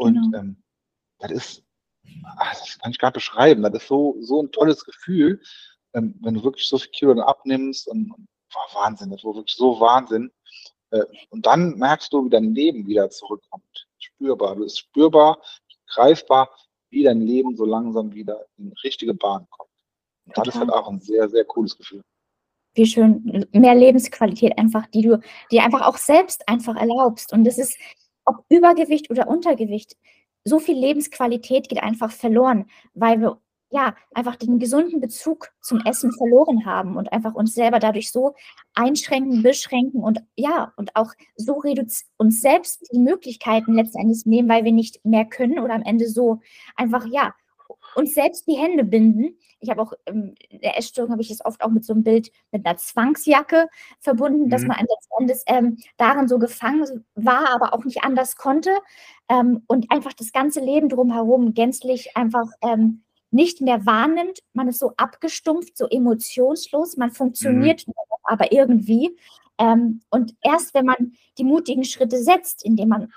und 0.00 0.14
genau. 0.14 0.38
ähm, 0.38 0.62
das 1.18 1.30
ist, 1.30 1.64
ach, 2.38 2.58
das 2.58 2.78
kann 2.78 2.90
ich 2.90 2.98
gar 2.98 3.08
nicht 3.08 3.14
beschreiben. 3.14 3.62
Das 3.62 3.74
ist 3.74 3.88
so, 3.88 4.16
so 4.20 4.42
ein 4.42 4.50
tolles 4.50 4.84
Gefühl, 4.84 5.40
ähm, 5.94 6.18
wenn 6.22 6.34
du 6.34 6.42
wirklich 6.42 6.66
so 6.66 6.78
viel 6.78 6.90
Kilo 6.90 7.14
dann 7.14 7.24
abnimmst 7.24 7.86
und, 7.88 8.10
und 8.10 8.26
war 8.52 8.82
Wahnsinn, 8.82 9.10
das 9.10 9.22
war 9.24 9.34
wirklich 9.34 9.56
so 9.56 9.78
Wahnsinn. 9.78 10.30
Äh, 10.90 11.04
und 11.28 11.44
dann 11.44 11.76
merkst 11.76 12.12
du, 12.12 12.24
wie 12.24 12.30
dein 12.30 12.54
Leben 12.54 12.86
wieder 12.86 13.10
zurückkommt. 13.10 13.88
Spürbar. 13.98 14.56
Du 14.56 14.62
bist 14.62 14.78
spürbar, 14.78 15.40
greifbar, 15.88 16.50
wie 16.90 17.02
dein 17.02 17.20
Leben 17.20 17.54
so 17.54 17.66
langsam 17.66 18.12
wieder 18.14 18.46
in 18.56 18.72
richtige 18.82 19.12
Bahn 19.14 19.46
kommt. 19.50 19.70
Und 20.24 20.38
das 20.38 20.48
ist 20.48 20.60
halt 20.60 20.70
auch 20.70 20.88
ein 20.88 21.00
sehr, 21.00 21.28
sehr 21.28 21.44
cooles 21.44 21.76
Gefühl 21.76 22.02
wie 22.74 22.86
schön 22.86 23.46
mehr 23.52 23.74
Lebensqualität 23.74 24.56
einfach, 24.56 24.86
die 24.86 25.02
du 25.02 25.20
dir 25.50 25.64
einfach 25.64 25.82
auch 25.82 25.96
selbst 25.96 26.48
einfach 26.48 26.76
erlaubst. 26.76 27.32
Und 27.32 27.44
das 27.44 27.58
ist, 27.58 27.76
ob 28.30 28.44
Übergewicht 28.48 29.10
oder 29.10 29.28
Untergewicht, 29.28 29.96
so 30.44 30.58
viel 30.58 30.78
Lebensqualität 30.78 31.68
geht 31.68 31.82
einfach 31.82 32.10
verloren, 32.10 32.66
weil 32.94 33.20
wir 33.20 33.40
ja 33.72 33.94
einfach 34.14 34.36
den 34.36 34.58
gesunden 34.58 35.00
Bezug 35.00 35.50
zum 35.60 35.80
Essen 35.84 36.12
verloren 36.12 36.66
haben 36.66 36.96
und 36.96 37.12
einfach 37.12 37.34
uns 37.34 37.54
selber 37.54 37.78
dadurch 37.78 38.10
so 38.10 38.34
einschränken, 38.74 39.42
beschränken 39.42 40.02
und 40.02 40.24
ja, 40.36 40.72
und 40.76 40.96
auch 40.96 41.12
so 41.36 41.62
uns 42.16 42.40
selbst 42.40 42.88
die 42.92 42.98
Möglichkeiten 42.98 43.74
letztendlich 43.74 44.26
nehmen, 44.26 44.48
weil 44.48 44.64
wir 44.64 44.72
nicht 44.72 45.04
mehr 45.04 45.24
können 45.24 45.60
oder 45.60 45.74
am 45.74 45.82
Ende 45.82 46.08
so 46.08 46.40
einfach 46.76 47.06
ja 47.06 47.34
uns 47.94 48.14
selbst 48.14 48.46
die 48.46 48.56
Hände 48.56 48.84
binden. 48.84 49.36
Ich 49.60 49.70
habe 49.70 49.82
auch 49.82 49.92
ähm, 50.06 50.34
in 50.48 50.60
der 50.60 50.78
Essstörung 50.78 51.12
habe 51.12 51.22
ich 51.22 51.30
es 51.30 51.44
oft 51.44 51.62
auch 51.62 51.70
mit 51.70 51.84
so 51.84 51.92
einem 51.92 52.02
Bild 52.02 52.30
mit 52.50 52.66
einer 52.66 52.76
Zwangsjacke 52.76 53.68
verbunden, 53.98 54.44
mhm. 54.44 54.50
dass 54.50 54.62
man 54.62 54.78
letztendlich 54.78 55.42
ähm, 55.46 55.76
darin 55.96 56.28
so 56.28 56.38
gefangen 56.38 57.04
war, 57.14 57.50
aber 57.50 57.74
auch 57.74 57.84
nicht 57.84 58.02
anders 58.02 58.36
konnte 58.36 58.70
ähm, 59.28 59.62
und 59.66 59.90
einfach 59.90 60.12
das 60.12 60.32
ganze 60.32 60.60
Leben 60.60 60.88
drumherum 60.88 61.54
gänzlich 61.54 62.16
einfach 62.16 62.48
ähm, 62.62 63.02
nicht 63.30 63.60
mehr 63.60 63.86
wahrnimmt. 63.86 64.40
Man 64.52 64.68
ist 64.68 64.78
so 64.78 64.92
abgestumpft, 64.96 65.76
so 65.76 65.86
emotionslos, 65.88 66.96
man 66.96 67.10
funktioniert 67.10 67.86
mhm. 67.86 67.94
aber 68.24 68.52
irgendwie. 68.52 69.16
Ähm, 69.58 70.00
und 70.10 70.34
erst 70.42 70.74
wenn 70.74 70.86
man 70.86 71.12
die 71.38 71.44
mutigen 71.44 71.84
Schritte 71.84 72.18
setzt, 72.18 72.64
indem 72.64 72.88
man 72.88 73.12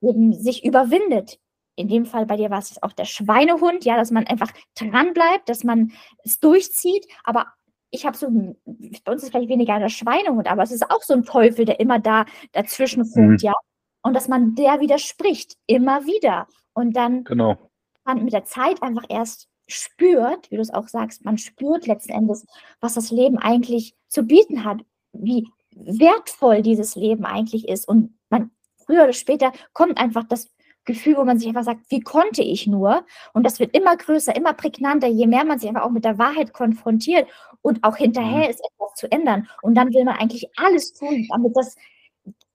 eben 0.00 0.32
sich 0.32 0.64
überwindet, 0.64 1.38
in 1.76 1.88
dem 1.88 2.06
Fall 2.06 2.26
bei 2.26 2.36
dir 2.36 2.50
war 2.50 2.58
es 2.58 2.82
auch 2.82 2.92
der 2.92 3.04
Schweinehund, 3.04 3.84
ja, 3.84 3.96
dass 3.96 4.10
man 4.10 4.26
einfach 4.26 4.52
dranbleibt, 4.74 5.48
dass 5.48 5.64
man 5.64 5.92
es 6.24 6.38
durchzieht, 6.40 7.06
aber 7.24 7.46
ich 7.94 8.04
habe 8.04 8.16
so, 8.16 8.28
bei 8.66 9.12
uns 9.12 9.22
ist 9.22 9.30
vielleicht 9.30 9.48
weniger 9.48 9.78
der 9.78 9.88
Schweinehund, 9.88 10.50
aber 10.50 10.64
es 10.64 10.72
ist 10.72 10.90
auch 10.90 11.02
so 11.02 11.14
ein 11.14 11.24
Teufel, 11.24 11.64
der 11.64 11.78
immer 11.78 12.00
da 12.00 12.26
dazwischen 12.52 13.04
funkt, 13.04 13.42
mhm. 13.42 13.48
ja. 13.48 13.54
Und 14.02 14.14
dass 14.14 14.28
man 14.28 14.56
der 14.56 14.80
widerspricht, 14.80 15.56
immer 15.66 16.04
wieder. 16.04 16.48
Und 16.74 16.94
dann 16.96 17.24
genau. 17.24 17.56
man 18.04 18.24
mit 18.24 18.32
der 18.32 18.44
Zeit 18.44 18.82
einfach 18.82 19.04
erst 19.08 19.48
spürt, 19.68 20.50
wie 20.50 20.56
du 20.56 20.62
es 20.62 20.74
auch 20.74 20.88
sagst, 20.88 21.24
man 21.24 21.38
spürt 21.38 21.86
letzten 21.86 22.12
Endes, 22.12 22.44
was 22.80 22.94
das 22.94 23.10
Leben 23.10 23.38
eigentlich 23.38 23.94
zu 24.08 24.24
bieten 24.24 24.64
hat, 24.64 24.84
wie 25.12 25.46
wertvoll 25.70 26.62
dieses 26.62 26.96
Leben 26.96 27.24
eigentlich 27.24 27.68
ist. 27.68 27.88
Und 27.88 28.18
man 28.28 28.50
früher 28.84 29.04
oder 29.04 29.12
später 29.12 29.52
kommt 29.72 29.98
einfach 29.98 30.24
das 30.24 30.50
Gefühl, 30.84 31.16
wo 31.16 31.24
man 31.24 31.38
sich 31.38 31.48
einfach 31.48 31.64
sagt, 31.64 31.90
wie 31.90 32.00
konnte 32.00 32.42
ich 32.42 32.66
nur? 32.66 33.04
Und 33.32 33.44
das 33.44 33.60
wird 33.60 33.74
immer 33.74 33.96
größer, 33.96 34.34
immer 34.36 34.52
prägnanter, 34.52 35.06
je 35.06 35.26
mehr 35.26 35.44
man 35.44 35.58
sich 35.58 35.68
einfach 35.68 35.82
auch 35.82 35.90
mit 35.90 36.04
der 36.04 36.18
Wahrheit 36.18 36.52
konfrontiert 36.52 37.28
und 37.62 37.82
auch 37.84 37.96
hinterher 37.96 38.44
mhm. 38.44 38.50
ist, 38.50 38.60
etwas 38.60 38.94
zu 38.94 39.10
ändern. 39.10 39.48
Und 39.62 39.74
dann 39.74 39.92
will 39.92 40.04
man 40.04 40.16
eigentlich 40.16 40.48
alles 40.56 40.92
tun, 40.92 41.26
damit 41.30 41.56
das 41.56 41.76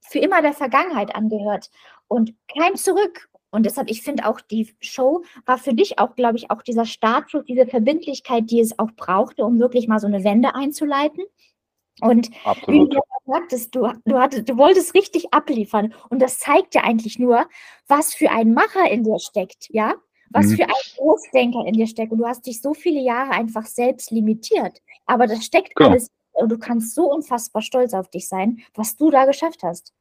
für 0.00 0.18
immer 0.18 0.42
der 0.42 0.52
Vergangenheit 0.52 1.14
angehört 1.14 1.70
und 2.08 2.34
kein 2.56 2.76
Zurück. 2.76 3.28
Und 3.50 3.66
deshalb, 3.66 3.90
ich 3.90 4.02
finde 4.02 4.26
auch, 4.26 4.40
die 4.40 4.74
Show 4.80 5.22
war 5.44 5.58
für 5.58 5.74
dich 5.74 5.98
auch, 5.98 6.14
glaube 6.14 6.36
ich, 6.36 6.50
auch 6.50 6.62
dieser 6.62 6.86
Startschuss, 6.86 7.44
diese 7.44 7.66
Verbindlichkeit, 7.66 8.50
die 8.50 8.60
es 8.60 8.78
auch 8.78 8.90
brauchte, 8.96 9.44
um 9.44 9.58
wirklich 9.58 9.88
mal 9.88 9.98
so 9.98 10.06
eine 10.06 10.22
Wende 10.22 10.54
einzuleiten. 10.54 11.24
Und 12.02 12.30
Absolut. 12.44 12.90
wie 12.90 12.94
du 12.94 13.00
sagtest, 13.26 13.74
du, 13.74 13.92
du, 14.04 14.18
hattest, 14.18 14.48
du 14.48 14.56
wolltest 14.56 14.94
richtig 14.94 15.32
abliefern. 15.32 15.94
Und 16.08 16.20
das 16.20 16.38
zeigt 16.38 16.74
ja 16.74 16.82
eigentlich 16.82 17.18
nur, 17.18 17.48
was 17.88 18.14
für 18.14 18.30
ein 18.30 18.54
Macher 18.54 18.90
in 18.90 19.04
dir 19.04 19.18
steckt, 19.18 19.68
ja? 19.70 19.94
Was 20.30 20.46
mhm. 20.46 20.56
für 20.56 20.64
ein 20.64 20.96
Großdenker 20.96 21.64
in 21.66 21.74
dir 21.74 21.86
steckt. 21.86 22.12
Und 22.12 22.18
du 22.18 22.26
hast 22.26 22.46
dich 22.46 22.62
so 22.62 22.74
viele 22.74 23.00
Jahre 23.00 23.32
einfach 23.32 23.66
selbst 23.66 24.10
limitiert. 24.10 24.80
Aber 25.06 25.26
das 25.26 25.44
steckt 25.44 25.74
genau. 25.74 25.90
alles 25.90 26.10
und 26.32 26.50
du 26.50 26.58
kannst 26.58 26.94
so 26.94 27.12
unfassbar 27.12 27.62
stolz 27.62 27.94
auf 27.94 28.08
dich 28.10 28.28
sein, 28.28 28.60
was 28.74 28.96
du 28.96 29.10
da 29.10 29.26
geschafft 29.26 29.62
hast. 29.62 29.92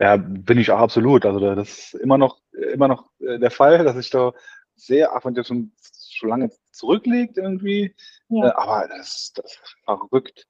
Ja, 0.00 0.16
bin 0.16 0.58
ich 0.58 0.70
auch 0.70 0.78
absolut. 0.78 1.26
Also 1.26 1.40
das 1.40 1.68
ist 1.68 1.94
immer 1.94 2.18
noch, 2.18 2.40
immer 2.52 2.88
noch 2.88 3.10
äh, 3.20 3.38
der 3.38 3.50
Fall, 3.50 3.84
dass 3.84 3.96
ich 3.96 4.10
da 4.10 4.32
sehr, 4.76 5.14
auch 5.14 5.24
wenn 5.24 5.34
der 5.34 5.44
schon, 5.44 5.72
schon 6.08 6.28
lange 6.28 6.50
zurückliegt 6.70 7.36
irgendwie, 7.36 7.94
ja. 8.28 8.48
äh, 8.48 8.52
aber 8.52 8.88
das, 8.88 9.32
das 9.34 9.46
ist 9.46 9.76
verrückt, 9.84 10.46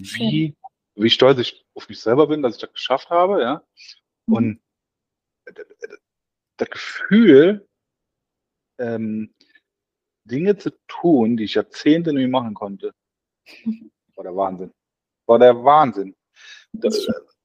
wie, 0.00 0.56
wie 0.94 1.10
stolz 1.10 1.38
ich 1.38 1.66
auf 1.74 1.88
mich 1.88 2.00
selber 2.00 2.26
bin, 2.26 2.42
dass 2.42 2.56
ich 2.56 2.60
das 2.60 2.72
geschafft 2.72 3.10
habe, 3.10 3.42
ja. 3.42 3.64
Mhm. 4.26 4.34
Und 4.34 4.60
das 6.56 6.70
Gefühl, 6.70 7.66
ähm, 8.78 9.34
Dinge 10.24 10.56
zu 10.56 10.70
tun, 10.86 11.36
die 11.36 11.44
ich 11.44 11.54
Jahrzehnte 11.54 12.12
nicht 12.12 12.30
machen 12.30 12.54
konnte, 12.54 12.94
war 14.14 14.24
der 14.24 14.36
Wahnsinn. 14.36 14.72
War 15.26 15.38
der 15.38 15.64
Wahnsinn. 15.64 16.14
Da, 16.72 16.88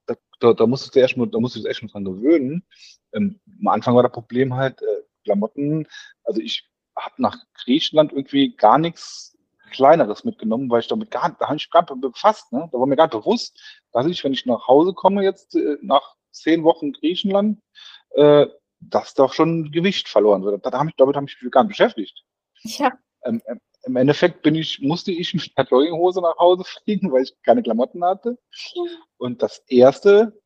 da, 0.06 0.16
da, 0.40 0.54
da 0.54 0.68
musstest 0.68 0.96
du 0.96 1.00
erst 1.00 1.18
mal, 1.18 1.28
da 1.28 1.40
du 1.40 1.66
echt 1.66 1.82
mal 1.82 1.90
dran 1.90 2.06
gewöhnen. 2.06 2.66
Ähm, 3.14 3.40
am 3.62 3.68
Anfang 3.68 3.96
war 3.96 4.04
das 4.04 4.12
Problem 4.12 4.54
halt, 4.54 4.82
äh, 4.82 5.04
Klamotten, 5.24 5.88
also 6.24 6.40
ich 6.40 6.70
habe 6.96 7.16
nach 7.18 7.38
Griechenland 7.56 8.12
irgendwie 8.12 8.56
gar 8.56 8.78
nichts 8.78 9.35
Kleineres 9.76 10.24
mitgenommen, 10.24 10.70
weil 10.70 10.80
ich 10.80 10.88
damit 10.88 11.12
gar, 11.12 11.36
da 11.40 11.48
habe 11.48 11.58
ich 11.58 11.70
gar 11.70 11.82
nicht 11.82 12.02
befasst, 12.02 12.52
ne? 12.52 12.70
Da 12.72 12.80
war 12.80 12.88
mir 12.88 12.96
gar 12.96 13.06
nicht 13.06 13.20
bewusst, 13.20 13.60
dass 13.92 14.06
ich, 14.08 14.24
wenn 14.24 14.34
ich 14.34 14.46
nach 14.46 14.68
Hause 14.68 14.94
komme, 14.94 15.24
jetzt 15.24 15.56
äh, 15.56 15.78
nach 15.82 16.16
zehn 16.32 16.64
Wochen 16.64 16.94
Griechenland, 16.94 17.60
äh, 18.12 18.48
dass 18.80 19.14
doch 19.14 19.34
schon 19.34 19.72
Gewicht 19.72 20.08
verloren 20.08 20.44
wird. 20.44 20.66
Da 20.66 20.72
hab 20.72 20.88
ich, 20.88 20.96
damit 20.96 21.16
habe 21.16 21.26
ich 21.28 21.42
mich 21.42 21.52
gar 21.52 21.64
nicht 21.64 21.70
beschäftigt. 21.70 22.24
Ja. 22.64 22.92
Ähm, 23.24 23.42
ähm 23.48 23.60
im 23.86 23.96
Endeffekt 23.96 24.42
bin 24.42 24.56
ich, 24.56 24.82
musste 24.82 25.12
ich 25.12 25.34
mit 25.34 25.56
der 25.58 25.66
Jogginghose 25.66 26.22
nach 26.22 26.38
Hause 26.38 26.64
fliegen, 26.84 27.12
weil 27.12 27.24
ich 27.24 27.34
keine 27.44 27.64
Klamotten 27.64 28.04
hatte. 28.04 28.38
Und 29.18 29.42
das 29.42 29.60
erste, 29.68 30.40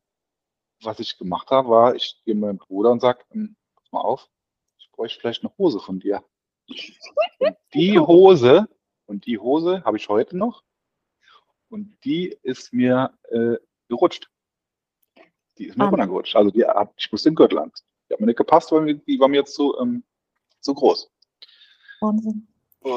was 0.82 1.00
ich 1.00 1.18
gemacht 1.18 1.50
habe, 1.50 1.68
war, 1.68 1.94
ich 1.94 2.20
gehe 2.24 2.34
meinem 2.34 2.58
Bruder 2.58 2.90
und 2.90 3.00
sage, 3.00 3.24
hm, 3.30 3.56
pass 3.76 3.92
mal 3.92 4.00
auf, 4.00 4.28
ich 4.78 4.90
bräuchte 4.92 5.20
vielleicht 5.20 5.42
eine 5.42 5.52
Hose 5.58 5.80
von 5.80 6.00
dir. 6.00 6.22
Und 7.38 7.56
die 7.74 7.98
Hose, 7.98 8.68
und 9.10 9.26
die 9.26 9.38
Hose 9.38 9.82
habe 9.84 9.96
ich 9.96 10.08
heute 10.08 10.36
noch. 10.36 10.62
Und 11.68 11.98
die 12.04 12.36
ist 12.42 12.72
mir 12.72 13.12
äh, 13.30 13.56
gerutscht. 13.88 14.30
Die 15.58 15.66
ist 15.66 15.76
mir 15.76 15.84
ah. 15.84 15.88
runtergerutscht. 15.88 16.36
Also 16.36 16.50
die, 16.50 16.64
ich 16.96 17.12
musste 17.12 17.28
den 17.28 17.34
Gürtel 17.34 17.58
an. 17.58 17.72
Die 18.08 18.14
hat 18.14 18.20
mir 18.20 18.26
nicht 18.26 18.38
gepasst, 18.38 18.70
weil 18.72 18.94
die 18.94 19.20
war 19.20 19.28
mir 19.28 19.38
jetzt 19.38 19.54
zu, 19.54 19.76
ähm, 19.80 20.04
zu 20.60 20.74
groß. 20.74 21.10
Wahnsinn. 22.00 22.46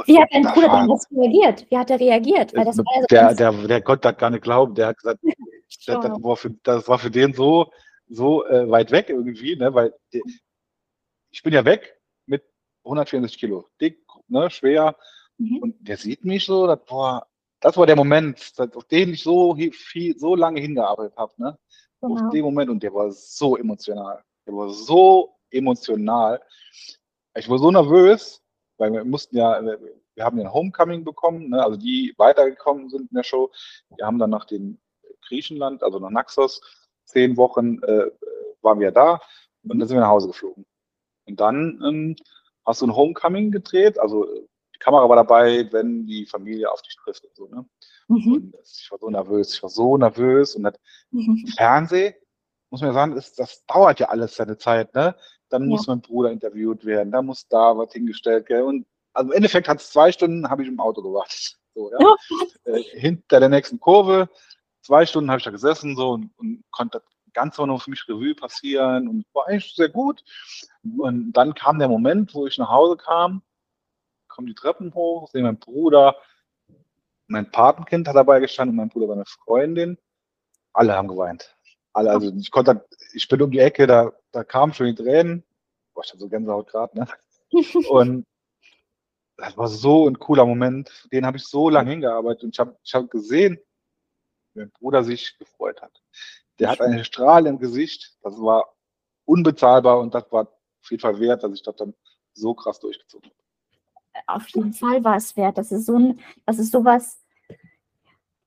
Wie 0.06 0.17
hat 0.17 0.30
dein 0.32 0.43
Bruder 0.43 0.69
denn 0.69 0.88
das 0.88 1.08
reagiert? 1.12 1.69
Wie 1.69 1.78
hat 1.78 1.89
er 1.89 1.99
reagiert? 1.99 2.54
Weil 2.56 2.63
das 2.63 2.78
war 2.78 2.86
so 3.02 3.06
der, 3.10 3.34
der, 3.34 3.52
der 3.52 3.82
konnte 3.82 4.08
das 4.08 4.17
gar 4.17 4.30
nicht 4.30 4.43
glauben. 4.43 4.76
Der 4.76 4.88
hat 4.88 4.97
gesagt, 4.97 5.19
das, 5.86 5.99
das, 5.99 6.23
war 6.23 6.38
für, 6.38 6.52
das 6.63 6.88
war 6.88 6.99
für 6.99 7.12
den 7.12 7.34
so, 7.34 7.69
so 8.08 8.45
äh, 8.45 8.69
weit 8.69 8.91
weg 8.91 9.10
irgendwie, 9.10 9.56
ne? 9.58 9.73
weil 9.73 9.93
der, 10.13 10.21
ich 11.32 11.43
bin 11.43 11.54
ja 11.54 11.65
weg 11.65 11.99
mit 12.28 12.43
164 12.86 13.38
Kilo, 13.39 13.67
dick, 13.82 13.99
ne, 14.28 14.49
schwer. 14.49 14.95
Mhm. 15.43 15.58
Und 15.58 15.88
der 15.88 15.97
sieht 15.97 16.23
mich 16.23 16.45
so, 16.45 16.67
das 16.67 16.79
war, 16.89 17.27
das 17.60 17.75
war 17.77 17.86
der 17.86 17.95
Moment, 17.95 18.53
auf 18.58 18.86
den 18.86 19.13
ich 19.13 19.23
so 19.23 19.56
viel, 19.56 20.17
so 20.17 20.36
lange 20.36 20.62
hingearbeitet 20.62 21.17
habe. 21.17 21.34
Ne? 21.38 21.58
Genau. 22.01 22.25
Auf 22.25 22.32
den 22.32 22.43
Moment 22.43 22.69
und 22.69 22.84
der 22.84 22.93
war 22.93 23.12
so 23.12 23.58
emotional. 23.58 24.23
Der 24.45 24.53
war 24.53 24.69
so 24.69 25.36
emotional. 25.51 26.41
Ich 27.36 27.49
war 27.49 27.58
so 27.58 27.71
nervös, 27.71 28.41
weil 28.77 28.91
wir 28.93 29.03
mussten 29.03 29.38
ja, 29.38 29.62
wir 30.15 30.23
haben 30.23 30.38
ja 30.38 30.45
ein 30.45 30.53
Homecoming 30.53 31.03
bekommen, 31.03 31.49
ne, 31.49 31.63
also 31.63 31.77
die 31.77 32.13
weitergekommen 32.17 32.89
sind 32.89 33.10
in 33.10 33.15
der 33.15 33.23
Show. 33.23 33.51
Wir 33.97 34.06
haben 34.06 34.19
dann 34.19 34.29
nach 34.29 34.45
dem 34.45 34.77
Griechenland, 35.27 35.84
also 35.84 35.99
nach 35.99 36.10
Naxos, 36.10 36.62
zehn 37.06 37.38
Wochen 37.38 37.82
äh, 37.84 38.12
waren 38.62 38.79
wir 38.79 38.91
da 38.91 39.19
und 39.63 39.79
dann 39.79 39.88
sind 39.88 39.97
wir 39.97 40.01
nach 40.01 40.10
Hause 40.10 40.27
geflogen. 40.27 40.65
Und 41.25 41.39
dann 41.39 41.82
ähm, 41.86 42.15
hast 42.65 42.82
du 42.82 42.88
ein 42.88 42.95
Homecoming 42.95 43.51
gedreht, 43.51 43.99
also 43.99 44.25
die 44.25 44.47
Kamera 44.84 45.08
war 45.08 45.15
dabei, 45.15 45.67
wenn 45.72 46.06
die 46.06 46.26
Familie 46.26 46.72
auf 46.72 46.82
dich 46.82 46.96
trifft 46.96 47.24
und 47.26 47.36
so. 47.36 47.48
Ne? 47.48 47.65
Mhm. 48.08 48.34
Und 48.34 48.56
ich 48.63 48.91
war 48.91 49.00
so 49.00 49.10
nervös, 49.10 49.54
ich 49.54 49.63
war 49.63 49.69
so 49.69 49.98
nervös 49.98 50.56
und 50.56 50.63
das 50.63 50.76
mhm. 51.12 51.48
Fernsehen, 51.56 52.13
muss 52.69 52.82
man 52.82 52.89
ja 52.89 52.93
sagen, 52.93 53.17
ist, 53.17 53.39
das 53.39 53.65
dauert 53.65 54.00
ja 54.00 54.10
alles 54.10 54.36
seine 54.36 54.58
Zeit. 54.58 54.93
Ne? 54.96 55.15
dann 55.54 55.67
muss 55.67 55.86
mein 55.86 56.02
Bruder 56.02 56.32
interviewt 56.32 56.84
werden, 56.84 57.12
da 57.12 57.22
muss 57.22 57.48
da 57.48 57.78
was 57.78 57.93
hingestellt 57.93 58.50
werden. 58.50 58.65
Und 58.65 58.88
also 59.13 59.30
im 59.30 59.38
Endeffekt 59.38 59.67
hat 59.67 59.80
es 59.80 59.91
zwei 59.91 60.12
Stunden, 60.12 60.50
habe 60.50 60.63
ich 60.63 60.67
im 60.67 60.80
Auto 60.80 61.04
gewartet. 61.04 61.58
So, 61.76 61.91
ja. 61.91 62.15
äh, 62.65 62.82
hinter 62.82 63.39
der 63.39 63.50
nächsten 63.50 63.80
Kurve, 63.80 64.30
zwei 64.82 65.06
Stunden 65.06 65.30
habe 65.30 65.38
ich 65.38 65.43
da 65.43 65.52
gesessen 65.52 65.96
so 65.96 66.12
und, 66.12 66.32
und 66.38 66.63
konnte 66.72 67.00
das 67.00 67.08
ganz 67.34 67.58
noch 67.58 67.82
für 67.82 67.91
mich 67.91 68.08
Revue 68.08 68.36
passieren 68.36 69.08
und 69.08 69.26
war 69.34 69.48
eigentlich 69.48 69.74
sehr 69.76 69.89
gut. 69.89 70.24
Und 70.98 71.34
dann 71.34 71.54
kam 71.54 71.80
der 71.80 71.88
Moment, 71.88 72.34
wo 72.34 72.48
ich 72.48 72.58
nach 72.58 72.69
Hause 72.69 72.98
kam, 72.98 73.43
kommen 74.34 74.48
die 74.48 74.56
Treppen 74.56 74.93
hoch, 74.93 75.30
sehe 75.30 75.43
meinen 75.43 75.60
Bruder, 75.60 76.17
mein 77.28 77.50
Patenkind 77.50 78.08
hat 78.08 78.15
dabei 78.15 78.39
gestanden, 78.39 78.76
mein 78.76 78.89
Bruder 78.89 79.08
war 79.08 79.15
eine 79.15 79.26
Freundin. 79.26 79.98
Alle 80.74 80.96
haben 80.96 81.08
geweint. 81.08 81.56
Alle, 81.93 82.12
also 82.12 82.34
ich 82.36 82.52
konnte, 82.52 82.86
ich 83.13 83.28
bin 83.28 83.41
um 83.41 83.52
die 83.52 83.60
Ecke, 83.60 83.88
da, 83.88 84.12
da 84.32 84.43
kamen 84.43 84.74
schon 84.74 84.88
die 84.88 84.96
Tränen. 84.96 85.43
Boah, 85.93 86.04
ich 86.04 86.10
hatte 86.10 86.19
so 86.19 86.30
Gänsehaut 86.30 86.67
gerade, 86.67 86.98
ne? 86.98 87.08
Und 87.89 88.26
das 89.38 89.58
war 89.58 89.67
so 89.67 90.08
ein 90.08 90.17
cooler 90.19 90.46
Moment. 90.46 91.08
Den 91.12 91.26
habe 91.26 91.38
ich 91.38 91.46
so 91.46 91.69
lange 91.69 91.91
hingearbeitet 91.91 92.43
und 92.43 92.56
ich 92.56 92.60
habe 92.60 92.78
ich 92.84 92.93
hab 92.93 93.10
gesehen, 93.10 93.60
wie 94.54 94.62
mein 94.62 94.72
Bruder 94.72 95.04
sich 95.04 95.38
gefreut 95.38 95.82
hat. 95.82 96.02
Der 96.60 96.69
hat 96.69 96.82
eine 96.82 97.04
Strahl 97.04 97.48
im 97.48 97.60
Gesicht. 97.60 98.15
Das 98.22 98.39
war 98.39 98.76
unbezahlbar 99.26 100.00
und 100.00 100.13
das 100.13 100.32
war 100.32 100.48
auf 100.82 100.91
jeden 100.91 101.02
Fall 101.02 101.19
wert, 101.19 101.43
dass 101.43 101.54
ich 101.54 101.63
das 101.63 101.76
dann 101.76 101.93
so 102.34 102.54
krass 102.54 102.80
durchgezogen 102.80 103.30
habe. 103.30 103.42
Auf 104.28 104.47
jeden 104.49 104.73
Fall 104.73 105.04
war 105.04 105.15
es 105.15 105.36
wert. 105.36 105.58
Das 105.58 105.71
ist 105.71 105.86
so 105.86 105.97
ein, 105.97 106.19
das 106.45 106.60
ist 106.60 106.71
sowas, 106.71 107.19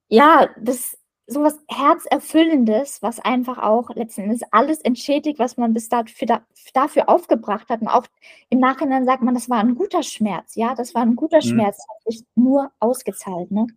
ja, 0.07 0.49
das 0.59 0.97
sowas 1.27 1.59
Herzerfüllendes, 1.67 3.01
was 3.01 3.19
einfach 3.19 3.57
auch 3.57 3.89
letzten 3.89 4.21
Endes 4.21 4.41
alles 4.51 4.79
entschädigt, 4.79 5.39
was 5.39 5.57
man 5.57 5.73
bis 5.73 5.89
dafür, 5.89 6.41
dafür 6.73 7.09
aufgebracht 7.09 7.67
hat. 7.69 7.81
Und 7.81 7.89
auch 7.89 8.05
im 8.49 8.59
Nachhinein 8.59 9.05
sagt 9.05 9.21
man, 9.21 9.33
das 9.33 9.49
war 9.49 9.59
ein 9.59 9.75
guter 9.75 10.03
Schmerz, 10.03 10.55
ja, 10.55 10.73
das 10.73 10.95
war 10.95 11.01
ein 11.01 11.17
guter 11.17 11.37
mhm. 11.37 11.49
Schmerz, 11.49 11.79
hat 11.79 12.13
sich 12.13 12.23
nur 12.35 12.71
ausgezahlt, 12.79 13.51
ne? 13.51 13.67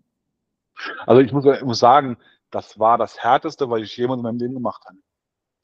Also 1.07 1.21
ich 1.21 1.33
muss, 1.33 1.45
ich 1.45 1.63
muss 1.63 1.81
sagen, 1.81 2.17
das 2.51 2.79
war 2.79 2.97
das 2.97 3.23
Härteste, 3.23 3.69
was 3.69 3.81
ich 3.81 3.97
jemals 3.97 4.19
in 4.19 4.23
meinem 4.23 4.39
Leben 4.39 4.55
gemacht 4.55 4.85
habe. 4.87 4.97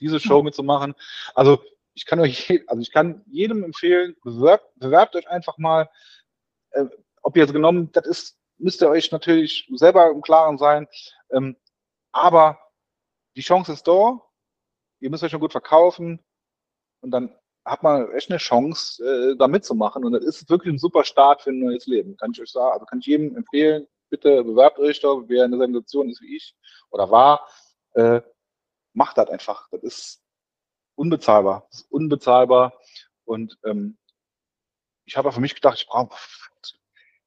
Diese 0.01 0.21
Show 0.21 0.43
mitzumachen. 0.43 0.95
Also 1.35 1.61
ich 1.97 2.05
kann 2.05 2.21
euch, 2.21 2.63
also 2.69 2.81
ich 2.81 2.93
kann 2.93 3.25
jedem 3.27 3.65
empfehlen, 3.65 4.15
bewerbt, 4.23 4.71
bewerbt 4.77 5.17
euch 5.17 5.29
einfach 5.29 5.57
mal, 5.59 5.89
äh, 6.73 6.85
ob 7.23 7.37
ihr 7.37 7.43
jetzt 7.43 7.55
genommen, 7.55 7.91
das 7.93 8.07
ist, 8.07 8.39
müsst 8.59 8.83
ihr 8.83 8.91
euch 8.91 9.11
natürlich 9.11 9.69
selber 9.75 10.11
im 10.11 10.21
Klaren 10.21 10.59
sein. 10.59 10.87
Ähm, 11.31 11.57
aber 12.13 12.59
die 13.35 13.41
Chance 13.41 13.73
ist 13.73 13.89
da. 13.89 14.21
Ihr 15.01 15.11
müsst 15.11 15.25
euch 15.25 15.31
schon 15.31 15.41
gut 15.41 15.53
verkaufen. 15.53 16.23
Und 17.01 17.11
dann 17.11 17.35
hat 17.65 17.83
man 17.83 18.13
echt 18.13 18.31
eine 18.31 18.39
Chance, 18.39 19.03
äh, 19.03 19.37
da 19.37 19.49
mitzumachen. 19.49 20.05
Und 20.05 20.13
das 20.13 20.25
ist 20.25 20.51
wirklich 20.51 20.75
ein 20.75 20.79
super 20.79 21.03
Start 21.03 21.43
für 21.43 21.51
ein 21.51 21.61
neues 21.61 21.87
Leben. 21.87 22.17
Kann 22.19 22.33
ich 22.33 22.41
euch 22.41 22.53
sagen. 22.53 22.73
Also 22.75 22.85
kann 22.85 23.01
ich 23.01 23.07
jedem 23.07 23.37
empfehlen, 23.37 23.87
bitte 24.11 24.45
bewerbt 24.45 24.79
euch 24.79 25.01
da, 25.01 25.09
wer 25.27 25.47
in 25.47 25.51
der 25.51 25.67
Situation 25.67 26.11
ist 26.11 26.21
wie 26.21 26.37
ich 26.37 26.55
oder 26.91 27.11
war. 27.11 27.49
Äh, 27.95 28.21
macht 28.93 29.17
das 29.17 29.31
einfach. 29.31 29.69
Das 29.71 29.83
ist 29.83 30.26
unbezahlbar. 30.97 31.67
Das 31.71 31.83
ist 31.83 31.93
unbezahlbar. 31.93 32.75
Und 33.25 33.59
ähm, 33.65 33.97
ich 35.05 35.17
habe 35.17 35.31
für 35.31 35.41
mich 35.41 35.55
gedacht, 35.55 35.79
ich 35.79 35.87
brauche 35.87 36.17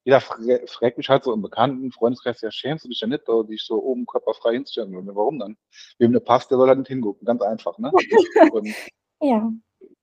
jeder 0.05 0.22
fragt 0.22 0.97
mich 0.97 1.09
halt 1.09 1.24
so 1.24 1.34
im 1.34 1.41
bekannten 1.41 1.91
Freundeskreis, 1.91 2.41
ja, 2.41 2.51
schämst 2.51 2.86
du 2.86 2.89
dich 2.89 3.01
ja 3.01 3.07
nicht, 3.07 3.28
da 3.28 3.43
dich 3.43 3.63
so 3.63 3.76
oben 3.84 4.05
körperfrei 4.05 4.53
hinzustellen? 4.53 4.93
Warum 5.15 5.39
dann? 5.39 5.57
Wem 5.97 6.13
der 6.13 6.20
passt, 6.20 6.49
der 6.49 6.57
soll 6.57 6.67
halt 6.67 6.80
nicht 6.80 6.88
hingucken. 6.88 7.26
Ganz 7.26 7.41
einfach, 7.41 7.78
ne? 7.78 7.91
Und 8.51 8.74
ja. 9.22 9.51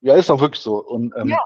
Ja, 0.01 0.15
ist 0.15 0.29
auch 0.29 0.39
wirklich 0.39 0.61
so. 0.61 0.77
Und 0.77 1.13
ähm, 1.17 1.29
ja. 1.29 1.43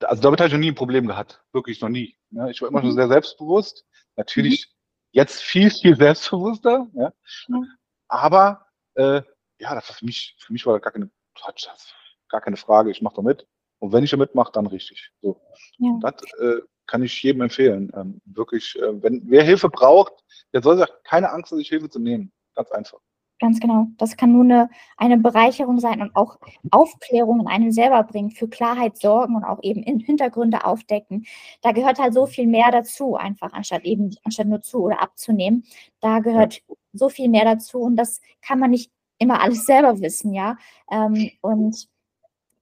also 0.00 0.22
damit 0.22 0.40
habe 0.40 0.48
ich 0.48 0.52
noch 0.52 0.60
nie 0.60 0.70
ein 0.70 0.74
Problem 0.74 1.06
gehabt. 1.06 1.42
Wirklich 1.52 1.80
noch 1.80 1.88
nie. 1.88 2.16
Ja, 2.30 2.48
ich 2.48 2.60
war 2.60 2.68
immer 2.68 2.80
mhm. 2.80 2.86
schon 2.86 2.94
sehr 2.94 3.08
selbstbewusst. 3.08 3.86
Natürlich 4.16 4.66
mhm. 4.66 4.76
jetzt 5.12 5.42
viel, 5.42 5.70
viel 5.70 5.96
selbstbewusster. 5.96 6.88
Ja. 6.94 7.12
Mhm. 7.48 7.68
Aber 8.08 8.66
äh, 8.94 9.22
ja, 9.58 9.74
das 9.74 9.88
war 9.88 9.96
für 9.96 10.04
mich, 10.06 10.36
für 10.38 10.52
mich 10.52 10.64
war 10.66 10.74
das 10.74 10.82
gar 10.82 10.92
keine, 10.92 11.10
das 11.46 11.94
gar 12.28 12.40
keine 12.40 12.56
Frage. 12.56 12.90
Ich 12.90 13.02
mache 13.02 13.16
da 13.16 13.22
mit. 13.22 13.46
Und 13.80 13.92
wenn 13.92 14.04
ich 14.04 14.10
da 14.10 14.16
mitmache, 14.16 14.52
dann 14.52 14.66
richtig. 14.66 15.10
So. 15.22 15.40
Ja. 15.78 15.98
Das 16.02 16.14
äh, 16.38 16.60
kann 16.86 17.02
ich 17.02 17.22
jedem 17.22 17.42
empfehlen. 17.42 17.90
Ähm, 17.94 18.20
wirklich, 18.24 18.76
äh, 18.76 19.02
wenn 19.02 19.22
wer 19.26 19.42
Hilfe 19.42 19.68
braucht, 19.68 20.12
der 20.52 20.62
soll 20.62 20.78
sich 20.78 20.88
keine 21.04 21.30
Angst, 21.30 21.50
sich 21.50 21.68
Hilfe 21.68 21.88
zu 21.88 21.98
nehmen. 21.98 22.32
Ganz 22.54 22.70
einfach. 22.70 23.00
Ganz 23.40 23.58
genau. 23.58 23.86
Das 23.96 24.18
kann 24.18 24.32
nur 24.32 24.44
eine, 24.44 24.68
eine 24.98 25.16
Bereicherung 25.16 25.80
sein 25.80 26.02
und 26.02 26.14
auch 26.14 26.38
Aufklärung 26.70 27.40
in 27.40 27.46
einem 27.46 27.72
selber 27.72 28.02
bringen, 28.02 28.30
für 28.30 28.48
Klarheit 28.48 28.98
sorgen 28.98 29.34
und 29.34 29.44
auch 29.44 29.60
eben 29.62 29.82
Hintergründe 29.82 30.66
aufdecken. 30.66 31.24
Da 31.62 31.72
gehört 31.72 31.98
halt 31.98 32.12
so 32.12 32.26
viel 32.26 32.46
mehr 32.46 32.70
dazu, 32.70 33.16
einfach 33.16 33.54
anstatt 33.54 33.84
eben, 33.84 34.14
anstatt 34.24 34.46
nur 34.46 34.60
zu 34.60 34.82
oder 34.82 35.00
abzunehmen. 35.00 35.64
Da 36.00 36.18
gehört 36.18 36.60
so 36.92 37.08
viel 37.08 37.30
mehr 37.30 37.46
dazu 37.46 37.78
und 37.78 37.96
das 37.96 38.20
kann 38.42 38.58
man 38.58 38.72
nicht 38.72 38.92
immer 39.20 39.40
alles 39.40 39.64
selber 39.64 40.00
wissen, 40.00 40.34
ja. 40.34 40.56
Ähm, 40.90 41.30
und 41.40 41.88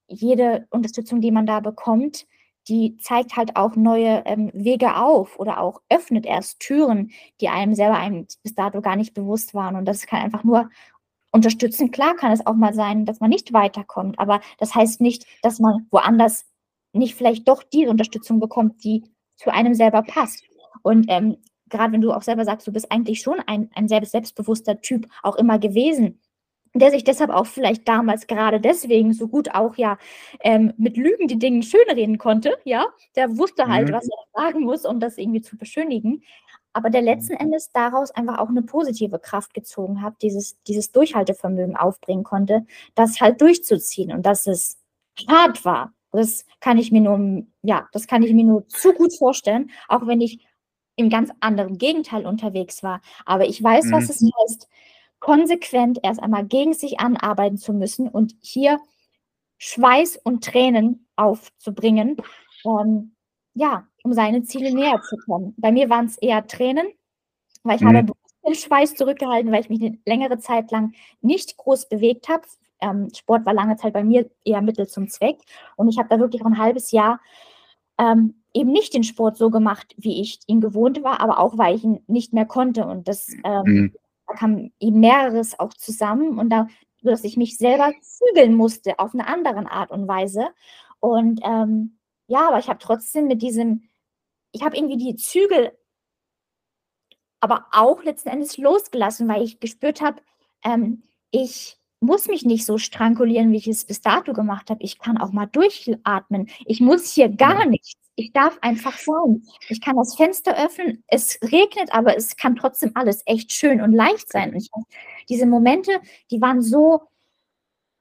jede 0.09 0.67
Unterstützung, 0.71 1.21
die 1.23 1.31
man 1.31 1.47
da 1.47 1.61
bekommt, 1.61 2.27
die 2.69 2.99
zeigt 2.99 3.37
halt 3.37 3.57
auch 3.57 3.77
neue 3.77 4.23
ähm, 4.27 4.51
Wege 4.53 4.97
auf 4.97 5.39
oder 5.39 5.61
auch 5.61 5.81
öffnet 5.89 6.27
erst 6.27 6.61
Türen, 6.61 7.13
die 7.41 7.49
einem 7.49 7.75
selber 7.75 7.97
einem 7.97 8.27
bis 8.43 8.55
dato 8.55 8.83
gar 8.83 8.97
nicht 8.97 9.15
bewusst 9.15 9.55
waren. 9.55 9.77
Und 9.77 9.87
das 9.87 10.07
kann 10.07 10.21
einfach 10.21 10.45
nur 10.45 10.69
unterstützen. 11.33 11.91
Klar 11.91 12.15
kann 12.17 12.33
es 12.33 12.47
auch 12.47 12.55
mal 12.55 12.75
sein, 12.75 13.07
dass 13.07 13.21
man 13.21 13.31
nicht 13.31 13.53
weiterkommt, 13.53 14.19
aber 14.19 14.41
das 14.59 14.75
heißt 14.75 15.01
nicht, 15.01 15.27
dass 15.43 15.61
man 15.61 15.87
woanders 15.91 16.47
nicht 16.93 17.15
vielleicht 17.15 17.49
doch 17.49 17.63
die 17.63 17.87
Unterstützung 17.87 18.41
bekommt, 18.41 18.83
die 18.85 19.05
zu 19.37 19.51
einem 19.51 19.75
selber 19.75 20.03
passt. 20.03 20.43
Und 20.83 21.07
ähm, 21.09 21.37
gerade 21.69 21.93
wenn 21.93 22.01
du 22.01 22.13
auch 22.13 22.23
selber 22.23 22.45
sagst, 22.45 22.67
du 22.67 22.73
bist 22.73 22.91
eigentlich 22.91 23.21
schon 23.21 23.41
ein, 23.47 23.71
ein 23.75 23.89
selbst, 23.89 24.13
selbstbewusster 24.13 24.81
Typ 24.81 25.07
auch 25.23 25.37
immer 25.37 25.59
gewesen, 25.59 26.21
der 26.75 26.91
sich 26.91 27.05
deshalb 27.05 27.31
auch 27.31 27.47
vielleicht 27.47 27.89
damals 27.89 28.27
gerade 28.27 28.61
deswegen 28.61 29.12
so 29.12 29.29
gut 29.29 29.55
auch 29.55 29.77
ja 29.77 29.99
ähm, 30.41 30.73
mit 30.77 30.97
Lügen 30.97 31.29
die 31.29 31.39
Dinge 31.39 31.62
schönreden 31.62 32.19
konnte, 32.19 32.59
ja, 32.64 32.87
der 33.16 33.37
wusste 33.39 33.66
halt, 33.66 33.89
mhm. 33.89 33.93
was 33.93 34.09
er 34.09 34.43
sagen 34.43 34.61
muss, 34.61 34.85
um 34.85 35.01
das 35.01 35.19
irgendwie 35.19 35.43
zu 35.43 35.57
beschönigen, 35.57 36.23
aber 36.73 36.91
der 36.91 37.03
letzten. 37.03 37.35
Endes 37.35 37.73
daraus 37.73 38.11
einfach 38.11 38.39
auch 38.39 38.49
eine 38.49 38.62
positive 38.62 39.19
Kraft 39.19 39.55
gezogen 39.55 40.03
hat, 40.03 40.14
dieses, 40.23 40.61
dieses 40.64 40.93
Durchhaltevermögen 40.93 41.77
aufbringen 41.77 42.25
konnte, 42.25 42.66
das 42.95 43.21
halt 43.21 43.41
durchzuziehen 43.41 44.12
und 44.12 44.25
dass 44.27 44.47
es 44.47 44.79
hart 45.29 45.64
war. 45.64 45.93
Das 46.12 46.47
kann 46.61 46.79
ich 46.79 46.91
mir 46.91 47.01
nur, 47.01 47.45
ja, 47.62 47.89
das 47.93 48.07
kann 48.07 48.23
ich 48.23 48.33
mir 48.33 48.45
nur 48.45 48.66
zu 48.69 48.93
gut 48.93 49.14
vorstellen, 49.16 49.71
auch 49.89 50.07
wenn 50.07 50.21
ich 50.21 50.47
im 50.97 51.11
ganz 51.11 51.31
anderen 51.41 51.79
Gegenteil 51.79 52.27
unterwegs 52.27 52.83
war. 52.83 53.01
Aber 53.25 53.47
ich 53.47 53.62
weiß, 53.62 53.87
mhm. 53.87 53.93
was 53.93 54.09
es 54.09 54.23
heißt, 54.23 54.69
konsequent 55.21 55.99
erst 56.03 56.23
einmal 56.23 56.45
gegen 56.45 56.75
sich 56.75 57.01
anarbeiten 57.01 57.59
zu 57.59 57.73
müssen 57.73 58.09
und 58.09 58.35
hier 58.41 58.79
Schweiß 59.59 60.19
und 60.23 60.45
Tränen 60.45 61.07
aufzubringen, 61.16 62.16
ähm, 62.64 63.14
ja, 63.55 63.87
um 64.05 64.12
seine 64.12 64.45
Ziele 64.45 64.73
näher 64.73 65.01
zu 65.09 65.16
kommen. 65.16 65.55
Bei 65.57 65.73
mir 65.73 65.91
waren 65.91 66.07
es 66.07 66.16
eher 66.19 66.47
Tränen, 66.47 66.87
weil 67.64 67.77
ich 67.77 67.83
mhm. 67.83 67.97
habe 67.97 68.12
den 68.47 68.55
Schweiß 68.55 68.95
zurückgehalten, 68.95 69.51
weil 69.51 69.61
ich 69.61 69.69
mich 69.69 69.83
eine 69.83 69.99
längere 70.07 70.39
Zeit 70.39 70.71
lang 70.71 70.93
nicht 71.21 71.57
groß 71.57 71.89
bewegt 71.89 72.29
habe. 72.29 72.43
Ähm, 72.81 73.09
Sport 73.14 73.45
war 73.45 73.55
lange 73.55 73.77
Zeit 73.77 73.93
bei 73.93 74.05
mir 74.05 74.31
eher 74.45 74.62
Mittel 74.62 74.87
zum 74.87 75.09
Zweck 75.09 75.39
und 75.75 75.89
ich 75.89 75.99
habe 75.99 76.09
da 76.09 76.21
wirklich 76.21 76.45
ein 76.45 76.59
halbes 76.59 76.93
Jahr 76.93 77.21
ähm, 77.99 78.37
eben 78.55 78.71
nicht 78.71 78.95
den 78.95 79.03
Sport 79.03 79.37
so 79.37 79.51
gemacht, 79.51 79.93
wie 79.99 80.21
ich 80.21 80.39
ihn 80.47 80.61
gewohnt 80.61 81.03
war, 81.03 81.21
aber 81.21 81.41
auch 81.41 81.59
weil 81.59 81.75
ich 81.75 81.83
ihn 81.83 82.05
nicht 82.07 82.33
mehr 82.33 82.47
konnte 82.47 82.87
und 82.87 83.09
das 83.09 83.29
ähm, 83.43 83.62
mhm 83.64 83.93
da 84.29 84.35
kam 84.35 84.70
eben 84.79 85.01
mehreres 85.01 85.59
auch 85.59 85.74
zusammen 85.74 86.39
und 86.39 86.51
da, 86.51 86.68
dass 87.03 87.24
ich 87.24 87.37
mich 87.37 87.57
selber 87.57 87.93
zügeln 88.03 88.55
musste 88.55 88.99
auf 88.99 89.14
eine 89.14 89.26
andere 89.26 89.70
Art 89.70 89.91
und 89.91 90.07
Weise. 90.07 90.49
Und 91.01 91.41
ähm, 91.45 91.99
ja, 92.26 92.49
aber 92.49 92.59
ich 92.59 92.68
habe 92.68 92.79
trotzdem 92.79 93.26
mit 93.26 93.43
diesem, 93.43 93.89
ich 94.53 94.62
habe 94.62 94.76
irgendwie 94.76 94.99
die 94.99 95.16
Zügel 95.16 95.72
aber 97.41 97.66
auch 97.70 98.03
letzten 98.03 98.31
Endes 98.31 98.57
losgelassen, 98.59 99.29
weil 99.29 99.43
ich 99.43 99.61
gespürt 99.61 100.01
habe, 100.01 100.20
ähm, 100.64 101.05
ich 101.31 101.79
muss 102.01 102.29
mich 102.29 102.45
nicht 102.45 102.64
so 102.64 102.79
strangulieren, 102.79 103.53
wie 103.53 103.57
ich 103.59 103.68
es 103.68 103.85
bis 103.85 104.01
dato 104.01 104.33
gemacht 104.33 104.70
habe. 104.70 104.83
Ich 104.83 104.99
kann 104.99 105.18
auch 105.18 105.33
mal 105.33 105.47
durchatmen. 105.47 106.49
Ich 106.64 106.81
muss 106.81 107.12
hier 107.12 107.29
gar 107.29 107.66
nichts. 107.66 108.08
Ich 108.19 108.33
darf 108.33 108.59
einfach 108.62 108.99
sein. 108.99 109.45
Ich 109.69 109.81
kann 109.81 109.97
das 109.97 110.16
Fenster 110.16 110.57
öffnen. 110.59 111.05
Es 111.07 111.39
regnet, 111.41 111.95
aber 111.95 112.16
es 112.16 112.37
kann 112.37 112.57
trotzdem 112.57 112.91
alles 112.95 113.23
echt 113.27 113.53
schön 113.53 113.81
und 113.81 113.93
leicht 113.93 114.29
sein. 114.33 114.51
Und 114.51 114.57
ich, 114.57 114.71
diese 115.29 115.47
Momente, 115.47 116.01
die 116.33 116.41
waren 116.41 116.61
so, 116.61 117.03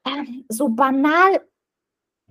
äh, 0.05 0.23
so 0.49 0.69
banal, 0.69 1.41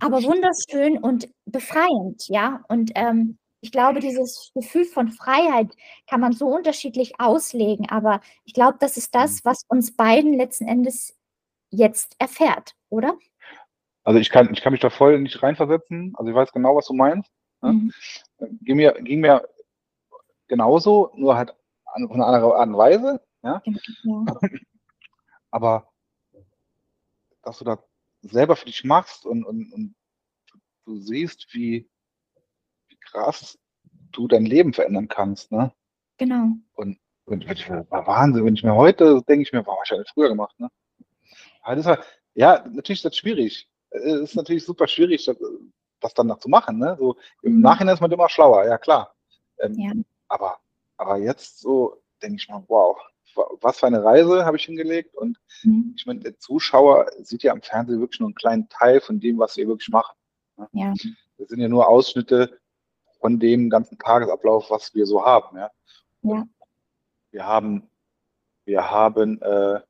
aber 0.00 0.20
wunderschön 0.24 0.98
und 0.98 1.28
befreiend, 1.44 2.26
ja. 2.26 2.64
Und 2.68 2.90
ähm, 2.96 3.38
ich 3.60 3.70
glaube, 3.70 4.00
dieses 4.00 4.50
Gefühl 4.56 4.84
von 4.84 5.12
Freiheit 5.12 5.72
kann 6.08 6.20
man 6.20 6.32
so 6.32 6.48
unterschiedlich 6.48 7.20
auslegen, 7.20 7.88
aber 7.88 8.20
ich 8.44 8.52
glaube, 8.52 8.78
das 8.80 8.96
ist 8.96 9.14
das, 9.14 9.44
was 9.44 9.62
uns 9.68 9.94
beiden 9.94 10.34
letzten 10.34 10.66
Endes 10.66 11.16
jetzt 11.70 12.16
erfährt, 12.18 12.74
oder? 12.88 13.16
Also 14.02 14.18
ich 14.18 14.30
kann, 14.30 14.52
ich 14.52 14.60
kann 14.60 14.72
mich 14.72 14.80
da 14.80 14.90
voll 14.90 15.20
nicht 15.20 15.40
reinversetzen. 15.40 16.14
Also 16.16 16.30
ich 16.30 16.36
weiß 16.36 16.50
genau, 16.52 16.74
was 16.74 16.86
du 16.86 16.92
meinst. 16.92 17.30
Ne? 17.62 17.72
Mhm. 17.72 17.92
Ging, 18.62 18.76
mir, 18.76 18.92
ging 19.02 19.20
mir 19.20 19.48
genauso, 20.48 21.12
nur 21.14 21.36
halt 21.36 21.50
auf 21.84 22.10
eine 22.10 22.24
andere 22.24 22.56
Art 22.56 22.68
und 22.68 22.76
Weise. 22.76 23.20
Ja? 23.42 23.62
ja. 23.64 24.26
Aber 25.50 25.88
dass 27.42 27.58
du 27.58 27.64
das 27.64 27.78
selber 28.22 28.56
für 28.56 28.66
dich 28.66 28.84
machst 28.84 29.24
und, 29.24 29.44
und, 29.44 29.72
und 29.72 29.94
du 30.84 30.98
siehst, 30.98 31.46
wie, 31.54 31.88
wie 32.88 32.96
krass 32.96 33.58
du 34.12 34.26
dein 34.26 34.44
Leben 34.44 34.72
verändern 34.72 35.08
kannst. 35.08 35.52
Ne? 35.52 35.72
Genau. 36.18 36.48
Und, 36.74 36.98
und 37.24 37.46
war 37.46 38.06
Wahnsinn, 38.06 38.44
wenn 38.44 38.54
ich 38.54 38.64
mir 38.64 38.74
heute 38.74 39.22
denke 39.28 39.42
ich 39.42 39.52
mir, 39.52 39.64
warum 39.66 39.80
habe 39.88 40.02
ich 40.02 40.12
früher 40.12 40.28
gemacht. 40.28 40.58
Ne? 40.58 40.68
das 41.64 41.84
war, 41.84 42.04
ja, 42.34 42.64
natürlich 42.68 42.98
ist 42.98 43.04
das 43.04 43.16
schwierig. 43.16 43.68
Es 43.90 44.04
ist 44.04 44.34
natürlich 44.34 44.64
super 44.64 44.88
schwierig, 44.88 45.24
das, 45.24 45.36
das 46.00 46.14
dann 46.14 46.26
noch 46.26 46.38
zu 46.38 46.48
machen. 46.48 46.78
Ne? 46.78 46.96
So, 46.98 47.16
Im 47.42 47.56
mhm. 47.56 47.60
Nachhinein 47.60 47.94
ist 47.94 48.00
man 48.00 48.12
immer 48.12 48.28
schlauer, 48.28 48.64
ja 48.64 48.78
klar. 48.78 49.14
Ähm, 49.58 49.74
ja. 49.74 49.92
Aber, 50.28 50.58
aber 50.96 51.16
jetzt 51.18 51.60
so 51.60 52.02
denke 52.22 52.36
ich 52.36 52.48
mal, 52.48 52.64
wow, 52.68 52.98
was 53.60 53.78
für 53.78 53.86
eine 53.86 54.02
Reise 54.02 54.44
habe 54.44 54.56
ich 54.56 54.64
hingelegt. 54.64 55.14
Und 55.14 55.38
mhm. 55.62 55.94
ich 55.96 56.06
meine, 56.06 56.20
der 56.20 56.38
Zuschauer 56.38 57.06
sieht 57.18 57.42
ja 57.42 57.52
am 57.52 57.62
Fernsehen 57.62 58.00
wirklich 58.00 58.20
nur 58.20 58.28
einen 58.28 58.34
kleinen 58.34 58.68
Teil 58.68 59.00
von 59.00 59.20
dem, 59.20 59.38
was 59.38 59.56
wir 59.56 59.66
wirklich 59.66 59.88
machen. 59.88 60.16
Ne? 60.56 60.68
Ja. 60.72 60.94
Das 61.38 61.48
sind 61.48 61.60
ja 61.60 61.68
nur 61.68 61.88
Ausschnitte 61.88 62.58
von 63.20 63.38
dem 63.38 63.70
ganzen 63.70 63.98
Tagesablauf, 63.98 64.70
was 64.70 64.94
wir 64.94 65.06
so 65.06 65.24
haben. 65.24 65.56
Ja. 65.56 65.70
ja. 66.22 66.48
Wir 67.30 67.46
haben, 67.46 67.90
wir 68.64 68.90
haben 68.90 69.40
äh, 69.42 69.80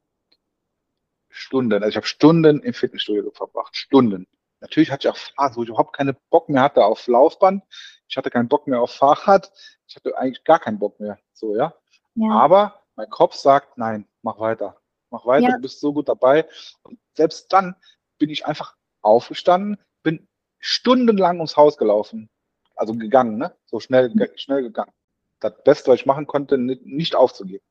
Stunden, 1.28 1.74
also 1.74 1.88
ich 1.88 1.96
habe 1.96 2.06
Stunden 2.06 2.60
im 2.60 2.74
Fitnessstudio 2.74 3.30
verbracht, 3.30 3.76
Stunden. 3.76 4.26
Natürlich 4.60 4.90
hatte 4.90 5.06
ich 5.06 5.12
auch 5.12 5.16
Phasen, 5.16 5.56
wo 5.56 5.62
ich 5.62 5.68
überhaupt 5.68 5.94
keine 5.94 6.14
Bock 6.30 6.48
mehr 6.48 6.62
hatte 6.62 6.84
auf 6.84 7.06
Laufband. 7.06 7.62
Ich 8.08 8.16
hatte 8.16 8.30
keinen 8.30 8.48
Bock 8.48 8.66
mehr 8.66 8.80
auf 8.80 8.92
Fahrrad. 8.92 9.52
Ich 9.86 9.96
hatte 9.96 10.16
eigentlich 10.16 10.44
gar 10.44 10.58
keinen 10.58 10.78
Bock 10.78 10.98
mehr. 10.98 11.18
So, 11.32 11.56
ja. 11.56 11.74
ja. 12.14 12.30
Aber 12.30 12.82
mein 12.96 13.10
Kopf 13.10 13.34
sagt, 13.34 13.76
nein, 13.78 14.06
mach 14.22 14.38
weiter. 14.38 14.80
Mach 15.10 15.26
weiter, 15.26 15.48
ja. 15.48 15.56
du 15.56 15.62
bist 15.62 15.80
so 15.80 15.92
gut 15.92 16.08
dabei. 16.08 16.48
Und 16.82 16.98
selbst 17.14 17.52
dann 17.52 17.76
bin 18.18 18.30
ich 18.30 18.46
einfach 18.46 18.76
aufgestanden, 19.02 19.78
bin 20.02 20.26
stundenlang 20.58 21.36
ums 21.36 21.56
Haus 21.56 21.76
gelaufen. 21.76 22.28
Also 22.74 22.94
gegangen, 22.94 23.38
ne? 23.38 23.54
So 23.66 23.80
schnell, 23.80 24.12
schnell 24.36 24.62
gegangen. 24.62 24.92
Das 25.40 25.52
Beste, 25.64 25.90
was 25.90 26.00
ich 26.00 26.06
machen 26.06 26.26
konnte, 26.26 26.58
nicht 26.58 27.14
aufzugeben 27.14 27.64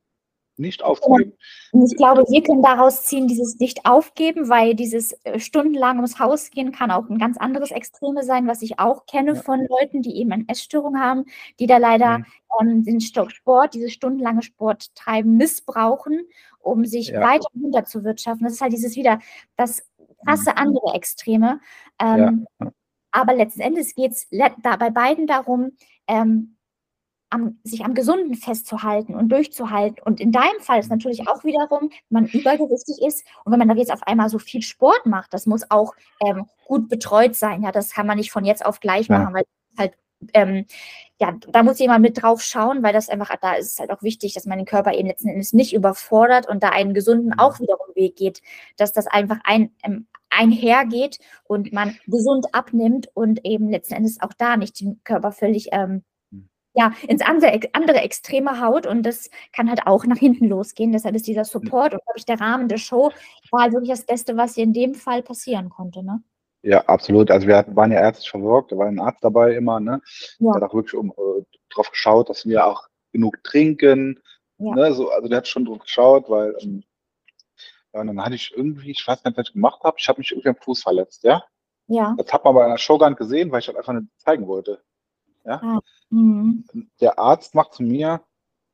nicht 0.57 0.83
aufzugeben. 0.83 1.33
Und 1.71 1.85
ich 1.91 1.97
glaube, 1.97 2.23
wir 2.27 2.43
können 2.43 2.61
daraus 2.61 3.03
ziehen, 3.03 3.27
dieses 3.27 3.59
nicht 3.59 3.85
aufgeben, 3.85 4.49
weil 4.49 4.75
dieses 4.75 5.13
äh, 5.23 5.39
stundenlang 5.39 5.97
ums 5.97 6.19
Haus 6.19 6.49
gehen 6.49 6.71
kann 6.71 6.91
auch 6.91 7.09
ein 7.09 7.17
ganz 7.17 7.37
anderes 7.37 7.71
Extreme 7.71 8.23
sein, 8.23 8.47
was 8.47 8.61
ich 8.61 8.79
auch 8.79 9.05
kenne 9.05 9.33
ja. 9.33 9.41
von 9.41 9.65
Leuten, 9.67 10.01
die 10.01 10.17
eben 10.17 10.31
eine 10.31 10.45
Essstörung 10.47 10.99
haben, 10.99 11.25
die 11.59 11.67
da 11.67 11.77
leider 11.77 12.19
mhm. 12.19 12.25
ähm, 12.61 12.83
den 12.83 13.01
Sport, 13.01 13.73
dieses 13.73 13.91
stundenlange 13.91 14.41
Sporttreiben 14.43 15.35
missbrauchen, 15.35 16.27
um 16.59 16.85
sich 16.85 17.09
ja. 17.09 17.21
weiter 17.21 17.47
runterzuwirtschaften. 17.61 18.45
Das 18.45 18.53
ist 18.53 18.61
halt 18.61 18.73
dieses 18.73 18.95
wieder 18.95 19.19
das 19.57 19.83
krasse 20.25 20.51
mhm. 20.51 20.57
andere 20.57 20.95
Extreme. 20.95 21.59
Ähm, 21.99 22.47
ja. 22.59 22.71
Aber 23.11 23.33
letzten 23.33 23.61
Endes 23.61 23.95
geht 23.95 24.11
es 24.11 24.27
bei 24.29 24.89
beiden 24.89 25.25
darum, 25.25 25.71
ähm, 26.07 26.54
am, 27.29 27.59
sich 27.63 27.83
am 27.83 27.93
Gesunden 27.93 28.35
festzuhalten 28.35 29.15
und 29.15 29.29
durchzuhalten. 29.29 30.01
Und 30.03 30.19
in 30.19 30.31
deinem 30.31 30.59
Fall 30.61 30.79
ist 30.79 30.89
natürlich 30.89 31.27
auch 31.27 31.43
wiederum, 31.43 31.89
wenn 32.09 32.23
man 32.23 32.25
übergewichtig 32.25 33.01
ist 33.05 33.25
und 33.43 33.51
wenn 33.51 33.59
man 33.59 33.67
dann 33.67 33.77
jetzt 33.77 33.91
auf 33.91 34.03
einmal 34.03 34.29
so 34.29 34.39
viel 34.39 34.61
Sport 34.61 35.05
macht, 35.05 35.33
das 35.33 35.45
muss 35.45 35.69
auch 35.69 35.93
ähm, 36.25 36.45
gut 36.65 36.89
betreut 36.89 37.35
sein. 37.35 37.63
Ja, 37.63 37.71
das 37.71 37.91
kann 37.91 38.07
man 38.07 38.17
nicht 38.17 38.31
von 38.31 38.45
jetzt 38.45 38.65
auf 38.65 38.79
gleich 38.79 39.09
machen, 39.09 39.33
weil 39.33 39.43
halt 39.77 39.93
ähm, 40.33 40.65
ja, 41.19 41.33
da 41.49 41.63
muss 41.63 41.79
jemand 41.79 42.01
mit 42.01 42.21
drauf 42.21 42.41
schauen, 42.41 42.83
weil 42.83 42.93
das 42.93 43.09
einfach, 43.09 43.33
da 43.41 43.53
ist 43.53 43.73
es 43.73 43.79
halt 43.79 43.91
auch 43.91 44.01
wichtig, 44.01 44.33
dass 44.33 44.45
man 44.45 44.57
den 44.57 44.65
Körper 44.65 44.93
eben 44.93 45.07
letzten 45.07 45.29
Endes 45.29 45.53
nicht 45.53 45.73
überfordert 45.73 46.47
und 46.47 46.63
da 46.63 46.69
einen 46.69 46.93
gesunden 46.93 47.27
mhm. 47.27 47.39
auch 47.39 47.59
wiederum 47.59 47.87
Weg 47.95 48.15
geht, 48.15 48.41
dass 48.77 48.91
das 48.91 49.07
einfach 49.07 49.39
ein, 49.43 49.71
ähm, 49.83 50.07
einhergeht 50.29 51.19
und 51.45 51.71
man 51.71 51.97
gesund 52.07 52.47
abnimmt 52.53 53.07
und 53.13 53.45
eben 53.45 53.69
letzten 53.69 53.93
Endes 53.93 54.21
auch 54.21 54.33
da 54.37 54.57
nicht 54.57 54.79
den 54.81 55.01
Körper 55.03 55.31
völlig 55.31 55.69
ähm, 55.71 55.91
mhm. 55.91 56.03
Ja, 56.75 56.93
ins 57.07 57.21
andere, 57.21 57.59
andere 57.71 58.01
Extreme 58.01 58.61
haut 58.61 58.85
und 58.85 59.03
das 59.03 59.29
kann 59.53 59.69
halt 59.69 59.87
auch 59.87 60.05
nach 60.05 60.17
hinten 60.17 60.47
losgehen. 60.49 60.91
Deshalb 60.91 61.15
ist 61.15 61.25
dieser 61.25 61.45
Support 61.45 61.93
und, 61.93 62.03
glaube 62.03 62.17
ich, 62.17 62.25
der 62.25 62.39
Rahmen 62.39 62.67
der 62.67 62.77
Show 62.77 63.11
war 63.49 63.61
halt 63.61 63.73
wirklich 63.73 63.91
das 63.91 64.05
Beste, 64.05 64.35
was 64.35 64.55
hier 64.55 64.65
in 64.65 64.73
dem 64.73 64.93
Fall 64.93 65.23
passieren 65.23 65.69
konnte, 65.69 66.03
ne? 66.03 66.21
Ja, 66.63 66.81
absolut. 66.85 67.31
Also 67.31 67.47
wir 67.47 67.63
waren 67.69 67.91
ja 67.91 68.01
ärztlich 68.01 68.29
versorgt, 68.29 68.71
da 68.71 68.77
war 68.77 68.87
ein 68.87 68.99
Arzt 68.99 69.23
dabei 69.23 69.53
immer, 69.53 69.79
ne? 69.79 70.01
Ja. 70.39 70.51
Der 70.51 70.61
hat 70.61 70.69
auch 70.69 70.73
wirklich 70.73 70.95
um, 70.95 71.11
äh, 71.11 71.43
drauf 71.69 71.89
geschaut, 71.91 72.29
dass 72.29 72.45
wir 72.45 72.65
auch 72.65 72.87
genug 73.13 73.41
trinken. 73.43 74.19
Ja. 74.57 74.75
Ne? 74.75 74.93
So, 74.93 75.09
also 75.11 75.29
der 75.29 75.37
hat 75.37 75.47
schon 75.47 75.65
drauf 75.65 75.79
geschaut, 75.79 76.29
weil 76.29 76.55
ähm, 76.59 76.83
ja, 77.93 78.01
und 78.01 78.07
dann 78.07 78.21
hatte 78.21 78.35
ich 78.35 78.51
irgendwie, 78.53 78.91
ich 78.91 79.07
weiß 79.07 79.23
nicht, 79.23 79.37
was 79.37 79.47
ich 79.47 79.53
gemacht 79.53 79.81
habe, 79.83 79.95
ich 79.97 80.09
habe 80.09 80.19
mich 80.19 80.31
irgendwie 80.31 80.49
am 80.49 80.57
Fuß 80.57 80.83
verletzt, 80.83 81.23
ja? 81.23 81.43
Ja. 81.87 82.15
Das 82.17 82.33
hat 82.33 82.43
man 82.43 82.55
bei 82.55 82.65
einer 82.65 82.77
Show 82.77 82.97
gar 82.97 83.09
nicht 83.09 83.19
gesehen, 83.19 83.51
weil 83.51 83.59
ich 83.59 83.67
das 83.67 83.75
einfach 83.75 83.93
nicht 83.93 84.07
zeigen 84.17 84.47
wollte. 84.47 84.81
Ja. 85.45 85.61
Ah. 85.61 85.79
Mhm. 86.09 86.65
Der 86.99 87.19
Arzt 87.19 87.55
macht 87.55 87.73
zu 87.73 87.83
mir, 87.83 88.21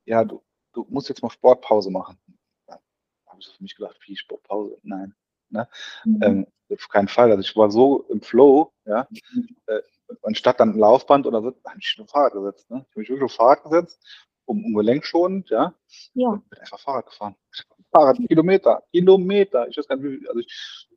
ja, 0.04 0.24
du, 0.24 0.42
du 0.72 0.86
musst 0.88 1.08
jetzt 1.08 1.22
mal 1.22 1.30
Sportpause 1.30 1.90
machen. 1.90 2.18
Da 2.66 2.78
habe 3.26 3.40
ich 3.40 3.48
für 3.48 3.62
mich 3.62 3.76
gedacht, 3.76 3.96
wie 4.06 4.16
Sportpause? 4.16 4.78
Nein. 4.82 5.14
Ne? 5.50 5.68
Mhm. 6.04 6.20
Ähm, 6.22 6.46
auf 6.70 6.88
keinen 6.88 7.08
Fall. 7.08 7.30
Also 7.30 7.42
ich 7.42 7.54
war 7.56 7.70
so 7.70 8.04
im 8.08 8.22
Flow, 8.22 8.72
ja. 8.86 9.06
Äh, 9.66 9.80
anstatt 10.22 10.60
dann 10.60 10.70
ein 10.70 10.78
Laufband 10.78 11.26
oder 11.26 11.42
so, 11.42 11.54
habe 11.66 11.78
ich 11.78 12.00
auf 12.00 12.10
Fahrrad 12.10 12.32
gesetzt. 12.32 12.70
Ne? 12.70 12.78
Ich 12.78 12.90
habe 12.90 13.00
mich 13.00 13.08
wirklich 13.10 13.24
auf 13.24 13.32
Fahrrad 13.32 13.62
gesetzt, 13.64 14.02
um, 14.46 14.64
um 14.64 14.74
gelenkschonend, 14.74 15.50
ja. 15.50 15.74
Ja. 16.14 16.28
Und 16.28 16.48
bin 16.48 16.58
einfach 16.58 16.80
Fahrrad 16.80 17.06
gefahren. 17.06 17.36
Fahrrad, 17.92 18.16
Kilometer, 18.26 18.82
Kilometer. 18.90 19.68
Ich 19.68 19.76
weiß 19.76 19.86
gar 19.86 19.96
nicht, 19.96 20.22
wie, 20.22 20.28
also 20.28 20.40
ich 20.40 20.88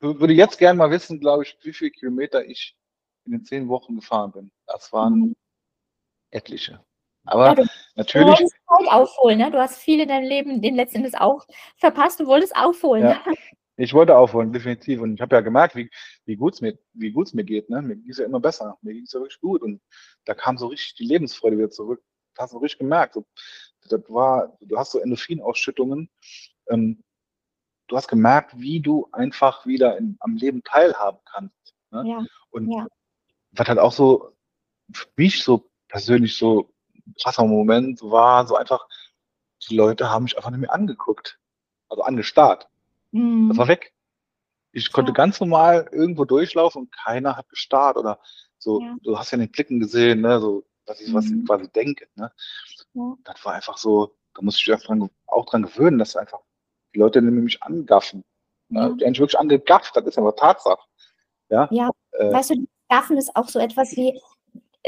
würde 0.00 0.32
jetzt 0.32 0.58
gerne 0.58 0.78
mal 0.78 0.90
wissen, 0.90 1.20
glaube 1.20 1.42
ich, 1.42 1.58
wie 1.62 1.72
viele 1.72 1.90
Kilometer 1.90 2.44
ich 2.46 2.76
in 3.28 3.38
den 3.38 3.44
zehn 3.44 3.68
Wochen 3.68 3.96
gefahren 3.96 4.32
bin. 4.32 4.50
Das 4.66 4.92
waren 4.92 5.14
mhm. 5.14 5.36
etliche. 6.30 6.84
Aber 7.24 7.46
ja, 7.48 7.54
du, 7.54 7.66
natürlich. 7.94 8.26
Du 8.26 8.32
wolltest 8.32 8.56
aufholen, 8.68 9.38
ne? 9.38 9.50
Du 9.50 9.58
hast 9.58 9.76
viel 9.76 10.00
in 10.00 10.08
deinem 10.08 10.26
Leben 10.26 10.62
den 10.62 10.74
letzten 10.74 10.98
Endes 10.98 11.14
auch 11.14 11.46
verpasst. 11.76 12.20
Du 12.20 12.26
wolltest 12.26 12.56
aufholen. 12.56 13.04
Ja. 13.04 13.22
Ich 13.76 13.94
wollte 13.94 14.16
aufholen, 14.16 14.52
definitiv. 14.52 15.00
Und 15.00 15.14
ich 15.14 15.20
habe 15.20 15.36
ja 15.36 15.40
gemerkt, 15.40 15.76
wie, 15.76 15.88
wie 16.24 16.34
gut 16.34 16.54
es 16.54 16.60
mir, 16.60 16.76
wie 16.94 17.12
gut's 17.12 17.32
mir 17.32 17.44
geht. 17.44 17.70
Ne? 17.70 17.80
Mir 17.80 17.96
ging 17.96 18.10
es 18.10 18.18
ja 18.18 18.24
immer 18.24 18.40
besser. 18.40 18.76
Mir 18.82 18.94
ging 18.94 19.04
es 19.04 19.12
ja 19.12 19.20
wirklich 19.20 19.40
gut. 19.40 19.62
Und 19.62 19.80
da 20.24 20.34
kam 20.34 20.58
so 20.58 20.66
richtig 20.66 20.94
die 20.94 21.04
Lebensfreude 21.04 21.56
wieder 21.56 21.70
zurück. 21.70 22.02
Das 22.34 22.44
hast 22.44 22.54
du 22.54 22.58
richtig 22.58 22.80
gemerkt. 22.80 23.14
So, 23.14 23.24
das 23.88 24.00
war, 24.08 24.56
du 24.60 24.76
hast 24.76 24.90
so 24.92 24.98
Endorphinausschüttungen. 24.98 26.10
Ähm, 26.70 27.04
du 27.86 27.96
hast 27.96 28.08
gemerkt, 28.08 28.58
wie 28.58 28.80
du 28.80 29.08
einfach 29.12 29.66
wieder 29.66 29.96
in, 29.96 30.16
am 30.20 30.36
Leben 30.36 30.62
teilhaben 30.64 31.20
kannst. 31.24 31.74
Ne? 31.90 32.02
Ja, 32.06 32.26
und 32.50 32.72
ja. 32.72 32.86
Was 33.52 33.68
halt 33.68 33.78
auch 33.78 33.92
so 33.92 34.32
für 34.92 35.06
mich 35.16 35.42
so 35.42 35.70
persönlich 35.88 36.36
so 36.36 36.70
ein 36.94 37.14
krasser 37.20 37.44
Moment 37.44 38.02
war, 38.02 38.46
so 38.46 38.56
einfach, 38.56 38.86
die 39.68 39.76
Leute 39.76 40.10
haben 40.10 40.24
mich 40.24 40.36
einfach 40.36 40.50
nicht 40.50 40.60
mehr 40.60 40.72
angeguckt. 40.72 41.38
Also 41.88 42.02
angestarrt. 42.02 42.68
Mhm. 43.12 43.48
Das 43.48 43.58
war 43.58 43.68
weg. 43.68 43.92
Ich 44.72 44.92
konnte 44.92 45.10
ja. 45.10 45.14
ganz 45.14 45.40
normal 45.40 45.88
irgendwo 45.90 46.24
durchlaufen 46.24 46.82
und 46.82 46.92
keiner 46.92 47.36
hat 47.36 47.48
gestarrt 47.48 47.96
oder 47.96 48.20
so. 48.58 48.80
Ja. 48.80 48.96
Du 49.02 49.18
hast 49.18 49.30
ja 49.30 49.36
in 49.36 49.40
den 49.40 49.50
Blicken 49.50 49.80
gesehen, 49.80 50.20
ne, 50.20 50.40
so, 50.40 50.64
was 50.86 51.00
ich, 51.00 51.08
mhm. 51.08 51.14
was 51.14 51.26
ich 51.26 51.46
quasi 51.46 51.70
denke, 51.70 52.06
ne. 52.16 52.30
Ja. 52.92 53.14
Das 53.24 53.44
war 53.44 53.54
einfach 53.54 53.78
so, 53.78 54.14
da 54.34 54.42
muss 54.42 54.60
ich 54.60 54.66
mich 54.66 54.82
dran, 54.82 55.08
auch 55.26 55.46
dran 55.46 55.62
gewöhnen, 55.62 55.98
dass 55.98 56.16
einfach 56.16 56.40
die 56.94 56.98
Leute 56.98 57.22
nämlich 57.22 57.62
angaffen. 57.62 58.24
Ne? 58.68 58.80
Ja. 58.80 58.88
Die 58.90 59.04
haben 59.04 59.16
wirklich 59.16 59.38
angegafft, 59.38 59.96
das 59.96 60.04
ist 60.04 60.18
aber 60.18 60.36
Tatsache. 60.36 60.82
Ja, 61.48 61.68
ja. 61.70 61.90
Äh, 62.12 62.32
weißt 62.32 62.50
du, 62.50 62.66
Gaffen 62.88 63.16
ist 63.16 63.34
auch 63.36 63.48
so 63.48 63.58
etwas 63.58 63.96
wie, 63.96 64.20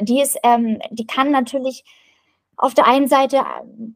die 0.01 0.21
ist, 0.21 0.39
ähm, 0.43 0.81
die 0.91 1.07
kann 1.07 1.31
natürlich 1.31 1.85
auf 2.57 2.75
der 2.75 2.87
einen 2.87 3.09
Seite 3.09 3.43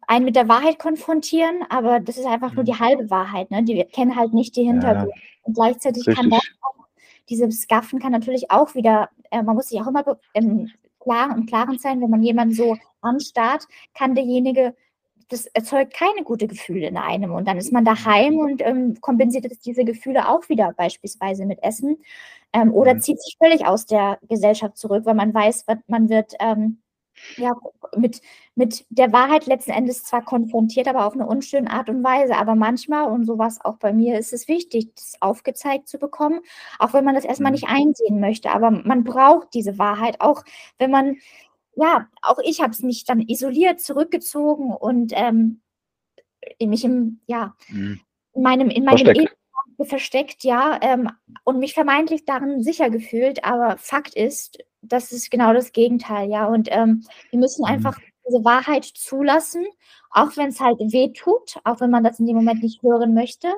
einen 0.07 0.25
mit 0.25 0.37
der 0.37 0.49
Wahrheit 0.49 0.79
konfrontieren, 0.79 1.65
aber 1.69 2.01
das 2.01 2.17
ist 2.17 2.27
einfach 2.27 2.55
nur 2.55 2.65
die 2.65 2.73
mhm. 2.73 2.81
halbe 2.81 3.11
Wahrheit. 3.11 3.51
Ne? 3.51 3.63
Die 3.63 3.85
kennen 3.85 4.17
halt 4.17 4.33
nicht 4.33 4.57
die 4.57 4.65
Hintergründe. 4.65 5.13
Ja, 5.15 5.23
und 5.43 5.55
gleichzeitig 5.55 6.07
richtig. 6.07 6.17
kann 6.17 6.31
das 6.31 6.41
auch, 6.63 6.87
dieses 7.29 7.69
Gaffen 7.69 7.99
kann 7.99 8.13
natürlich 8.13 8.51
auch 8.51 8.75
wieder, 8.75 9.11
äh, 9.31 9.43
man 9.43 9.55
muss 9.55 9.69
sich 9.69 9.81
auch 9.81 9.87
immer 9.87 10.05
im 10.33 10.71
Klaren, 10.99 11.39
im 11.39 11.47
Klaren 11.47 11.79
sein, 11.79 12.01
wenn 12.01 12.09
man 12.09 12.23
jemanden 12.23 12.55
so 12.55 12.77
anstarrt, 13.03 13.67
kann 13.93 14.15
derjenige 14.15 14.75
das 15.29 15.47
erzeugt 15.47 15.95
keine 15.95 16.23
gute 16.23 16.47
Gefühle 16.47 16.87
in 16.87 16.97
einem. 16.97 17.33
Und 17.33 17.49
dann 17.49 17.57
ist 17.57 17.73
man 17.73 17.85
daheim 17.85 18.39
und 18.39 18.63
ähm, 18.63 19.01
kompensiert 19.01 19.47
diese 19.65 19.85
Gefühle 19.85 20.29
auch 20.29 20.49
wieder 20.49 20.73
beispielsweise 20.77 21.47
mit 21.47 21.63
Essen 21.63 21.99
ähm, 22.55 22.73
oder 22.73 22.95
mhm. 22.95 23.01
zieht 23.01 23.21
sich 23.21 23.37
völlig 23.43 23.67
aus 23.67 23.85
der 23.85 24.19
Gesellschaft 24.29 24.79
zurück, 24.79 25.05
weil 25.05 25.15
man 25.15 25.35
weiß, 25.35 25.67
man 25.89 26.09
wird 26.09 26.35
ähm, 26.39 26.79
ja, 27.37 27.53
mit, 27.97 28.21
mit 28.55 28.87
der 28.91 29.13
Wahrheit 29.13 29.47
letzten 29.47 29.73
Endes 29.73 30.05
zwar 30.05 30.25
konfrontiert, 30.25 30.89
aber 30.89 31.07
auf 31.07 31.15
eine 31.15 31.27
unschöne 31.27 31.71
Art 31.71 31.89
und 31.89 32.03
Weise. 32.03 32.37
Aber 32.37 32.55
manchmal, 32.55 33.11
und 33.11 33.25
so 33.25 33.39
war 33.39 33.49
es 33.49 33.61
auch 33.61 33.77
bei 33.77 33.93
mir, 33.93 34.19
ist 34.19 34.33
es 34.33 34.49
wichtig, 34.49 34.95
das 34.95 35.17
aufgezeigt 35.21 35.89
zu 35.89 35.99
bekommen, 35.99 36.41
auch 36.79 36.93
wenn 36.93 37.05
man 37.05 37.15
das 37.15 37.25
erstmal 37.25 37.51
mhm. 37.51 37.55
nicht 37.55 37.69
einsehen 37.69 38.21
möchte. 38.21 38.51
Aber 38.51 38.71
man 38.71 39.05
braucht 39.05 39.55
diese 39.55 39.79
Wahrheit, 39.79 40.21
auch 40.21 40.45
wenn 40.79 40.91
man, 40.91 41.17
ja, 41.77 42.09
auch 42.23 42.39
ich 42.45 42.61
habe 42.61 42.71
es 42.71 42.81
nicht 42.81 43.09
dann 43.09 43.21
isoliert, 43.21 43.81
zurückgezogen 43.81 44.73
und 44.73 45.13
ähm, 45.15 45.61
mich 46.61 46.85
im, 46.85 47.21
ja, 47.27 47.55
mhm. 47.69 48.01
in 48.33 48.43
meinem, 48.43 48.71
in 48.71 48.85
meinem 48.85 48.99
Versteckt. 48.99 49.37
Versteckt, 49.83 50.45
ja, 50.45 50.79
ähm, 50.81 51.11
und 51.43 51.59
mich 51.59 51.75
vermeintlich 51.75 52.25
darin 52.25 52.63
sicher 52.63 52.91
gefühlt. 52.91 53.45
Aber 53.45 53.77
Fakt 53.79 54.15
ist, 54.15 54.59
das 54.83 55.11
ist 55.11 55.31
genau 55.31 55.53
das 55.53 55.73
Gegenteil, 55.73 56.31
ja. 56.31 56.47
Und 56.47 56.69
ähm, 56.71 57.05
wir 57.31 57.41
müssen 57.41 57.63
mhm. 57.63 57.73
einfach 57.73 57.99
diese 58.27 58.45
Wahrheit 58.45 58.85
zulassen, 58.85 59.67
auch 60.11 60.37
wenn 60.37 60.49
es 60.49 60.61
halt 60.61 60.79
weh 60.79 61.13
tut, 61.13 61.59
auch 61.65 61.81
wenn 61.81 61.91
man 61.91 62.05
das 62.05 62.21
in 62.21 62.27
dem 62.27 62.37
Moment 62.37 62.63
nicht 62.63 62.83
hören 62.83 63.15
möchte. 63.15 63.53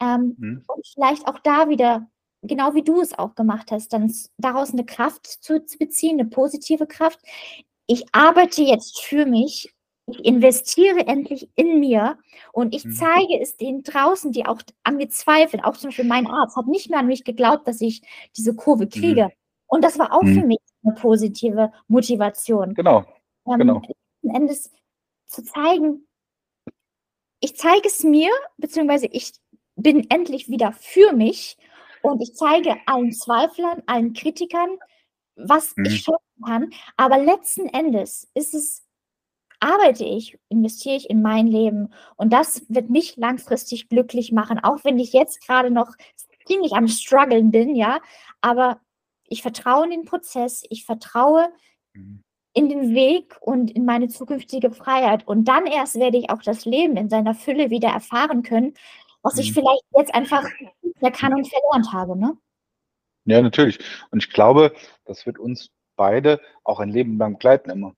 Ähm, 0.00 0.36
mhm. 0.38 0.64
Und 0.66 0.86
vielleicht 0.94 1.26
auch 1.28 1.38
da 1.40 1.68
wieder, 1.68 2.08
genau 2.42 2.74
wie 2.74 2.82
du 2.82 3.00
es 3.00 3.18
auch 3.18 3.34
gemacht 3.34 3.70
hast, 3.70 3.92
dann 3.92 4.12
daraus 4.38 4.72
eine 4.72 4.84
Kraft 4.84 5.26
zu, 5.26 5.64
zu 5.64 5.78
beziehen, 5.78 6.18
eine 6.18 6.28
positive 6.28 6.86
Kraft. 6.86 7.20
Ich 7.86 8.06
arbeite 8.12 8.62
jetzt 8.62 9.00
für 9.02 9.26
mich 9.26 9.74
ich 10.10 10.24
investiere 10.24 11.06
endlich 11.06 11.48
in 11.56 11.80
mir 11.80 12.18
und 12.52 12.74
ich 12.74 12.84
mhm. 12.84 12.92
zeige 12.92 13.40
es 13.40 13.56
denen 13.56 13.82
draußen, 13.82 14.32
die 14.32 14.46
auch 14.46 14.60
an 14.84 14.96
mir 14.96 15.08
zweifeln. 15.08 15.62
Auch 15.62 15.76
zum 15.76 15.88
Beispiel 15.88 16.04
mein 16.04 16.26
Arzt 16.26 16.56
hat 16.56 16.66
nicht 16.66 16.90
mehr 16.90 17.00
an 17.00 17.06
mich 17.06 17.24
geglaubt, 17.24 17.66
dass 17.66 17.80
ich 17.80 18.02
diese 18.36 18.54
Kurve 18.54 18.88
kriege. 18.88 19.24
Mhm. 19.24 19.32
Und 19.66 19.84
das 19.84 19.98
war 19.98 20.12
auch 20.12 20.22
mhm. 20.22 20.40
für 20.40 20.46
mich 20.46 20.60
eine 20.84 20.94
positive 20.94 21.72
Motivation. 21.88 22.74
Genau. 22.74 23.04
Ähm, 23.46 23.58
genau. 23.58 23.82
Letzten 23.82 24.36
Endes 24.36 24.70
zu 25.26 25.44
zeigen, 25.44 26.06
ich 27.40 27.56
zeige 27.56 27.88
es 27.88 28.02
mir, 28.02 28.30
beziehungsweise 28.58 29.06
ich 29.06 29.32
bin 29.76 30.08
endlich 30.10 30.48
wieder 30.48 30.72
für 30.72 31.12
mich 31.12 31.56
und 32.02 32.20
ich 32.20 32.34
zeige 32.34 32.76
allen 32.86 33.12
Zweiflern, 33.12 33.82
allen 33.86 34.12
Kritikern, 34.12 34.78
was 35.36 35.76
mhm. 35.76 35.86
ich 35.86 36.00
schaffen 36.02 36.44
kann. 36.44 36.70
Aber 36.96 37.18
letzten 37.18 37.66
Endes 37.68 38.28
ist 38.34 38.54
es, 38.54 38.84
arbeite 39.60 40.04
ich, 40.04 40.38
investiere 40.48 40.96
ich 40.96 41.10
in 41.10 41.22
mein 41.22 41.46
Leben 41.46 41.92
und 42.16 42.32
das 42.32 42.64
wird 42.68 42.90
mich 42.90 43.16
langfristig 43.16 43.88
glücklich 43.88 44.32
machen, 44.32 44.58
auch 44.58 44.84
wenn 44.84 44.98
ich 44.98 45.12
jetzt 45.12 45.46
gerade 45.46 45.70
noch 45.70 45.94
ziemlich 46.46 46.72
am 46.72 46.88
struggeln 46.88 47.50
bin, 47.50 47.76
ja, 47.76 48.00
aber 48.40 48.80
ich 49.28 49.42
vertraue 49.42 49.84
in 49.84 49.90
den 49.90 50.04
Prozess, 50.04 50.64
ich 50.70 50.84
vertraue 50.84 51.48
mhm. 51.92 52.22
in 52.52 52.68
den 52.68 52.94
Weg 52.94 53.36
und 53.40 53.70
in 53.70 53.84
meine 53.84 54.08
zukünftige 54.08 54.72
Freiheit. 54.72 55.26
Und 55.26 55.44
dann 55.44 55.66
erst 55.66 55.98
werde 55.98 56.18
ich 56.18 56.30
auch 56.30 56.42
das 56.42 56.64
Leben 56.64 56.96
in 56.96 57.08
seiner 57.08 57.34
Fülle 57.34 57.70
wieder 57.70 57.88
erfahren 57.88 58.42
können, 58.42 58.74
was 59.22 59.38
ich 59.38 59.50
mhm. 59.50 59.54
vielleicht 59.54 59.84
jetzt 59.96 60.14
einfach 60.14 60.44
erkannt 61.00 61.36
und 61.36 61.48
verlernt 61.48 61.92
habe. 61.92 62.18
Ne? 62.18 62.36
Ja, 63.26 63.40
natürlich. 63.40 63.78
Und 64.10 64.24
ich 64.24 64.32
glaube, 64.32 64.74
das 65.04 65.26
wird 65.26 65.38
uns 65.38 65.70
beide 65.96 66.40
auch 66.64 66.80
ein 66.80 66.88
Leben 66.88 67.18
lang 67.18 67.34
begleiten 67.34 67.70
immer. 67.70 67.94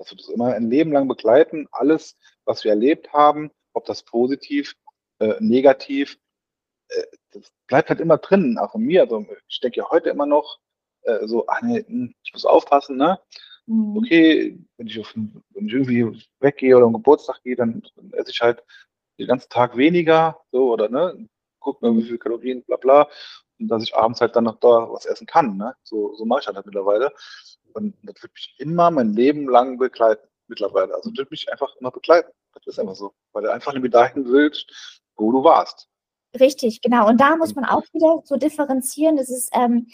Das 0.00 0.10
wird 0.10 0.20
uns 0.22 0.30
immer 0.30 0.54
ein 0.54 0.70
Leben 0.70 0.92
lang 0.92 1.08
begleiten. 1.08 1.68
Alles, 1.72 2.16
was 2.46 2.64
wir 2.64 2.70
erlebt 2.70 3.12
haben, 3.12 3.50
ob 3.74 3.84
das 3.84 4.02
positiv, 4.02 4.74
äh, 5.18 5.34
negativ, 5.40 6.18
äh, 6.88 7.02
das 7.32 7.52
bleibt 7.66 7.90
halt 7.90 8.00
immer 8.00 8.16
drin, 8.16 8.56
auch 8.56 8.74
in 8.74 8.82
mir. 8.82 9.02
Also 9.02 9.26
ich 9.46 9.60
denke 9.60 9.80
ja 9.80 9.90
heute 9.90 10.08
immer 10.08 10.24
noch, 10.24 10.58
äh, 11.02 11.26
so, 11.26 11.46
ach 11.48 11.60
nee, 11.60 11.84
hm, 11.86 12.14
ich 12.24 12.32
muss 12.32 12.46
aufpassen, 12.46 12.96
ne? 12.96 13.20
Mhm. 13.66 13.98
Okay, 13.98 14.58
wenn 14.78 14.86
ich, 14.86 14.98
auf, 14.98 15.14
wenn 15.14 15.66
ich 15.66 15.72
irgendwie 15.74 16.26
weggehe 16.40 16.74
oder 16.78 16.86
am 16.86 16.94
Geburtstag 16.94 17.42
gehe, 17.42 17.56
dann, 17.56 17.82
dann 17.94 18.10
esse 18.14 18.30
ich 18.30 18.40
halt 18.40 18.64
den 19.18 19.26
ganzen 19.26 19.50
Tag 19.50 19.76
weniger, 19.76 20.40
so, 20.50 20.72
oder, 20.72 20.88
ne? 20.88 21.28
Guck 21.60 21.82
mal, 21.82 21.94
wie 21.94 22.04
viele 22.04 22.16
Kalorien, 22.18 22.62
bla, 22.64 22.76
bla. 22.76 23.06
Und 23.58 23.68
dass 23.68 23.82
ich 23.82 23.94
abends 23.94 24.22
halt 24.22 24.34
dann 24.34 24.44
noch 24.44 24.58
da 24.60 24.90
was 24.90 25.04
essen 25.04 25.26
kann, 25.26 25.58
ne? 25.58 25.76
So, 25.82 26.14
so 26.14 26.24
mache 26.24 26.40
ich 26.40 26.46
halt 26.46 26.64
mittlerweile. 26.64 27.12
Und 27.74 27.94
das 28.02 28.22
wird 28.22 28.32
mich 28.34 28.54
immer 28.58 28.90
mein 28.90 29.14
Leben 29.14 29.48
lang 29.48 29.78
begleiten, 29.78 30.26
mittlerweile. 30.48 30.94
Also, 30.94 31.10
das 31.10 31.18
wird 31.18 31.30
mich 31.30 31.50
einfach 31.50 31.74
immer 31.76 31.90
begleiten. 31.90 32.30
Das 32.54 32.66
ist 32.66 32.78
einfach 32.78 32.96
so. 32.96 33.12
Weil 33.32 33.44
du 33.44 33.52
einfach 33.52 33.72
nicht 33.72 33.82
mehr 33.82 33.90
dahin 33.90 34.26
willst, 34.26 35.00
wo 35.16 35.32
du 35.32 35.44
warst. 35.44 35.88
Richtig, 36.38 36.80
genau. 36.80 37.08
Und 37.08 37.20
da 37.20 37.36
muss 37.36 37.54
man 37.54 37.64
auch 37.64 37.82
wieder 37.92 38.22
so 38.24 38.36
differenzieren. 38.36 39.16
Das 39.16 39.30
ist, 39.30 39.50
ähm, 39.52 39.88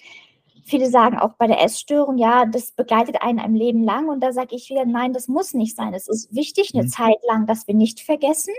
viele 0.65 0.91
sagen 0.91 1.19
auch 1.19 1.35
bei 1.35 1.47
der 1.47 1.63
Essstörung, 1.63 2.19
ja, 2.19 2.45
das 2.45 2.73
begleitet 2.73 3.23
einen 3.23 3.39
ein 3.39 3.55
Leben 3.55 3.85
lang. 3.85 4.09
Und 4.09 4.21
da 4.21 4.33
sage 4.33 4.55
ich 4.55 4.69
wieder, 4.69 4.85
nein, 4.85 5.13
das 5.13 5.29
muss 5.29 5.55
nicht 5.55 5.77
sein. 5.77 5.95
Es 5.95 6.09
ist 6.09 6.35
wichtig 6.35 6.73
eine 6.75 6.85
mhm. 6.85 6.89
Zeit 6.89 7.19
lang, 7.27 7.47
dass 7.47 7.67
wir 7.67 7.75
nicht 7.75 8.01
vergessen, 8.01 8.53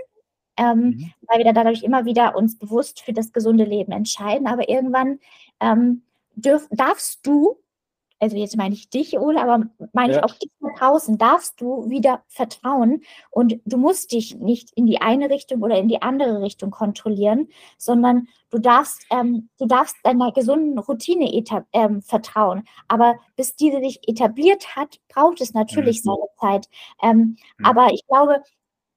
ähm, 0.56 0.78
mhm. 0.78 1.12
weil 1.28 1.38
wir 1.38 1.44
dann 1.44 1.54
dadurch 1.54 1.82
immer 1.84 2.04
wieder 2.04 2.34
uns 2.34 2.58
bewusst 2.58 3.00
für 3.00 3.12
das 3.12 3.32
gesunde 3.32 3.64
Leben 3.64 3.92
entscheiden. 3.92 4.48
Aber 4.48 4.68
irgendwann 4.68 5.20
ähm, 5.60 6.02
dürf, 6.34 6.66
darfst 6.70 7.24
du 7.26 7.58
also 8.20 8.36
jetzt 8.36 8.56
meine 8.56 8.74
ich 8.74 8.90
dich, 8.90 9.18
Ole, 9.18 9.40
aber 9.40 9.66
meine 9.92 10.12
ja. 10.12 10.18
ich 10.18 10.24
auch 10.24 10.34
dich 10.34 10.50
da 10.60 10.68
draußen, 10.78 11.18
darfst 11.18 11.60
du 11.60 11.88
wieder 11.88 12.22
vertrauen 12.28 13.02
und 13.30 13.60
du 13.64 13.76
musst 13.76 14.12
dich 14.12 14.36
nicht 14.36 14.70
in 14.74 14.86
die 14.86 15.00
eine 15.00 15.30
Richtung 15.30 15.62
oder 15.62 15.78
in 15.78 15.88
die 15.88 16.02
andere 16.02 16.42
Richtung 16.42 16.70
kontrollieren, 16.70 17.48
sondern 17.76 18.28
du 18.50 18.58
darfst, 18.58 19.04
ähm, 19.10 19.48
du 19.58 19.66
darfst 19.66 19.96
deiner 20.02 20.32
gesunden 20.32 20.78
Routine 20.78 21.30
ähm, 21.72 22.02
vertrauen. 22.02 22.64
Aber 22.88 23.16
bis 23.36 23.54
diese 23.54 23.80
sich 23.80 24.00
etabliert 24.08 24.76
hat, 24.76 24.98
braucht 25.08 25.40
es 25.40 25.54
natürlich 25.54 26.04
mhm. 26.04 26.10
seine 26.10 26.28
Zeit. 26.40 26.68
Ähm, 27.02 27.36
mhm. 27.58 27.64
Aber 27.64 27.92
ich 27.92 28.06
glaube, 28.06 28.42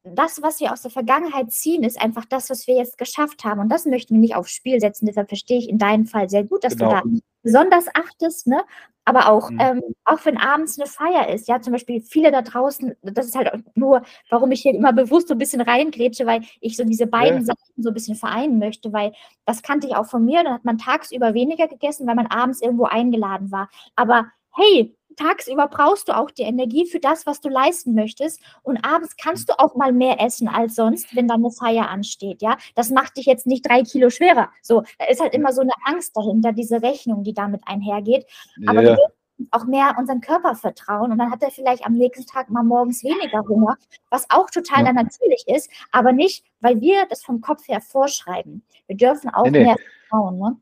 das, 0.04 0.42
was 0.42 0.60
wir 0.60 0.74
aus 0.74 0.82
der 0.82 0.90
Vergangenheit 0.90 1.52
ziehen, 1.52 1.84
ist 1.84 2.02
einfach 2.02 2.26
das, 2.26 2.50
was 2.50 2.66
wir 2.66 2.76
jetzt 2.76 2.98
geschafft 2.98 3.44
haben. 3.44 3.60
Und 3.60 3.70
das 3.70 3.86
möchten 3.86 4.16
wir 4.16 4.22
nicht 4.22 4.36
aufs 4.36 4.52
Spiel 4.52 4.80
setzen. 4.80 5.06
Deshalb 5.06 5.30
verstehe 5.30 5.60
ich 5.60 5.70
in 5.70 5.78
deinem 5.78 6.08
Fall 6.08 6.28
sehr 6.28 6.44
gut, 6.44 6.64
dass 6.64 6.76
genau. 6.76 7.02
du 7.02 7.10
da 7.10 7.20
besonders 7.44 7.88
achtest, 7.94 8.48
ne? 8.48 8.64
Aber 9.04 9.30
auch, 9.30 9.50
mhm. 9.50 9.60
ähm, 9.60 9.82
auch 10.06 10.24
wenn 10.26 10.38
abends 10.38 10.80
eine 10.80 10.88
Feier 10.88 11.28
ist, 11.30 11.48
ja, 11.48 11.60
zum 11.60 11.74
Beispiel 11.74 12.02
viele 12.02 12.32
da 12.32 12.44
draußen, 12.44 12.96
das 13.02 13.26
ist 13.26 13.36
halt 13.36 13.52
nur, 13.76 14.04
warum 14.30 14.52
ich 14.52 14.62
hier 14.62 14.76
immer 14.76 14.94
bewusst 14.94 15.28
so 15.28 15.34
ein 15.34 15.40
bisschen 15.40 15.62
reingrätsche, 15.62 16.28
weil 16.28 16.44
ich 16.60 16.78
so 16.78 16.84
diese 16.84 17.08
beiden 17.08 17.40
ja. 17.40 17.46
Sachen 17.46 17.84
so 17.84 17.90
ein 17.90 17.94
bisschen 17.96 18.16
vereinen 18.16 18.60
möchte, 18.60 18.94
weil 18.94 19.14
das 19.46 19.64
kannte 19.64 19.88
ich 19.88 19.96
auch 19.96 20.06
von 20.06 20.24
mir, 20.24 20.44
dann 20.44 20.54
hat 20.54 20.66
man 20.66 20.78
tagsüber 20.78 21.34
weniger 21.34 21.68
gegessen, 21.68 22.06
weil 22.06 22.16
man 22.16 22.28
abends 22.28 22.62
irgendwo 22.62 22.86
eingeladen 22.86 23.52
war. 23.52 23.70
Aber 23.96 24.28
hey, 24.52 24.96
tagsüber 25.22 25.68
brauchst 25.68 26.10
du 26.10 26.18
auch 26.18 26.32
die 26.32 26.44
Energie 26.44 26.86
für 26.86 27.00
das, 27.00 27.26
was 27.26 27.42
du 27.42 27.50
leisten 27.50 27.94
möchtest. 27.94 28.42
Und 28.64 28.84
abends 28.86 29.16
kannst 29.18 29.50
du 29.50 29.60
auch 29.60 29.76
mal 29.76 29.92
mehr 29.92 30.20
essen 30.20 30.48
als 30.48 30.76
sonst, 30.76 31.16
wenn 31.16 31.28
dann 31.28 31.42
eine 31.42 31.52
Feier 31.52 31.90
ansteht. 31.90 32.42
Ja, 32.42 32.58
das 32.76 32.90
macht 32.90 33.18
dich 33.18 33.26
jetzt 33.26 33.48
nicht 33.48 33.68
drei 33.68 33.84
Kilo 33.84 34.10
schwerer. 34.10 34.50
So, 34.62 34.84
da 35.00 35.06
ist 35.06 35.22
halt 35.22 35.34
immer 35.34 35.54
so 35.54 35.62
eine 35.62 35.74
Angst 35.86 36.16
dahinter, 36.16 36.52
diese 36.52 36.82
Rechnung, 36.82 37.24
die 37.24 37.34
damit 37.34 37.62
einhergeht. 37.66 38.26
Aber 38.66 38.82
yeah. 38.82 38.92
wir 38.92 38.96
dürfen 38.96 39.14
auch 39.50 39.66
mehr 39.66 39.96
unseren 39.98 40.22
Körper 40.22 40.56
vertrauen 40.56 41.12
und 41.12 41.18
dann 41.18 41.32
hat 41.32 41.42
er 41.42 41.50
vielleicht 41.50 41.86
am 41.86 41.94
nächsten 41.94 42.28
Tag 42.28 42.50
mal 42.50 42.64
morgens 42.64 43.04
weniger 43.04 43.44
Hunger, 43.48 43.76
was 44.12 44.30
auch 44.30 44.50
total 44.52 44.80
ja. 44.80 44.86
dann 44.86 44.96
natürlich 44.96 45.46
ist, 45.48 45.72
aber 45.92 46.12
nicht, 46.12 46.46
weil 46.60 46.80
wir 46.80 47.08
das 47.10 47.24
vom 47.24 47.42
Kopf 47.42 47.68
her 47.68 47.82
vorschreiben. 47.82 48.64
Wir 48.86 48.98
dürfen 48.98 49.30
auch 49.32 49.46
nee, 49.46 49.52
nee. 49.52 49.64
mehr 49.64 49.78
vertrauen. 50.10 50.38
Ne? 50.38 50.58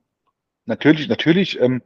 Natürlich, 0.66 1.10
natürlich. 1.10 1.60
Ähm, 1.60 1.82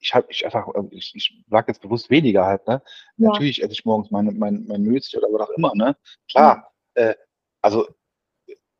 ich 0.00 0.14
habe 0.14 0.26
ich 0.30 0.44
einfach, 0.44 0.68
ähm, 0.74 0.88
ich, 0.90 1.14
ich 1.14 1.44
sage 1.48 1.72
jetzt 1.72 1.82
bewusst 1.82 2.10
weniger 2.10 2.46
halt, 2.46 2.66
ne? 2.66 2.82
Ja. 3.16 3.30
Natürlich 3.30 3.62
esse 3.62 3.72
ich 3.72 3.84
morgens 3.84 4.10
mein, 4.10 4.36
mein, 4.38 4.64
mein 4.66 4.82
Müsli 4.82 5.18
oder 5.18 5.28
was 5.32 5.48
auch 5.48 5.54
immer, 5.54 5.74
ne? 5.74 5.96
Klar. 6.30 6.72
Ja. 6.96 7.02
Äh, 7.02 7.14
also 7.62 7.88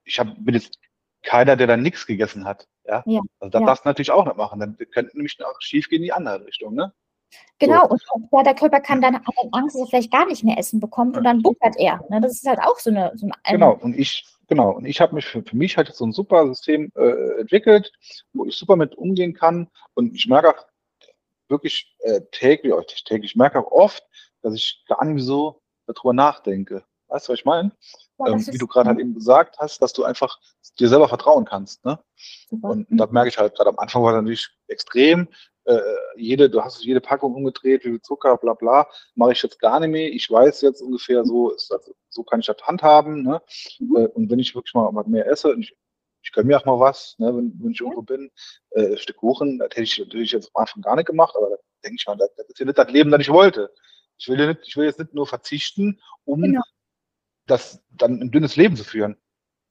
ich 0.04 0.18
hab, 0.18 0.28
bin 0.38 0.54
jetzt 0.54 0.78
keiner, 1.22 1.56
der 1.56 1.66
dann 1.66 1.82
nichts 1.82 2.06
gegessen 2.06 2.44
hat. 2.44 2.68
Ja. 2.84 3.02
ja. 3.06 3.20
Also 3.40 3.50
das 3.50 3.60
ja. 3.60 3.66
darfst 3.66 3.84
du 3.84 3.88
natürlich 3.88 4.10
auch 4.12 4.24
nicht 4.24 4.36
machen. 4.36 4.60
Dann 4.60 4.76
könnte 4.92 5.16
nämlich 5.16 5.36
auch 5.44 5.60
schief 5.60 5.88
gehen 5.88 5.98
in 5.98 6.04
die 6.04 6.12
andere 6.12 6.44
Richtung, 6.46 6.74
ne? 6.74 6.92
Genau, 7.58 7.88
so. 7.88 7.96
und 8.14 8.28
ja, 8.32 8.42
der 8.42 8.54
Körper 8.54 8.80
kann 8.80 9.00
dann 9.00 9.16
Angst, 9.52 9.74
dass 9.74 9.82
er 9.82 9.86
vielleicht 9.88 10.12
gar 10.12 10.26
nicht 10.26 10.44
mehr 10.44 10.58
essen 10.58 10.78
bekommt 10.78 11.16
und 11.16 11.24
dann 11.24 11.42
buckert 11.42 11.76
er. 11.76 12.00
Ne? 12.08 12.20
Das 12.20 12.32
ist 12.32 12.46
halt 12.46 12.60
auch 12.60 12.78
so 12.78 12.90
eine. 12.90 13.12
So 13.16 13.26
eine 13.26 13.34
genau, 13.50 13.72
und 13.72 13.98
ich, 13.98 14.26
genau, 14.46 14.72
und 14.72 14.84
ich 14.84 15.00
habe 15.00 15.14
mich 15.14 15.26
für, 15.26 15.42
für 15.42 15.56
mich 15.56 15.76
halt 15.76 15.92
so 15.92 16.04
ein 16.04 16.12
super 16.12 16.46
System 16.46 16.92
äh, 16.94 17.40
entwickelt, 17.40 17.92
wo 18.32 18.44
ich 18.44 18.56
super 18.56 18.76
mit 18.76 18.94
umgehen 18.94 19.34
kann. 19.34 19.68
Und 19.94 20.14
ich 20.14 20.26
merke 20.28 20.50
auch, 20.50 20.66
wirklich 21.48 21.94
äh, 22.00 22.20
täglich, 22.32 22.72
oder 22.72 22.86
täglich, 22.86 23.32
ich 23.32 23.36
merke 23.36 23.58
auch 23.58 23.70
oft, 23.70 24.04
dass 24.42 24.54
ich 24.54 24.84
gar 24.86 25.04
nicht 25.04 25.24
so 25.24 25.62
darüber 25.86 26.12
nachdenke. 26.12 26.84
Weißt 27.08 27.28
du, 27.28 27.32
was 27.32 27.38
ich 27.38 27.44
meine? 27.44 27.72
Ja, 28.18 28.32
ähm, 28.32 28.46
wie 28.46 28.58
du 28.58 28.66
gerade 28.66 28.88
halt 28.88 28.98
eben 28.98 29.14
gesagt 29.14 29.58
hast, 29.58 29.80
dass 29.80 29.92
du 29.92 30.04
einfach 30.04 30.38
dir 30.78 30.88
selber 30.88 31.08
vertrauen 31.08 31.44
kannst. 31.44 31.84
Ne? 31.84 31.98
Und 32.62 32.90
mhm. 32.90 32.96
da 32.96 33.06
merke 33.06 33.28
ich 33.28 33.38
halt 33.38 33.54
gerade 33.54 33.70
am 33.70 33.78
Anfang 33.78 34.02
war 34.02 34.12
das 34.12 34.22
natürlich 34.22 34.48
extrem. 34.68 35.28
Äh, 35.64 35.80
jede, 36.16 36.50
du 36.50 36.62
hast 36.62 36.84
jede 36.84 37.00
Packung 37.00 37.34
umgedreht, 37.34 37.84
wie 37.84 37.90
viel 37.90 38.00
Zucker, 38.00 38.36
bla 38.36 38.54
bla, 38.54 38.88
mache 39.14 39.32
ich 39.32 39.42
jetzt 39.42 39.58
gar 39.58 39.80
nicht 39.80 39.90
mehr. 39.90 40.12
Ich 40.12 40.30
weiß 40.30 40.60
jetzt 40.62 40.80
ungefähr, 40.80 41.24
so 41.24 41.50
das, 41.50 41.90
so 42.08 42.22
kann 42.24 42.40
ich 42.40 42.46
das 42.46 42.56
handhaben. 42.62 43.22
Ne? 43.22 43.40
Mhm. 43.78 43.96
Äh, 43.96 44.06
und 44.08 44.30
wenn 44.30 44.38
ich 44.38 44.54
wirklich 44.54 44.74
mal 44.74 44.90
mehr 45.06 45.26
esse, 45.26 45.52
und 45.52 45.60
ich 45.60 45.76
ich 46.26 46.32
gönne 46.32 46.48
mir 46.48 46.58
auch 46.58 46.64
mal 46.64 46.80
was, 46.80 47.14
ne, 47.18 47.28
wenn, 47.28 47.52
wenn 47.60 47.70
ich 47.70 47.80
irgendwo 47.80 48.02
bin. 48.02 48.32
Äh, 48.70 48.92
ein 48.92 48.98
Stück 48.98 49.18
Kuchen, 49.18 49.58
das 49.58 49.68
hätte 49.70 49.82
ich 49.82 49.98
natürlich 49.98 50.32
jetzt 50.32 50.50
am 50.54 50.62
Anfang 50.62 50.82
gar 50.82 50.96
nicht 50.96 51.06
gemacht, 51.06 51.36
aber 51.36 51.50
da 51.50 51.56
denke 51.84 51.96
ich 52.00 52.06
mal, 52.06 52.16
das, 52.16 52.34
das 52.34 52.48
ist 52.48 52.58
ja 52.58 52.66
nicht 52.66 52.78
das 52.78 52.90
Leben, 52.90 53.12
das 53.12 53.20
ich 53.20 53.30
wollte. 53.30 53.72
Ich 54.18 54.28
will, 54.28 54.40
ja 54.40 54.46
nicht, 54.48 54.60
ich 54.64 54.76
will 54.76 54.86
jetzt 54.86 54.98
nicht 54.98 55.14
nur 55.14 55.28
verzichten, 55.28 56.00
um 56.24 56.42
genau. 56.42 56.62
das 57.46 57.80
dann 57.90 58.20
ein 58.20 58.32
dünnes 58.32 58.56
Leben 58.56 58.74
zu 58.76 58.82
führen. 58.82 59.16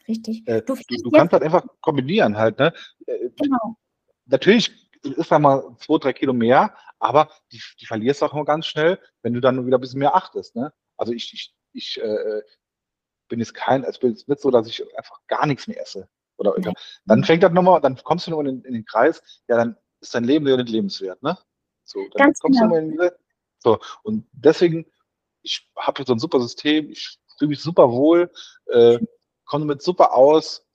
Richtig. 0.07 0.47
Äh, 0.47 0.61
du, 0.61 0.75
du, 0.75 0.95
du 1.03 1.11
kannst 1.11 1.33
halt 1.33 1.43
einfach 1.43 1.65
kombinieren 1.81 2.37
halt, 2.37 2.57
ne? 2.57 2.73
Äh, 3.05 3.31
genau. 3.35 3.75
Natürlich 4.25 4.71
ist 5.01 5.31
da 5.31 5.39
mal 5.39 5.75
zwei, 5.79 5.97
drei 5.97 6.13
Kilo 6.13 6.31
mehr, 6.31 6.73
aber 6.99 7.31
die, 7.51 7.61
die 7.81 7.85
verlierst 7.85 8.21
du 8.21 8.27
auch 8.27 8.33
immer 8.33 8.45
ganz 8.45 8.65
schnell, 8.65 8.97
wenn 9.23 9.33
du 9.33 9.41
dann 9.41 9.65
wieder 9.65 9.77
ein 9.77 9.81
bisschen 9.81 9.99
mehr 9.99 10.15
achtest, 10.15 10.55
ne? 10.55 10.71
Also 10.95 11.11
ich, 11.11 11.33
ich, 11.33 11.53
ich 11.73 12.01
äh, 12.01 12.41
bin 13.27 13.39
jetzt 13.39 13.53
kein, 13.53 13.83
es 13.83 13.97
ist 13.97 14.29
nicht 14.29 14.39
so, 14.39 14.51
dass 14.51 14.67
ich 14.67 14.81
einfach 14.97 15.19
gar 15.27 15.45
nichts 15.47 15.67
mehr 15.67 15.81
esse. 15.81 16.07
Oder 16.37 16.59
ja. 16.59 16.73
dann 17.05 17.23
fängt 17.23 17.43
das 17.43 17.51
nochmal, 17.51 17.81
dann 17.81 17.95
kommst 18.03 18.27
du 18.27 18.31
nochmal 18.31 18.47
in, 18.47 18.61
in, 18.63 18.73
den 18.73 18.85
Kreis, 18.85 19.21
ja, 19.47 19.57
dann 19.57 19.77
ist 20.01 20.13
dein 20.13 20.23
Leben 20.23 20.47
ja 20.47 20.57
nicht 20.57 20.69
lebenswert, 20.69 21.21
ne? 21.23 21.37
So, 21.83 21.99
dann 22.13 22.27
Ganz 22.27 22.39
kommst 22.39 22.59
genau. 22.59 22.73
du 22.73 22.79
in 22.79 22.91
diese, 22.91 23.17
so, 23.59 23.79
und 24.03 24.27
deswegen, 24.31 24.85
ich 25.41 25.69
habe 25.77 25.99
jetzt 25.99 26.07
so 26.07 26.13
ein 26.13 26.19
super 26.19 26.39
System, 26.39 26.89
ich 26.89 27.17
fühle 27.37 27.49
mich 27.49 27.61
super 27.61 27.91
wohl, 27.91 28.31
äh, 28.67 28.99
komme 29.45 29.65
damit 29.65 29.81
super 29.81 30.13
aus 30.13 30.65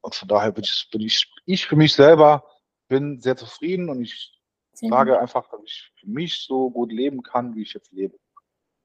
und 0.00 0.14
von 0.14 0.28
daher 0.28 0.52
bin 0.52 0.64
ich, 0.64 0.88
bin 0.90 1.00
ich, 1.00 1.30
ich 1.46 1.66
für 1.66 1.76
mich 1.76 1.94
selber 1.94 2.44
bin 2.88 3.20
sehr 3.20 3.36
zufrieden 3.36 3.88
und 3.88 4.02
ich 4.02 4.32
sage 4.72 5.18
einfach, 5.18 5.48
dass 5.48 5.60
ich 5.64 5.92
für 5.98 6.08
mich 6.08 6.44
so 6.44 6.70
gut 6.70 6.92
leben 6.92 7.22
kann, 7.22 7.54
wie 7.54 7.62
ich 7.62 7.72
jetzt 7.72 7.92
lebe. 7.92 8.18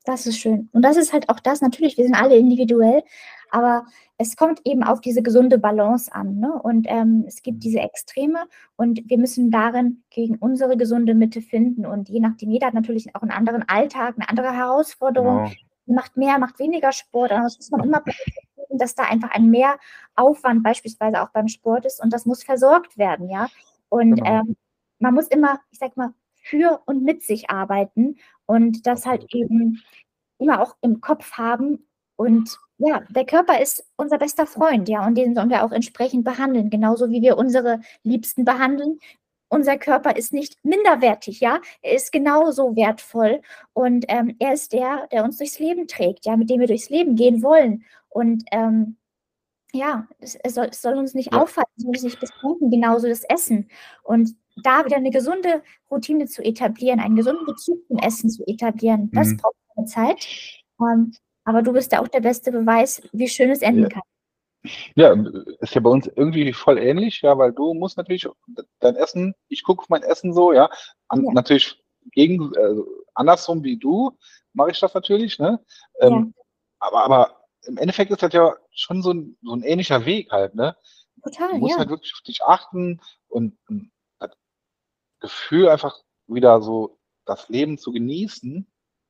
Das 0.09 0.25
ist 0.25 0.39
schön. 0.39 0.69
Und 0.71 0.81
das 0.81 0.97
ist 0.97 1.13
halt 1.13 1.29
auch 1.29 1.39
das, 1.39 1.61
natürlich, 1.61 1.95
wir 1.95 2.03
sind 2.03 2.15
alle 2.15 2.35
individuell, 2.35 3.03
aber 3.51 3.85
es 4.17 4.35
kommt 4.35 4.59
eben 4.65 4.81
auf 4.83 5.01
diese 5.01 5.21
gesunde 5.21 5.59
Balance 5.59 6.11
an. 6.11 6.39
Ne? 6.39 6.51
Und 6.51 6.87
ähm, 6.89 7.25
es 7.27 7.43
gibt 7.43 7.63
diese 7.63 7.79
Extreme 7.79 8.47
und 8.75 9.07
wir 9.07 9.19
müssen 9.19 9.51
darin 9.51 10.03
gegen 10.09 10.37
unsere 10.37 10.77
gesunde 10.77 11.13
Mitte 11.13 11.43
finden. 11.43 11.85
Und 11.85 12.09
je 12.09 12.21
nachdem, 12.21 12.49
jeder 12.49 12.65
hat 12.65 12.73
natürlich 12.73 13.15
auch 13.15 13.21
einen 13.21 13.29
anderen 13.29 13.69
Alltag, 13.69 14.15
eine 14.17 14.27
andere 14.27 14.51
Herausforderung. 14.51 15.45
Genau. 15.85 15.99
Macht 15.99 16.17
mehr, 16.17 16.39
macht 16.39 16.57
weniger 16.57 16.91
Sport. 16.91 17.31
Aber 17.31 17.43
das 17.43 17.57
muss 17.57 17.69
man 17.69 17.83
immer 17.83 18.03
dass 18.71 18.95
da 18.95 19.03
einfach 19.03 19.29
ein 19.29 19.51
Mehraufwand 19.51 20.63
beispielsweise 20.63 21.21
auch 21.21 21.29
beim 21.29 21.47
Sport 21.47 21.85
ist 21.85 22.01
und 22.03 22.13
das 22.13 22.25
muss 22.25 22.43
versorgt 22.43 22.97
werden, 22.97 23.29
ja. 23.29 23.47
Und 23.89 24.15
genau. 24.15 24.41
ähm, 24.41 24.55
man 24.99 25.13
muss 25.13 25.27
immer, 25.27 25.59
ich 25.71 25.79
sag 25.79 25.97
mal, 25.97 26.13
für 26.49 26.81
und 26.85 27.03
mit 27.03 27.23
sich 27.23 27.49
arbeiten 27.49 28.17
und 28.45 28.87
das 28.87 29.05
halt 29.05 29.25
eben 29.33 29.81
immer 30.39 30.61
auch 30.61 30.75
im 30.81 31.01
Kopf 31.01 31.33
haben. 31.33 31.87
Und 32.15 32.57
ja, 32.77 33.01
der 33.09 33.25
Körper 33.25 33.61
ist 33.61 33.85
unser 33.97 34.17
bester 34.17 34.47
Freund, 34.47 34.89
ja, 34.89 35.05
und 35.05 35.15
den 35.15 35.35
sollen 35.35 35.49
wir 35.49 35.63
auch 35.63 35.71
entsprechend 35.71 36.23
behandeln, 36.23 36.69
genauso 36.69 37.09
wie 37.09 37.21
wir 37.21 37.37
unsere 37.37 37.81
Liebsten 38.03 38.45
behandeln. 38.45 38.99
Unser 39.49 39.77
Körper 39.77 40.15
ist 40.15 40.31
nicht 40.31 40.63
minderwertig, 40.63 41.39
ja, 41.39 41.59
er 41.81 41.93
ist 41.93 42.11
genauso 42.11 42.75
wertvoll 42.75 43.41
und 43.73 44.05
ähm, 44.07 44.35
er 44.39 44.53
ist 44.53 44.73
der, 44.73 45.07
der 45.11 45.23
uns 45.23 45.37
durchs 45.37 45.59
Leben 45.59 45.87
trägt, 45.87 46.25
ja, 46.25 46.37
mit 46.37 46.49
dem 46.49 46.59
wir 46.59 46.67
durchs 46.67 46.89
Leben 46.89 47.15
gehen 47.15 47.41
wollen. 47.41 47.83
Und 48.09 48.43
ähm, 48.51 48.97
ja, 49.73 50.07
es, 50.19 50.35
es, 50.43 50.55
soll, 50.55 50.67
es, 50.71 50.81
soll, 50.81 50.97
uns 50.97 51.13
nicht 51.13 51.33
ja. 51.33 51.41
auffallen, 51.41 51.67
es 51.77 51.83
soll 51.83 51.89
uns 51.89 52.03
nicht 52.03 52.19
beschränken, 52.19 52.71
genauso 52.71 53.07
das 53.07 53.23
Essen. 53.23 53.69
Und 54.03 54.35
da 54.63 54.85
wieder 54.85 54.97
eine 54.97 55.11
gesunde 55.11 55.61
Routine 55.89 56.25
zu 56.25 56.43
etablieren, 56.43 56.99
einen 56.99 57.15
gesunden 57.15 57.45
Bezug 57.45 57.85
zum 57.87 57.97
Essen 57.97 58.29
zu 58.29 58.43
etablieren, 58.47 59.09
das 59.11 59.29
mhm. 59.29 59.37
braucht 59.37 59.55
eine 59.75 59.85
Zeit. 59.85 60.27
Ähm, 60.81 61.13
aber 61.43 61.61
du 61.61 61.73
bist 61.73 61.91
ja 61.91 62.01
auch 62.01 62.07
der 62.07 62.21
beste 62.21 62.51
Beweis, 62.51 63.01
wie 63.11 63.27
schön 63.27 63.49
es 63.49 63.61
enden 63.61 63.83
ja. 63.83 63.89
kann. 63.89 64.01
Ja, 64.95 65.15
ist 65.61 65.73
ja 65.73 65.81
bei 65.81 65.89
uns 65.89 66.07
irgendwie 66.07 66.51
voll 66.51 66.77
ähnlich, 66.77 67.21
ja, 67.21 67.37
weil 67.37 67.53
du 67.53 67.73
musst 67.73 67.97
natürlich 67.97 68.27
dein 68.79 68.95
Essen, 68.97 69.33
ich 69.47 69.63
gucke 69.63 69.81
auf 69.81 69.89
mein 69.89 70.03
Essen 70.03 70.33
so, 70.33 70.51
ja, 70.51 70.69
an, 71.07 71.23
ja. 71.23 71.31
natürlich 71.31 71.81
gegen, 72.11 72.55
also 72.57 72.85
andersrum 73.13 73.63
wie 73.63 73.77
du, 73.77 74.17
mache 74.53 74.71
ich 74.71 74.79
das 74.79 74.93
natürlich, 74.93 75.39
ne? 75.39 75.63
Ähm, 76.01 76.33
ja. 76.35 76.43
aber, 76.79 77.03
aber 77.05 77.39
im 77.63 77.77
Endeffekt 77.77 78.11
ist 78.11 78.21
das 78.21 78.33
ja 78.33 78.55
schon 78.71 79.01
so 79.01 79.13
ein, 79.13 79.37
so 79.41 79.53
ein 79.53 79.63
ähnlicher 79.63 80.05
Weg 80.05 80.29
halt, 80.31 80.55
ne? 80.55 80.75
Total, 81.23 81.51
du 81.51 81.57
musst 81.57 81.73
ja. 81.73 81.79
halt 81.79 81.89
wirklich 81.89 82.13
auf 82.13 82.21
dich 82.21 82.43
achten 82.43 83.01
und, 83.27 83.57
und 83.69 83.91
Gefühl 85.19 85.69
einfach 85.69 85.99
wieder 86.27 86.61
so 86.61 86.99
das 87.25 87.49
Leben 87.49 87.77
zu 87.77 87.91
genießen, 87.91 88.67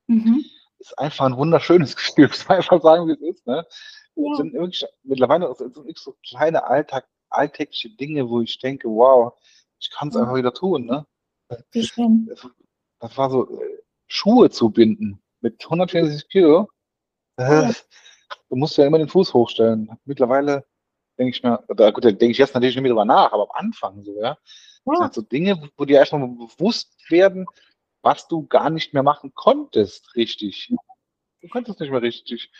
mhm. 0.08 0.46
ist 0.80 0.98
einfach 0.98 1.26
ein 1.26 1.38
wunderschönes 1.38 1.96
Gefühl. 1.96 2.26
Ich 2.26 2.32
muss 2.32 2.50
einfach 2.50 2.82
sagen, 2.82 3.08
wie 3.08 3.14
es 3.14 3.22
ist. 3.22 3.48
Ne? 3.48 3.66
Ja. 4.16 4.36
sind 4.36 4.54
wirklich, 4.54 4.86
mittlerweile 5.04 5.54
sind 5.56 5.76
wirklich 5.76 5.98
so 5.98 6.16
kleine 6.28 6.64
Alltag, 6.66 7.08
alltägliche 7.30 7.90
Dinge, 7.90 8.30
wo 8.30 8.42
ich 8.42 8.60
denke, 8.60 8.90
wow, 8.90 9.34
ich 9.80 9.90
kann 9.92 10.10
es 10.10 10.16
ja. 10.16 10.22
einfach 10.22 10.36
wieder 10.36 10.54
tun. 10.54 10.86
Ne? 10.86 11.06
Wie 11.72 11.84
schön. 11.84 12.30
Das, 13.00 13.18
war 13.18 13.30
so, 13.30 13.50
äh, 13.60 13.80
Schuhe 14.08 14.50
zu 14.50 14.70
binden 14.70 15.22
mit 15.42 15.64
140 15.64 16.28
Kilo. 16.30 16.68
Ja. 17.38 17.72
Du 18.50 18.56
musst 18.56 18.78
ja 18.78 18.86
immer 18.86 18.98
den 18.98 19.08
Fuß 19.08 19.34
hochstellen. 19.34 19.98
Mittlerweile 20.04 20.66
denke 21.18 21.36
ich 21.36 21.44
mir, 21.44 21.64
da, 21.76 21.92
gut, 21.92 22.04
da 22.04 22.12
denke 22.12 22.32
ich 22.32 22.38
jetzt 22.38 22.54
natürlich 22.54 22.76
nicht 22.76 22.84
mehr 22.84 22.92
drüber 22.92 23.06
nach, 23.06 23.32
aber 23.32 23.44
am 23.44 23.66
Anfang 23.68 24.04
so, 24.04 24.20
ja. 24.20 24.38
Das 24.86 25.00
sind 25.00 25.14
so 25.14 25.22
Dinge, 25.22 25.70
wo 25.78 25.86
dir 25.86 25.98
erstmal 25.98 26.28
bewusst 26.28 26.94
werden, 27.10 27.46
was 28.02 28.28
du 28.28 28.48
gar 28.48 28.70
nicht 28.70 28.94
mehr 28.94 29.04
machen 29.04 29.34
konntest, 29.36 30.16
richtig. 30.16 30.74
Du 31.42 31.48
konntest 31.50 31.80
nicht 31.80 31.92
mehr 31.92 32.02
richtig. 32.02 32.52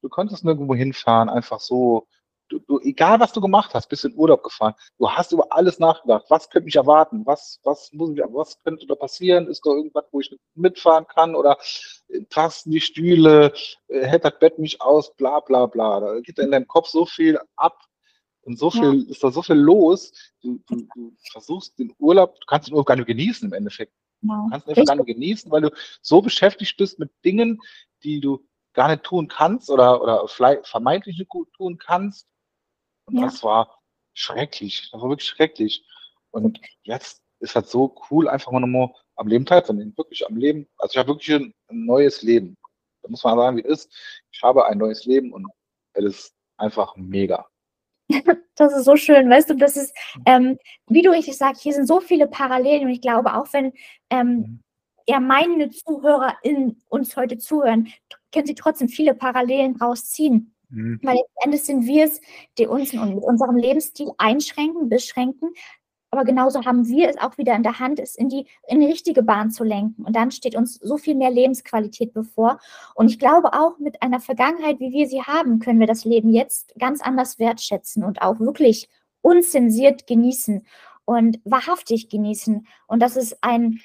Du 0.00 0.08
konntest 0.08 0.44
nirgendwo 0.44 0.74
hinfahren, 0.74 1.28
einfach 1.28 1.60
so. 1.60 2.06
Du, 2.50 2.58
du, 2.58 2.78
egal 2.80 3.20
was 3.20 3.32
du 3.32 3.40
gemacht 3.40 3.72
hast, 3.72 3.88
bist 3.88 4.04
in 4.04 4.14
Urlaub 4.16 4.42
gefahren. 4.42 4.74
Du 4.98 5.10
hast 5.10 5.32
über 5.32 5.50
alles 5.50 5.78
nachgedacht. 5.78 6.26
Was 6.28 6.50
könnte 6.50 6.66
mich 6.66 6.76
erwarten? 6.76 7.24
Was, 7.24 7.58
was 7.64 7.90
muss 7.92 8.10
ich, 8.10 8.18
was 8.18 8.62
könnte 8.62 8.86
da 8.86 8.94
passieren? 8.94 9.48
Ist 9.48 9.64
da 9.64 9.70
irgendwas, 9.70 10.04
wo 10.12 10.20
ich 10.20 10.36
mitfahren 10.54 11.06
kann? 11.06 11.34
Oder 11.34 11.56
passen 12.28 12.70
die 12.70 12.82
Stühle? 12.82 13.54
Äh, 13.88 14.06
hält 14.06 14.26
das 14.26 14.38
Bett 14.38 14.58
mich 14.58 14.82
aus? 14.82 15.14
Bla, 15.16 15.40
bla, 15.40 15.66
bla. 15.66 16.00
Da 16.00 16.20
geht 16.20 16.38
in 16.38 16.50
deinem 16.50 16.68
Kopf 16.68 16.88
so 16.88 17.06
viel 17.06 17.40
ab. 17.56 17.78
Und 18.44 18.58
so 18.58 18.70
viel, 18.70 19.04
ja. 19.04 19.10
ist 19.10 19.24
da 19.24 19.30
so 19.30 19.42
viel 19.42 19.56
los. 19.56 20.12
Du, 20.42 20.60
du, 20.66 20.86
du, 20.94 21.16
versuchst 21.32 21.78
den 21.78 21.94
Urlaub, 21.98 22.38
du 22.40 22.46
kannst 22.46 22.68
den 22.68 22.74
Urlaub 22.74 22.86
gar 22.86 22.96
nicht 22.96 23.06
genießen 23.06 23.48
im 23.48 23.54
Endeffekt. 23.54 23.92
Genau. 24.20 24.44
Du 24.44 24.50
kannst 24.50 24.66
ihn 24.66 24.70
einfach 24.70 24.86
gar 24.86 24.96
nicht 24.96 25.14
genießen, 25.14 25.50
weil 25.50 25.62
du 25.62 25.70
so 26.02 26.20
beschäftigt 26.20 26.76
bist 26.76 26.98
mit 26.98 27.10
Dingen, 27.24 27.60
die 28.02 28.20
du 28.20 28.46
gar 28.74 28.88
nicht 28.88 29.04
tun 29.04 29.28
kannst 29.28 29.70
oder, 29.70 30.02
oder 30.02 30.28
vermeintlich 30.28 31.18
nicht 31.18 31.30
gut 31.30 31.52
tun 31.54 31.78
kannst. 31.78 32.26
Und 33.06 33.18
ja. 33.18 33.24
das 33.24 33.42
war 33.42 33.80
schrecklich. 34.12 34.90
Das 34.90 35.00
war 35.00 35.08
wirklich 35.08 35.28
schrecklich. 35.28 35.84
Und 36.30 36.60
jetzt 36.82 37.22
ist 37.40 37.54
halt 37.54 37.68
so 37.68 37.94
cool, 38.10 38.28
einfach 38.28 38.52
mal 38.52 38.60
nochmal 38.60 38.92
am 39.16 39.28
Leben 39.28 39.46
teilzunehmen. 39.46 39.96
Wirklich 39.96 40.26
am 40.26 40.36
Leben. 40.36 40.68
Also 40.78 40.92
ich 40.92 40.98
habe 40.98 41.08
wirklich 41.08 41.34
ein, 41.34 41.54
ein 41.68 41.86
neues 41.86 42.22
Leben. 42.22 42.56
Da 43.02 43.08
muss 43.08 43.22
man 43.24 43.38
sagen, 43.38 43.56
wie 43.56 43.62
es 43.62 43.84
ist. 43.84 44.24
Ich 44.32 44.42
habe 44.42 44.66
ein 44.66 44.78
neues 44.78 45.04
Leben 45.04 45.32
und 45.32 45.46
es 45.92 46.04
ist 46.04 46.34
einfach 46.56 46.96
mega. 46.96 47.46
Das 48.56 48.72
ist 48.72 48.84
so 48.84 48.94
schön, 48.94 49.28
weißt 49.28 49.50
du, 49.50 49.54
das 49.54 49.76
ist, 49.76 49.92
ähm, 50.26 50.58
wie 50.86 51.02
du 51.02 51.10
richtig 51.10 51.36
sagst, 51.36 51.62
hier 51.62 51.72
sind 51.72 51.88
so 51.88 51.98
viele 51.98 52.28
Parallelen 52.28 52.84
und 52.84 52.90
ich 52.90 53.00
glaube, 53.00 53.34
auch 53.34 53.52
wenn 53.52 53.72
ähm, 54.10 54.28
mhm. 54.28 54.60
ja 55.08 55.18
meine 55.18 55.70
Zuhörer 55.70 56.36
in 56.44 56.80
uns 56.88 57.16
heute 57.16 57.38
zuhören, 57.38 57.88
können 58.32 58.46
sie 58.46 58.54
trotzdem 58.54 58.88
viele 58.88 59.14
Parallelen 59.14 59.74
rausziehen. 59.74 60.54
Mhm. 60.68 61.00
Weil 61.02 61.16
letztendlich 61.16 61.64
sind 61.64 61.86
wir 61.86 62.04
es, 62.04 62.20
die 62.58 62.66
uns 62.66 62.92
mit 62.92 63.24
unserem 63.24 63.56
Lebensstil 63.56 64.10
einschränken, 64.18 64.88
beschränken, 64.88 65.50
aber 66.14 66.24
genauso 66.24 66.64
haben 66.64 66.86
wir 66.86 67.08
es 67.08 67.18
auch 67.18 67.36
wieder 67.38 67.56
in 67.56 67.64
der 67.64 67.80
Hand, 67.80 67.98
es 67.98 68.14
in 68.14 68.28
die, 68.28 68.46
in 68.68 68.78
die 68.78 68.86
richtige 68.86 69.24
Bahn 69.24 69.50
zu 69.50 69.64
lenken. 69.64 70.04
Und 70.04 70.14
dann 70.14 70.30
steht 70.30 70.54
uns 70.54 70.76
so 70.76 70.96
viel 70.96 71.16
mehr 71.16 71.32
Lebensqualität 71.32 72.14
bevor. 72.14 72.60
Und 72.94 73.08
ich 73.10 73.18
glaube 73.18 73.52
auch 73.52 73.80
mit 73.80 74.00
einer 74.00 74.20
Vergangenheit, 74.20 74.78
wie 74.78 74.92
wir 74.92 75.08
sie 75.08 75.22
haben, 75.22 75.58
können 75.58 75.80
wir 75.80 75.88
das 75.88 76.04
Leben 76.04 76.30
jetzt 76.32 76.72
ganz 76.78 77.00
anders 77.00 77.40
wertschätzen 77.40 78.04
und 78.04 78.22
auch 78.22 78.38
wirklich 78.38 78.88
unzensiert 79.22 80.06
genießen 80.06 80.64
und 81.04 81.40
wahrhaftig 81.44 82.08
genießen. 82.10 82.64
Und 82.86 83.00
das 83.00 83.16
ist 83.16 83.36
ein, 83.42 83.80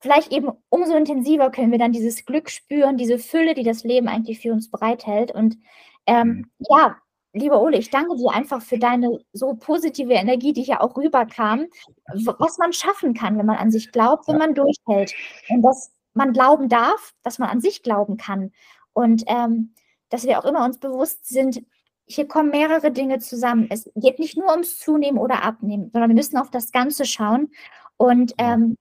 vielleicht 0.00 0.32
eben 0.32 0.50
umso 0.70 0.96
intensiver 0.96 1.50
können 1.50 1.70
wir 1.70 1.78
dann 1.78 1.92
dieses 1.92 2.24
Glück 2.24 2.48
spüren, 2.48 2.96
diese 2.96 3.18
Fülle, 3.18 3.52
die 3.52 3.62
das 3.62 3.84
Leben 3.84 4.08
eigentlich 4.08 4.40
für 4.40 4.52
uns 4.52 4.70
bereithält. 4.70 5.32
Und 5.32 5.58
ähm, 6.06 6.28
mhm. 6.28 6.50
ja, 6.70 6.96
Lieber 7.32 7.60
Ole, 7.60 7.78
ich 7.78 7.90
danke 7.90 8.16
dir 8.16 8.30
einfach 8.30 8.62
für 8.62 8.78
deine 8.78 9.18
so 9.32 9.54
positive 9.54 10.12
Energie, 10.12 10.52
die 10.52 10.62
hier 10.62 10.80
auch 10.80 10.96
rüberkam, 10.96 11.66
was 12.06 12.58
man 12.58 12.72
schaffen 12.72 13.12
kann, 13.14 13.38
wenn 13.38 13.46
man 13.46 13.58
an 13.58 13.70
sich 13.70 13.92
glaubt, 13.92 14.28
wenn 14.28 14.38
man 14.38 14.54
durchhält. 14.54 15.12
Und 15.50 15.62
dass 15.62 15.92
man 16.14 16.32
glauben 16.32 16.68
darf, 16.68 17.14
dass 17.22 17.38
man 17.38 17.50
an 17.50 17.60
sich 17.60 17.82
glauben 17.82 18.16
kann. 18.16 18.52
Und 18.92 19.24
ähm, 19.26 19.74
dass 20.08 20.24
wir 20.24 20.38
auch 20.38 20.46
immer 20.46 20.64
uns 20.64 20.78
bewusst 20.78 21.28
sind, 21.28 21.62
hier 22.06 22.26
kommen 22.26 22.50
mehrere 22.50 22.90
Dinge 22.90 23.18
zusammen. 23.18 23.66
Es 23.70 23.90
geht 23.94 24.18
nicht 24.18 24.38
nur 24.38 24.50
ums 24.50 24.78
Zunehmen 24.78 25.18
oder 25.18 25.44
Abnehmen, 25.44 25.90
sondern 25.92 26.10
wir 26.10 26.16
müssen 26.16 26.38
auf 26.38 26.50
das 26.50 26.72
Ganze 26.72 27.04
schauen 27.04 27.50
und 27.98 28.32
ähm, 28.38 28.76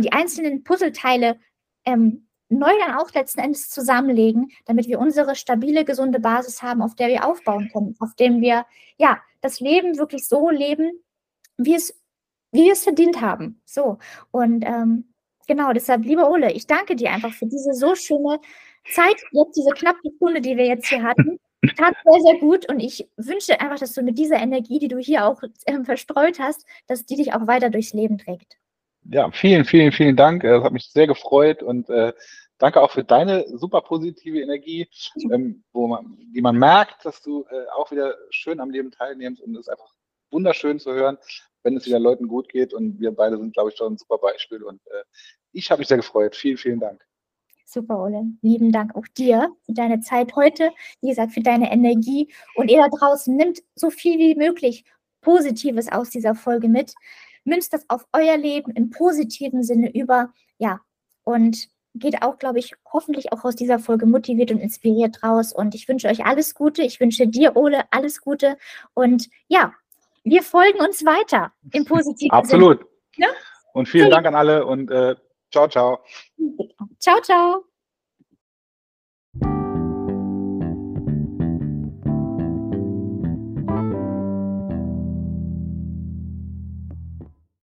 die 0.00 0.12
einzelnen 0.12 0.64
Puzzleteile 0.64 1.38
ähm, 1.84 2.26
neu 2.58 2.72
dann 2.86 2.96
auch 2.96 3.12
letzten 3.12 3.40
Endes 3.40 3.70
zusammenlegen, 3.70 4.50
damit 4.66 4.88
wir 4.88 4.98
unsere 4.98 5.34
stabile, 5.34 5.84
gesunde 5.84 6.20
Basis 6.20 6.62
haben, 6.62 6.82
auf 6.82 6.94
der 6.94 7.08
wir 7.08 7.26
aufbauen 7.26 7.70
können, 7.72 7.96
auf 8.00 8.14
dem 8.14 8.40
wir 8.40 8.66
ja 8.96 9.20
das 9.40 9.60
Leben 9.60 9.98
wirklich 9.98 10.26
so 10.26 10.50
leben, 10.50 10.92
wie 11.58 11.74
es, 11.74 11.94
wie 12.52 12.64
wir 12.64 12.72
es 12.72 12.84
verdient 12.84 13.20
haben. 13.20 13.60
So. 13.64 13.98
Und 14.30 14.64
ähm, 14.64 15.12
genau, 15.46 15.72
deshalb, 15.72 16.04
lieber 16.04 16.30
Ole, 16.30 16.52
ich 16.52 16.66
danke 16.66 16.96
dir 16.96 17.10
einfach 17.10 17.32
für 17.32 17.46
diese 17.46 17.74
so 17.74 17.94
schöne 17.94 18.40
Zeit, 18.90 19.16
jetzt 19.32 19.56
diese 19.56 19.70
knappe 19.70 20.10
Stunde, 20.16 20.40
die 20.40 20.56
wir 20.56 20.66
jetzt 20.66 20.88
hier 20.88 21.02
hatten. 21.02 21.38
Tat 21.76 21.94
sehr, 22.04 22.20
sehr 22.20 22.38
gut 22.40 22.68
und 22.70 22.80
ich 22.80 23.08
wünsche 23.16 23.58
einfach, 23.58 23.78
dass 23.78 23.94
du 23.94 24.02
mit 24.02 24.18
dieser 24.18 24.36
Energie, 24.36 24.78
die 24.78 24.88
du 24.88 24.98
hier 24.98 25.26
auch 25.26 25.42
äh, 25.64 25.82
verstreut 25.82 26.38
hast, 26.38 26.66
dass 26.86 27.06
die 27.06 27.16
dich 27.16 27.32
auch 27.32 27.46
weiter 27.46 27.70
durchs 27.70 27.94
Leben 27.94 28.18
trägt. 28.18 28.58
Ja, 29.04 29.30
vielen, 29.30 29.64
vielen, 29.64 29.92
vielen 29.92 30.16
Dank. 30.16 30.44
Es 30.44 30.62
hat 30.62 30.72
mich 30.72 30.90
sehr 30.90 31.06
gefreut 31.06 31.62
und 31.62 31.88
äh, 31.90 32.12
danke 32.58 32.80
auch 32.80 32.90
für 32.90 33.04
deine 33.04 33.46
super 33.56 33.80
positive 33.80 34.40
Energie, 34.40 34.88
ähm, 35.30 35.64
wo 35.72 35.86
man, 35.86 36.16
die 36.34 36.40
man 36.40 36.56
merkt, 36.56 37.04
dass 37.04 37.20
du 37.20 37.44
äh, 37.50 37.68
auch 37.76 37.90
wieder 37.90 38.16
schön 38.30 38.60
am 38.60 38.70
Leben 38.70 38.90
teilnimmst 38.90 39.42
und 39.42 39.54
es 39.54 39.62
ist 39.62 39.68
einfach 39.68 39.92
wunderschön 40.30 40.78
zu 40.78 40.92
hören, 40.92 41.18
wenn 41.62 41.76
es 41.76 41.86
wieder 41.86 41.98
Leuten 41.98 42.28
gut 42.28 42.48
geht 42.48 42.74
und 42.74 43.00
wir 43.00 43.12
beide 43.12 43.36
sind, 43.36 43.54
glaube 43.54 43.70
ich, 43.70 43.76
schon 43.76 43.94
ein 43.94 43.98
super 43.98 44.18
Beispiel 44.18 44.62
und 44.62 44.80
äh, 44.86 45.04
ich 45.52 45.70
habe 45.70 45.80
mich 45.80 45.88
sehr 45.88 45.98
gefreut. 45.98 46.34
Vielen, 46.34 46.56
vielen 46.56 46.80
Dank. 46.80 47.04
Super, 47.66 48.02
Ole. 48.02 48.24
Lieben 48.42 48.72
Dank 48.72 48.94
auch 48.94 49.06
dir 49.16 49.50
für 49.64 49.72
deine 49.72 50.00
Zeit 50.00 50.34
heute, 50.36 50.70
wie 51.00 51.08
gesagt, 51.08 51.32
für 51.32 51.40
deine 51.40 51.72
Energie. 51.72 52.32
Und 52.56 52.70
ihr 52.70 52.78
da 52.78 52.88
draußen 52.88 53.34
nimmt 53.34 53.62
so 53.74 53.90
viel 53.90 54.18
wie 54.18 54.34
möglich 54.34 54.84
Positives 55.22 55.90
aus 55.90 56.10
dieser 56.10 56.34
Folge 56.34 56.68
mit 56.68 56.94
münzt 57.44 57.72
das 57.72 57.88
auf 57.88 58.06
euer 58.12 58.36
Leben 58.36 58.72
im 58.72 58.90
positiven 58.90 59.62
Sinne 59.62 59.94
über, 59.94 60.32
ja, 60.58 60.80
und 61.22 61.68
geht 61.94 62.22
auch, 62.22 62.38
glaube 62.38 62.58
ich, 62.58 62.74
hoffentlich 62.92 63.32
auch 63.32 63.44
aus 63.44 63.56
dieser 63.56 63.78
Folge 63.78 64.06
motiviert 64.06 64.50
und 64.50 64.58
inspiriert 64.58 65.22
raus. 65.22 65.52
Und 65.52 65.74
ich 65.74 65.88
wünsche 65.88 66.08
euch 66.08 66.24
alles 66.24 66.54
Gute. 66.54 66.82
Ich 66.82 67.00
wünsche 67.00 67.26
dir, 67.26 67.56
Ole, 67.56 67.84
alles 67.90 68.20
Gute. 68.20 68.56
Und 68.94 69.28
ja, 69.48 69.72
wir 70.24 70.42
folgen 70.42 70.80
uns 70.80 71.04
weiter 71.04 71.52
im 71.72 71.84
positiven 71.86 72.32
Absolut. 72.32 72.78
Sinne. 72.78 72.80
Absolut. 72.80 72.94
Ja? 73.16 73.28
Und 73.72 73.88
vielen 73.88 74.06
okay. 74.06 74.14
Dank 74.14 74.26
an 74.26 74.34
alle 74.34 74.66
und 74.66 74.90
äh, 74.90 75.14
ciao, 75.50 75.68
ciao. 75.68 76.00
Ciao, 76.98 77.20
ciao. 77.20 77.64